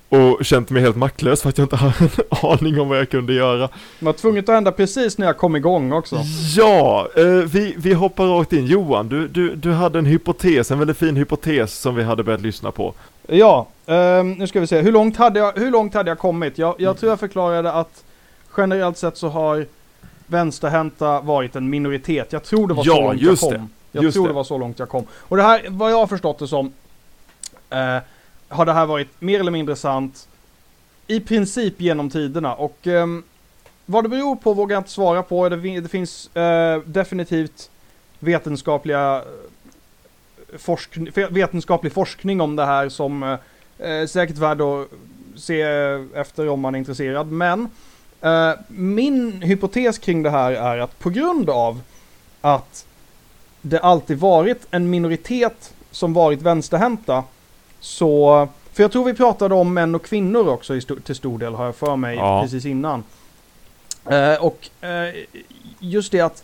Och 0.10 0.46
känt 0.46 0.70
mig 0.70 0.82
helt 0.82 0.96
maktlös 0.96 1.42
för 1.42 1.50
att 1.50 1.58
jag 1.58 1.66
inte 1.66 1.76
har 1.76 1.94
en 2.02 2.10
aning 2.62 2.80
om 2.80 2.90
vad 2.90 2.98
jag 2.98 3.10
kunde 3.10 3.34
göra. 3.34 3.70
det 4.00 4.06
var 4.06 4.14
tvunget 4.14 4.50
att 4.50 4.56
hända 4.56 4.72
precis 4.72 5.18
när 5.18 5.26
jag 5.28 5.38
kom 5.38 5.56
igång 5.56 5.92
också. 5.92 6.20
Ja, 6.56 7.08
eh, 7.16 7.24
vi, 7.26 7.76
vi 7.78 7.94
hoppar 7.94 8.26
rakt 8.26 8.54
in. 8.54 8.66
Johan, 8.66 9.10
du, 9.10 9.28
du, 9.28 9.56
du 9.56 9.72
hade 9.72 10.00
en 10.00 10.06
hypotes, 10.06 10.72
en 10.72 10.80
väldigt 10.80 10.98
fin 10.98 11.16
hypotes 11.16 11.74
som 11.80 11.96
vi 11.96 12.04
hade 12.04 12.24
börjat 12.24 12.42
lyssna 12.42 12.72
på. 12.72 12.94
Ja, 13.28 13.68
ehm, 13.86 14.32
nu 14.34 14.48
ska 14.48 14.60
vi 14.60 14.68
se. 14.68 14.82
Hur 14.82 14.92
långt 14.92 15.18
hade 15.18 15.40
jag, 15.40 15.52
hur 15.56 15.72
långt 15.72 15.94
hade 15.94 16.12
jag 16.12 16.20
kommit? 16.20 16.58
Jag, 16.58 16.76
jag 16.78 16.98
tror 17.00 17.10
jag 17.12 17.20
förklarade 17.20 17.72
att 17.72 18.04
generellt 18.58 18.98
sett 18.98 19.18
så 19.18 19.28
har 19.30 19.66
vänsterhänta 20.28 21.20
varit 21.22 21.56
en 21.56 21.70
minoritet. 21.70 22.34
Jag 22.34 22.44
tror 22.44 22.68
det 22.68 22.74
var 22.74 22.84
så 22.84 22.90
Ja, 22.90 23.02
långt 23.02 23.22
just 23.22 23.44
jag 23.44 23.52
det. 23.52 23.58
kom. 23.58 23.70
Jag 23.92 24.04
Just 24.04 24.14
tror 24.16 24.24
det. 24.24 24.30
det. 24.30 24.34
var 24.36 24.44
så 24.44 24.58
långt 24.58 24.80
jag 24.80 24.90
kom. 24.90 25.06
Och 25.12 25.38
det 25.38 25.44
här, 25.44 25.62
vad 25.70 25.92
jag 25.92 25.98
har 25.98 26.08
förstått 26.08 26.40
det 26.40 26.48
som, 26.48 26.74
eh, 27.70 27.98
har 28.50 28.66
det 28.66 28.74
här 28.74 28.86
varit 28.86 29.22
mer 29.22 29.40
eller 29.40 29.52
mindre 29.52 29.76
sant 29.76 30.28
i 31.08 31.20
princip 31.20 31.82
genom 31.82 32.10
tiderna. 32.10 32.56
Och 32.56 32.88
eh, 32.88 33.08
vad 33.86 34.04
det 34.06 34.10
beror 34.10 34.36
på 34.36 34.54
vågar 34.54 34.76
jag 34.76 34.80
inte 34.80 34.92
svara 34.92 35.24
på. 35.24 35.50
Det, 35.50 35.80
det 35.80 35.90
finns 35.90 36.36
eh, 36.36 36.82
definitivt 36.86 37.70
vetenskapliga 38.20 39.16
eh, 39.16 40.58
forsk 40.58 40.98
vetenskaplig 41.30 41.94
forskning 41.94 42.42
om 42.42 42.56
det 42.56 42.66
här 42.66 42.90
som 42.90 43.24
eh, 43.24 43.90
eh, 43.90 44.08
säkert 44.08 44.38
värd 44.38 44.62
att 44.62 44.88
se 45.36 45.62
efter 46.14 46.50
om 46.50 46.60
man 46.60 46.76
är 46.76 46.80
intresserad. 46.80 47.32
Men 47.32 47.70
eh, 48.22 48.52
min 48.68 49.42
hypotes 49.42 49.98
kring 49.98 50.24
det 50.24 50.30
här 50.30 50.52
är 50.52 50.78
att 50.78 51.00
på 51.00 51.10
grund 51.10 51.50
av 51.50 51.82
att 52.42 52.86
det 53.62 53.80
alltid 53.80 54.20
varit 54.20 54.68
en 54.72 54.90
minoritet 54.90 55.74
som 55.92 56.14
varit 56.14 56.42
vänsterhänta 56.42 57.24
så 57.80 58.48
för 58.74 58.84
jag 58.84 58.92
tror 58.92 59.06
vi 59.06 59.14
pratade 59.14 59.56
om 59.56 59.74
män 59.74 59.96
och 59.96 60.04
kvinnor 60.06 60.48
också 60.48 60.76
i 60.76 60.80
sto- 60.80 61.02
till 61.02 61.16
stor 61.16 61.40
del 61.40 61.54
har 61.56 61.66
jag 61.66 61.76
för 61.76 61.96
mig 61.96 62.16
Ja. 62.16 62.42
precis 62.42 62.66
innan. 62.66 63.04
Eh, 64.06 64.44
och 64.46 64.70
eh, 64.86 65.16
just 65.80 66.12
det 66.12 66.22
att 66.22 66.44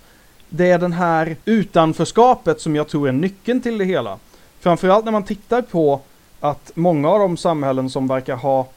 det 0.50 0.72
är 0.72 0.78
den 0.80 0.94
här 0.94 1.36
utanförskapet 1.46 2.62
som 2.62 2.76
jag 2.76 2.88
tror 2.88 3.08
är 3.08 3.12
nyckeln 3.12 3.62
till 3.62 3.78
det 3.78 3.86
hela. 3.86 4.18
Framförallt 4.60 5.06
när 5.06 5.12
man 5.12 5.24
tittar 5.24 5.62
på 5.62 6.02
att 6.40 6.72
många 6.76 7.10
av 7.10 7.20
de 7.20 7.38
samhällen 7.38 7.90
som 7.90 8.08
verkar 8.08 8.36
ha 8.36 8.68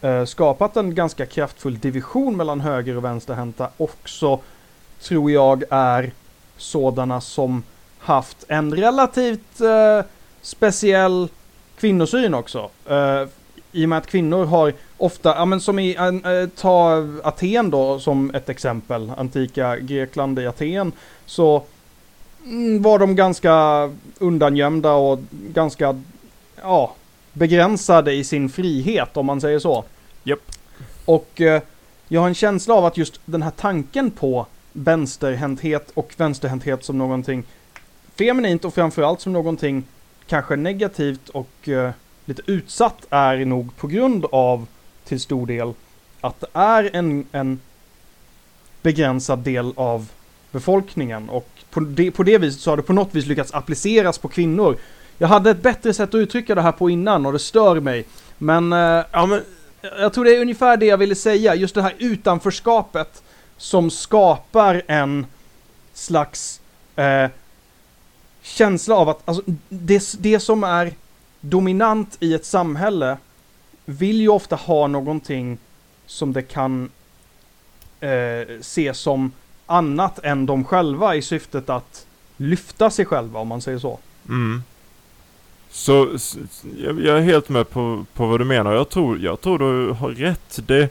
eh, 0.00 0.24
skapat 0.24 0.76
en 0.76 0.94
ganska 0.94 1.26
kraftfull 1.26 1.78
division 1.78 2.36
mellan 2.36 2.60
höger 2.60 2.96
och 2.96 3.04
vänsterhänta 3.04 3.68
också 3.76 4.40
tror 5.00 5.30
jag 5.30 5.64
är 5.70 6.12
sådana 6.56 7.20
som 7.20 7.62
haft 7.98 8.44
en 8.48 8.74
relativt 8.74 9.60
eh, 9.60 10.04
speciell 10.42 11.28
kvinnosyn 11.80 12.34
också. 12.34 12.70
Eh, 12.88 13.26
I 13.72 13.84
och 13.84 13.88
med 13.88 13.98
att 13.98 14.06
kvinnor 14.06 14.44
har 14.44 14.72
ofta, 14.96 15.28
ja 15.28 15.44
men 15.44 15.60
som 15.60 15.78
i, 15.78 15.96
eh, 15.96 16.48
ta 16.56 17.06
Aten 17.22 17.70
då 17.70 17.98
som 17.98 18.30
ett 18.34 18.48
exempel, 18.48 19.12
antika 19.16 19.76
Grekland 19.78 20.38
i 20.38 20.46
Aten, 20.46 20.92
så 21.26 21.62
mm, 22.44 22.82
var 22.82 22.98
de 22.98 23.16
ganska 23.16 23.54
undangömda 24.18 24.92
och 24.92 25.18
ganska, 25.30 26.02
ja, 26.62 26.94
begränsade 27.32 28.12
i 28.12 28.24
sin 28.24 28.48
frihet 28.48 29.16
om 29.16 29.26
man 29.26 29.40
säger 29.40 29.58
så. 29.58 29.84
Japp. 30.22 30.52
Och 31.04 31.40
eh, 31.40 31.62
jag 32.08 32.20
har 32.20 32.28
en 32.28 32.34
känsla 32.34 32.74
av 32.74 32.84
att 32.84 32.96
just 32.96 33.20
den 33.24 33.42
här 33.42 33.50
tanken 33.50 34.10
på 34.10 34.46
vänsterhänthet 34.72 35.90
och 35.94 36.14
vänsterhänthet 36.16 36.84
som 36.84 36.98
någonting 36.98 37.44
feminint 38.18 38.64
och 38.64 38.74
framförallt 38.74 39.20
som 39.20 39.32
någonting 39.32 39.84
kanske 40.30 40.56
negativt 40.56 41.28
och 41.28 41.68
eh, 41.68 41.90
lite 42.24 42.42
utsatt 42.46 43.06
är 43.10 43.44
nog 43.44 43.76
på 43.76 43.86
grund 43.86 44.26
av 44.32 44.66
till 45.04 45.20
stor 45.20 45.46
del 45.46 45.72
att 46.20 46.40
det 46.40 46.46
är 46.52 46.90
en, 46.92 47.26
en 47.32 47.60
begränsad 48.82 49.38
del 49.38 49.72
av 49.76 50.08
befolkningen 50.50 51.30
och 51.30 51.48
på 51.70 51.80
det, 51.80 52.10
på 52.10 52.22
det 52.22 52.38
viset 52.38 52.60
så 52.60 52.70
har 52.70 52.76
det 52.76 52.82
på 52.82 52.92
något 52.92 53.14
vis 53.14 53.26
lyckats 53.26 53.54
appliceras 53.54 54.18
på 54.18 54.28
kvinnor. 54.28 54.76
Jag 55.18 55.28
hade 55.28 55.50
ett 55.50 55.62
bättre 55.62 55.94
sätt 55.94 56.08
att 56.08 56.14
uttrycka 56.14 56.54
det 56.54 56.62
här 56.62 56.72
på 56.72 56.90
innan 56.90 57.26
och 57.26 57.32
det 57.32 57.38
stör 57.38 57.80
mig. 57.80 58.04
Men, 58.38 58.72
eh, 58.72 59.04
ja, 59.12 59.26
men 59.26 59.42
jag 59.82 60.12
tror 60.12 60.24
det 60.24 60.36
är 60.36 60.40
ungefär 60.40 60.76
det 60.76 60.86
jag 60.86 60.98
ville 60.98 61.14
säga. 61.14 61.54
Just 61.54 61.74
det 61.74 61.82
här 61.82 61.94
utanförskapet 61.98 63.22
som 63.56 63.90
skapar 63.90 64.82
en 64.86 65.26
slags 65.94 66.60
eh, 66.96 67.28
känsla 68.42 68.94
av 68.94 69.08
att 69.08 69.20
alltså, 69.24 69.42
det, 69.68 70.14
det 70.18 70.40
som 70.40 70.64
är 70.64 70.94
dominant 71.40 72.16
i 72.20 72.34
ett 72.34 72.44
samhälle 72.44 73.16
vill 73.84 74.20
ju 74.20 74.28
ofta 74.28 74.56
ha 74.56 74.86
någonting 74.86 75.58
som 76.06 76.32
det 76.32 76.42
kan 76.42 76.90
eh, 78.00 78.60
se 78.60 78.94
som 78.94 79.32
annat 79.66 80.18
än 80.18 80.46
de 80.46 80.64
själva 80.64 81.16
i 81.16 81.22
syftet 81.22 81.70
att 81.70 82.06
lyfta 82.36 82.90
sig 82.90 83.04
själva 83.04 83.40
om 83.40 83.48
man 83.48 83.60
säger 83.60 83.78
så. 83.78 83.98
Mm. 84.28 84.62
Så, 85.70 86.16
jag, 86.78 87.00
jag 87.00 87.18
är 87.18 87.22
helt 87.22 87.48
med 87.48 87.70
på, 87.70 88.04
på 88.14 88.26
vad 88.26 88.40
du 88.40 88.44
menar. 88.44 88.72
Jag 88.72 88.88
tror, 88.88 89.18
jag 89.18 89.40
tror 89.40 89.58
du 89.58 89.92
har 89.92 90.08
rätt. 90.08 90.58
Det, 90.66 90.88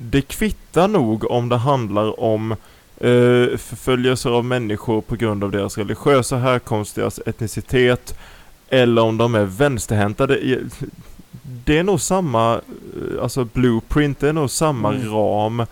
det 0.00 0.22
kvittar 0.22 0.88
nog 0.88 1.30
om 1.30 1.48
det 1.48 1.56
handlar 1.56 2.20
om 2.20 2.56
eh, 3.00 3.56
förföljelser 3.56 4.30
av 4.30 4.44
människor 4.44 5.00
på 5.00 5.16
grund 5.16 5.44
av 5.44 5.50
deras 5.50 5.78
religiösa 5.78 6.36
härkomst, 6.36 6.94
deras 6.94 7.18
etnicitet 7.26 8.18
eller 8.68 9.02
om 9.02 9.16
de 9.18 9.34
är 9.34 9.44
vänsterhänta. 9.44 10.26
Det, 10.26 10.58
det 11.42 11.78
är 11.78 11.82
nog 11.82 12.00
samma, 12.00 12.54
eh, 12.54 13.22
alltså 13.22 13.44
blueprint, 13.44 14.20
det 14.20 14.28
är 14.28 14.32
nog 14.32 14.50
samma 14.50 14.92
Mm. 14.94 15.12
ram 15.12 15.66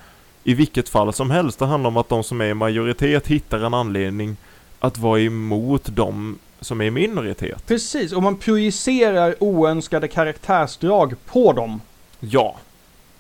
i 0.45 0.55
vilket 0.55 0.89
fall 0.89 1.13
som 1.13 1.31
helst. 1.31 1.59
Det 1.59 1.67
handlar 1.67 1.89
om 1.89 1.97
att 1.97 2.09
de 2.09 2.25
som 2.25 2.41
är 2.41 2.45
i 2.45 2.55
majoritet 2.55 3.27
hittar 3.27 3.59
en 3.61 3.75
anledning 3.75 4.37
att 4.79 4.99
vara 4.99 5.21
emot 5.21 5.83
de 5.85 6.39
som 6.61 6.81
är 6.81 6.85
i 6.85 6.91
minoritet. 6.91 7.67
Precis, 7.67 8.13
och 8.13 8.23
man 8.23 8.37
projicerar 8.37 9.35
oönskade 9.41 10.09
karaktärsdrag 10.09 11.15
på 11.27 11.53
dem. 11.53 11.81
Ja, 12.21 12.57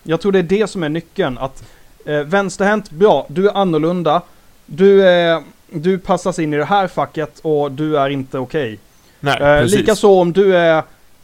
Jag 0.03 0.21
tror 0.21 0.33
det 0.33 0.39
är 0.39 0.43
det 0.43 0.67
som 0.71 0.83
är 0.83 0.89
nyckeln. 0.89 1.39
Att 1.39 1.65
eh, 2.05 2.21
vänsterhänt, 2.21 2.91
bra, 2.91 3.27
du 3.29 3.49
är 3.49 3.57
annorlunda. 3.57 4.23
Du, 4.67 5.09
är, 5.09 5.43
du 5.71 5.99
passas 5.99 6.39
in 6.39 6.55
i 6.55 6.57
det 6.57 6.65
här 6.65 6.89
facket 6.89 7.39
och 7.43 7.73
du 7.73 7.99
är 7.99 8.09
inte 8.09 8.39
okej. 8.39 8.79
nej 9.21 9.37
Eh. 9.41 9.65
Likaså 9.65 10.21
om 10.21 10.33
du 10.33 10.57
är 10.57 10.79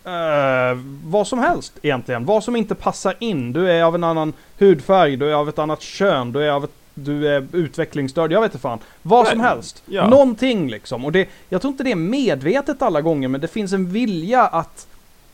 eh, 0.05 0.78
vad 1.05 1.26
som 1.26 1.39
helst 1.39 1.72
egentligen. 1.83 2.24
Vad 2.24 2.45
som 2.45 2.57
inte 2.57 2.74
passar 2.74 3.14
in. 3.18 3.53
Du 3.53 3.70
är 3.70 3.83
av 3.83 3.95
en 3.95 4.05
annan 4.05 4.33
hudfärg, 4.59 5.16
du 5.16 5.31
är 5.31 5.35
av 5.35 5.49
ett 5.49 5.59
annat 5.59 5.83
kön, 5.83 6.33
du 6.33 6.43
är 6.43 6.51
av 6.51 6.64
ett 6.64 6.70
du 6.95 7.28
är 7.28 7.47
utvecklingsstörd, 7.53 8.33
jag 8.33 8.41
vet 8.41 8.53
inte 8.53 8.62
fan. 8.62 8.78
Vad 9.03 9.24
Nej, 9.24 9.33
som 9.33 9.41
helst. 9.41 9.83
ja. 9.87 10.09
Någonting 10.09 10.70
liksom. 10.70 11.05
Och 11.05 11.12
det, 11.12 11.28
jag 11.49 11.61
tror 11.61 11.70
inte 11.70 11.85
det 11.85 11.93
är 11.93 11.97
medvetet 11.97 12.83
alla 12.83 13.01
gånger, 13.01 13.28
men 13.28 13.41
det 13.41 13.49
finns 13.49 13.72
en 13.72 13.93
vilja 13.93 14.47
att 14.47 14.87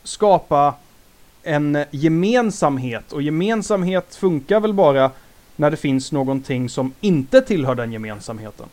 skapa 0.03 0.73
en 1.43 1.83
gemensamhet. 1.91 3.13
Och 3.13 3.21
gemensamhet 3.21 4.15
funkar 4.15 4.59
väl 4.59 4.73
bara 4.73 5.11
när 5.59 5.71
det 5.71 5.77
finns 5.77 6.11
någonting 6.11 6.69
som 6.69 6.93
inte 7.01 7.41
tillhör 7.41 7.75
den 7.75 7.91
gemensamheten. 7.93 8.65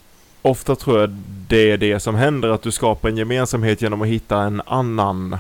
Ofta 0.43 0.77
tror 0.77 1.01
jag 1.01 1.11
det 1.49 1.71
är 1.71 1.77
det 1.77 2.01
som 2.01 2.15
händer, 2.15 2.49
att 2.49 2.63
du 2.63 2.71
skapar 2.71 3.09
en 3.09 3.17
gemensamhet 3.17 3.83
genom 3.83 4.03
att 4.03 4.09
hitta 4.09 4.41
en 4.43 4.63
annan 4.67 5.37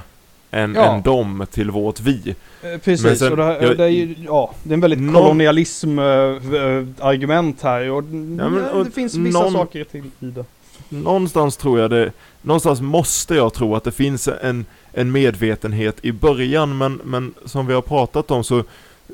än, 0.50 0.74
Ja. 0.74 0.94
än 0.94 1.02
dem 1.02 1.46
till 1.50 1.70
vårt 1.70 2.00
vi. 2.00 2.28
Eh, 2.30 2.34
Men 2.62 2.80
Precis, 2.80 3.18
sen- 3.18 3.30
och 3.32 3.36
det, 3.36 3.58
jag- 3.62 3.76
det 3.76 3.84
är 3.84 3.88
ju, 3.88 4.14
ja, 4.26 4.54
det 4.62 4.70
är 4.70 4.74
en 4.74 4.80
väldigt 4.80 5.00
Någon- 5.00 5.14
kolonialism-argument 5.22 7.62
här 7.62 7.90
och, 7.90 8.04
men, 8.04 8.54
ja, 8.56 8.70
och 8.70 8.84
det 8.84 8.90
finns 8.90 9.14
vissa 9.14 9.42
någon- 9.42 9.52
saker 9.52 9.84
till 9.84 10.04
i 10.20 10.26
det. 10.26 10.44
Någonstans 10.88 11.56
tror 11.56 11.80
jag 11.80 11.90
det, 11.90 12.12
någonstans 12.42 12.80
måste 12.80 13.34
jag 13.34 13.52
tro 13.54 13.74
att 13.76 13.84
det 13.84 13.92
finns 13.92 14.28
en, 14.42 14.66
en 14.92 15.12
medvetenhet 15.12 15.96
i 16.02 16.12
början, 16.12 16.78
men, 16.78 17.00
men 17.04 17.34
som 17.44 17.66
vi 17.66 17.74
har 17.74 17.82
pratat 17.82 18.30
om 18.30 18.44
så, 18.44 18.62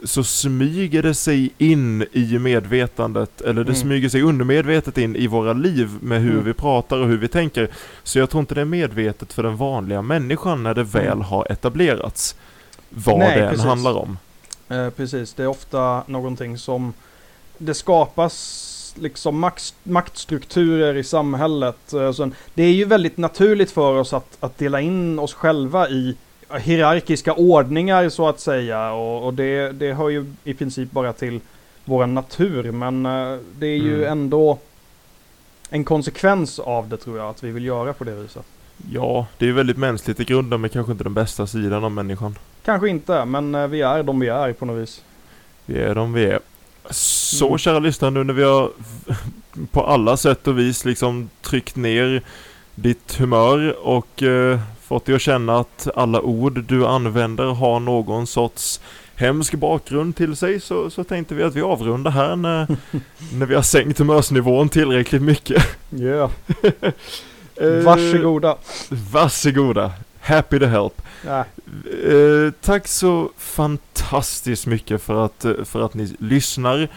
så 0.04 0.24
smyger 0.24 1.02
det 1.02 1.14
sig 1.14 1.50
in 1.58 2.04
i 2.12 2.38
medvetandet, 2.38 3.40
eller 3.40 3.64
det 3.64 3.70
Mm. 3.70 3.74
smyger 3.74 4.08
sig 4.08 4.22
undermedvetet 4.22 4.98
in 4.98 5.16
i 5.16 5.26
våra 5.26 5.52
liv 5.52 5.90
med 6.00 6.20
hur 6.20 6.32
Mm. 6.32 6.44
vi 6.44 6.52
pratar 6.52 6.98
och 6.98 7.08
hur 7.08 7.18
vi 7.18 7.28
tänker. 7.28 7.68
Så 8.02 8.18
jag 8.18 8.30
tror 8.30 8.40
inte 8.40 8.54
det 8.54 8.60
är 8.60 8.64
medvetet 8.64 9.32
för 9.32 9.42
den 9.42 9.56
vanliga 9.56 10.02
människan 10.02 10.62
när 10.62 10.74
det 10.74 10.84
väl 10.84 11.06
Mm. 11.06 11.20
har 11.20 11.52
etablerats. 11.52 12.36
Vad 12.88 13.18
Nej, 13.18 13.36
det 13.38 13.44
än 13.44 13.50
precis. 13.50 13.64
handlar 13.66 13.94
om. 13.94 14.18
Eh, 14.68 14.90
precis, 14.90 15.32
det 15.34 15.42
är 15.42 15.46
ofta 15.46 16.02
någonting 16.06 16.58
som 16.58 16.92
det 17.58 17.74
skapas 17.74 18.66
liksom 19.00 19.50
maktstrukturer 19.82 20.94
i 20.96 21.04
samhället. 21.04 21.92
Eh, 21.92 22.26
det 22.54 22.62
är 22.62 22.72
ju 22.72 22.84
väldigt 22.84 23.16
naturligt 23.16 23.70
för 23.70 23.94
oss 23.96 24.12
att, 24.12 24.36
att 24.40 24.58
dela 24.58 24.80
in 24.80 25.18
oss 25.18 25.34
själva 25.34 25.88
i 25.88 26.16
hierarkiska 26.58 27.32
ordningar 27.34 28.08
så 28.08 28.28
att 28.28 28.40
säga. 28.40 28.92
Och, 28.92 29.26
och 29.26 29.34
det, 29.34 29.72
det 29.72 29.92
hör 29.92 30.08
ju 30.08 30.24
i 30.44 30.54
princip 30.54 30.90
bara 30.90 31.12
till 31.12 31.40
vår 31.84 32.06
natur. 32.06 32.72
Men 32.72 33.06
eh, 33.06 33.38
det 33.58 33.66
är 33.66 33.76
ju 33.78 33.96
Mm. 33.96 34.12
ändå 34.12 34.58
en 35.70 35.84
konsekvens 35.84 36.58
av 36.58 36.88
det 36.88 36.96
tror 36.96 37.18
jag, 37.18 37.28
att 37.30 37.42
vi 37.44 37.50
vill 37.50 37.64
göra 37.64 37.92
på 37.92 38.04
det 38.04 38.14
viset. 38.14 38.44
Ja, 38.90 39.26
det 39.38 39.48
är 39.48 39.52
väldigt 39.52 39.76
mänskligt 39.76 40.20
i 40.20 40.24
grunden, 40.24 40.60
men 40.60 40.70
kanske 40.70 40.92
inte 40.92 41.04
den 41.04 41.14
bästa 41.14 41.46
sidan 41.46 41.84
av 41.84 41.92
människan. 41.92 42.38
Kanske 42.64 42.88
inte, 42.88 43.24
men 43.24 43.54
eh, 43.54 43.66
vi 43.66 43.80
är 43.80 44.02
de 44.02 44.20
vi 44.20 44.28
är 44.28 44.52
på 44.52 44.64
något 44.66 44.82
vis. 44.82 45.02
Vi 45.66 45.78
är 45.80 45.94
de 45.94 46.12
vi 46.12 46.24
är. 46.24 46.40
Så 46.90 47.46
Mm. 47.46 47.58
kära 47.58 47.78
lyssnare, 47.78 48.10
nu 48.10 48.24
när 48.24 48.34
vi 48.34 48.42
har 48.42 48.70
på 49.70 49.82
alla 49.86 50.16
sätt 50.16 50.46
och 50.48 50.58
vis 50.58 50.84
liksom 50.84 51.28
tryckt 51.42 51.76
ner 51.76 52.22
ditt 52.74 53.16
humör 53.18 53.76
och 53.86 54.22
eh, 54.22 54.60
fått 54.90 55.04
dig 55.04 55.14
att 55.14 55.20
känna 55.20 55.58
att 55.58 55.88
alla 55.94 56.20
ord 56.20 56.64
du 56.64 56.86
använder 56.86 57.44
har 57.44 57.80
någon 57.80 58.26
sorts 58.26 58.80
hemsk 59.14 59.54
bakgrund 59.54 60.16
till 60.16 60.36
sig 60.36 60.60
så, 60.60 60.90
så 60.90 61.04
tänkte 61.04 61.34
vi 61.34 61.42
att 61.42 61.54
vi 61.54 61.62
avrundar 61.62 62.10
här 62.10 62.36
när, 62.36 62.66
när 63.34 63.46
vi 63.46 63.54
har 63.54 63.62
sänkt 63.62 63.98
humörsnivån 63.98 64.68
tillräckligt 64.68 65.22
mycket. 65.22 65.62
Yeah. 65.92 66.30
Eh, 67.56 67.84
Varsågoda. 67.84 68.56
Varsågoda. 69.12 69.92
Happy 70.20 70.58
to 70.58 70.66
help. 70.66 71.02
Ja. 71.26 71.44
Eh, 72.08 72.52
tack 72.60 72.88
så 72.88 73.30
fantastiskt 73.36 74.66
mycket 74.66 75.02
för 75.02 75.24
att, 75.24 75.46
för 75.64 75.84
att 75.84 75.94
ni 75.94 76.14
lyssnar. 76.18 76.88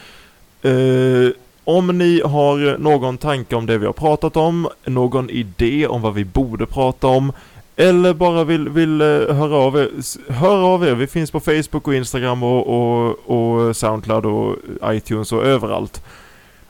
Eh, 0.62 1.32
om 1.64 1.98
ni 1.98 2.22
har 2.26 2.78
någon 2.78 3.18
tanke 3.18 3.56
om 3.56 3.66
det 3.66 3.78
vi 3.78 3.86
har 3.86 3.94
pratat 3.94 4.38
om, 4.38 4.68
någon 4.86 5.30
idé 5.30 5.88
om 5.88 6.02
vad 6.02 6.14
vi 6.14 6.26
borde 6.26 6.66
prata 6.66 7.08
om, 7.08 7.34
eller 7.76 8.14
bara 8.14 8.44
vill, 8.44 8.70
vill 8.70 9.02
eh, 9.02 9.08
höra 9.08 9.56
av 9.56 9.78
er, 9.78 9.90
hör 10.32 10.58
av 10.58 10.88
er. 10.88 10.96
Vi 10.96 11.08
finns 11.08 11.32
på 11.32 11.40
Facebook 11.40 11.88
och 11.88 11.96
Instagram 11.96 12.44
och, 12.44 12.68
och, 12.68 13.20
och 13.26 13.76
Soundcloud 13.76 14.26
och 14.26 14.56
iTunes 14.84 15.32
och 15.32 15.46
överallt. 15.46 16.04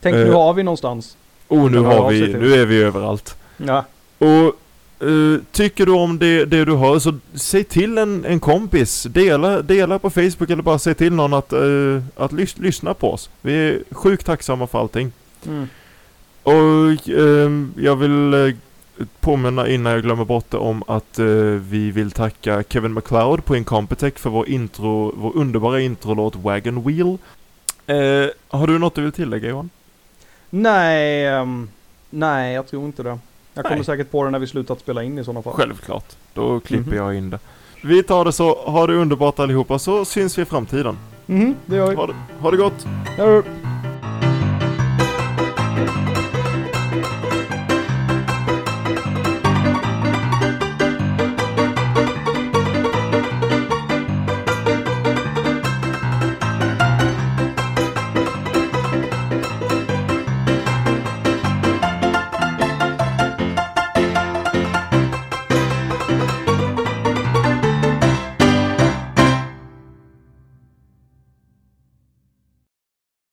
Tänk 0.01 0.15
Eh, 0.15 0.25
nu 0.25 0.31
har 0.31 0.53
vi 0.53 0.63
någonstans. 0.63 1.17
Och 1.47 1.71
nu 1.71 1.79
har 1.79 2.09
vi, 2.09 2.33
nu 2.33 2.53
är 2.53 2.65
vi 2.65 2.83
överallt. 2.83 3.37
Ja. 3.57 3.85
Och 4.17 4.55
eh, 5.07 5.41
tycker 5.51 5.85
du 5.85 5.91
om 5.91 6.19
det, 6.19 6.45
det 6.45 6.65
du 6.65 6.75
hör 6.75 6.99
så 6.99 7.17
säg 7.33 7.63
till 7.63 7.97
en, 7.97 8.25
en 8.25 8.39
kompis. 8.39 9.03
Dela, 9.03 9.61
dela 9.61 9.99
på 9.99 10.09
Facebook 10.09 10.49
eller 10.49 10.63
bara 10.63 10.79
säg 10.79 10.95
till 10.95 11.13
någon 11.13 11.33
att, 11.33 11.53
eh, 11.53 12.01
att 12.15 12.31
lys, 12.31 12.57
lyssna 12.57 12.93
på 12.93 13.13
oss. 13.13 13.29
Vi 13.41 13.53
är 13.53 13.83
sjukt 13.91 14.25
tacksamma 14.25 14.67
för 14.67 14.79
allting. 14.79 15.11
Mm. 15.47 15.69
Och 16.43 17.09
ehm, 17.09 17.73
jag 17.77 17.95
vill 17.95 18.33
eh, 18.33 18.55
påminna 19.19 19.67
innan 19.67 19.93
jag 19.93 20.01
glömmer 20.03 20.25
bort 20.25 20.45
det 20.49 20.57
om 20.57 20.83
att 20.87 21.19
eh, 21.19 21.25
vi 21.69 21.91
vill 21.91 22.11
tacka 22.11 22.63
Kevin 22.69 22.93
MacLeod 22.93 23.45
på 23.45 23.55
Incompetech 23.55 24.13
för 24.17 24.29
vår 24.29 24.49
intro, 24.49 25.13
vår 25.17 25.37
underbara 25.37 25.79
introlåt 25.81 26.35
Wagon 26.35 26.83
Wheel. 26.87 27.17
Eh, 27.87 28.29
har 28.59 28.67
du 28.67 28.79
något 28.79 28.95
du 28.95 29.01
vill 29.01 29.11
tillägga 29.11 29.49
Johan? 29.49 29.69
Nej, 30.49 31.25
ehm, 31.27 31.69
nej 32.09 32.53
jag 32.53 32.67
tror 32.67 32.85
inte 32.85 33.03
det. 33.03 33.19
Jag 33.53 33.63
kommer 33.65 33.75
Nej. 33.75 33.85
säkert 33.85 34.11
på 34.11 34.23
det 34.23 34.29
när 34.29 34.39
vi 34.39 34.47
slutat 34.47 34.79
spela 34.79 35.03
in 35.03 35.17
i 35.19 35.23
sådana 35.23 35.41
fall. 35.41 35.53
Självklart. 35.53 36.05
Då 36.33 36.59
klipper 36.59 36.91
Mhm. 36.91 36.97
jag 36.97 37.15
in 37.15 37.29
det. 37.29 37.39
Vi 37.83 38.03
tar 38.03 38.25
det 38.25 38.31
så. 38.31 38.53
Ha 38.55 38.87
det 38.87 38.93
underbart 38.93 39.39
allihopa 39.39 39.79
så 39.79 40.05
syns 40.05 40.37
vi 40.37 40.41
i 40.41 40.45
framtiden. 40.45 40.97
Mhm, 41.25 41.55
det 41.65 41.75
gör 41.75 41.89
vi. 41.89 41.95
Ha 41.95 42.07
det, 42.07 42.13
ha 42.39 42.51
det 42.51 42.57
gott! 42.57 42.85
Ja. 43.17 43.43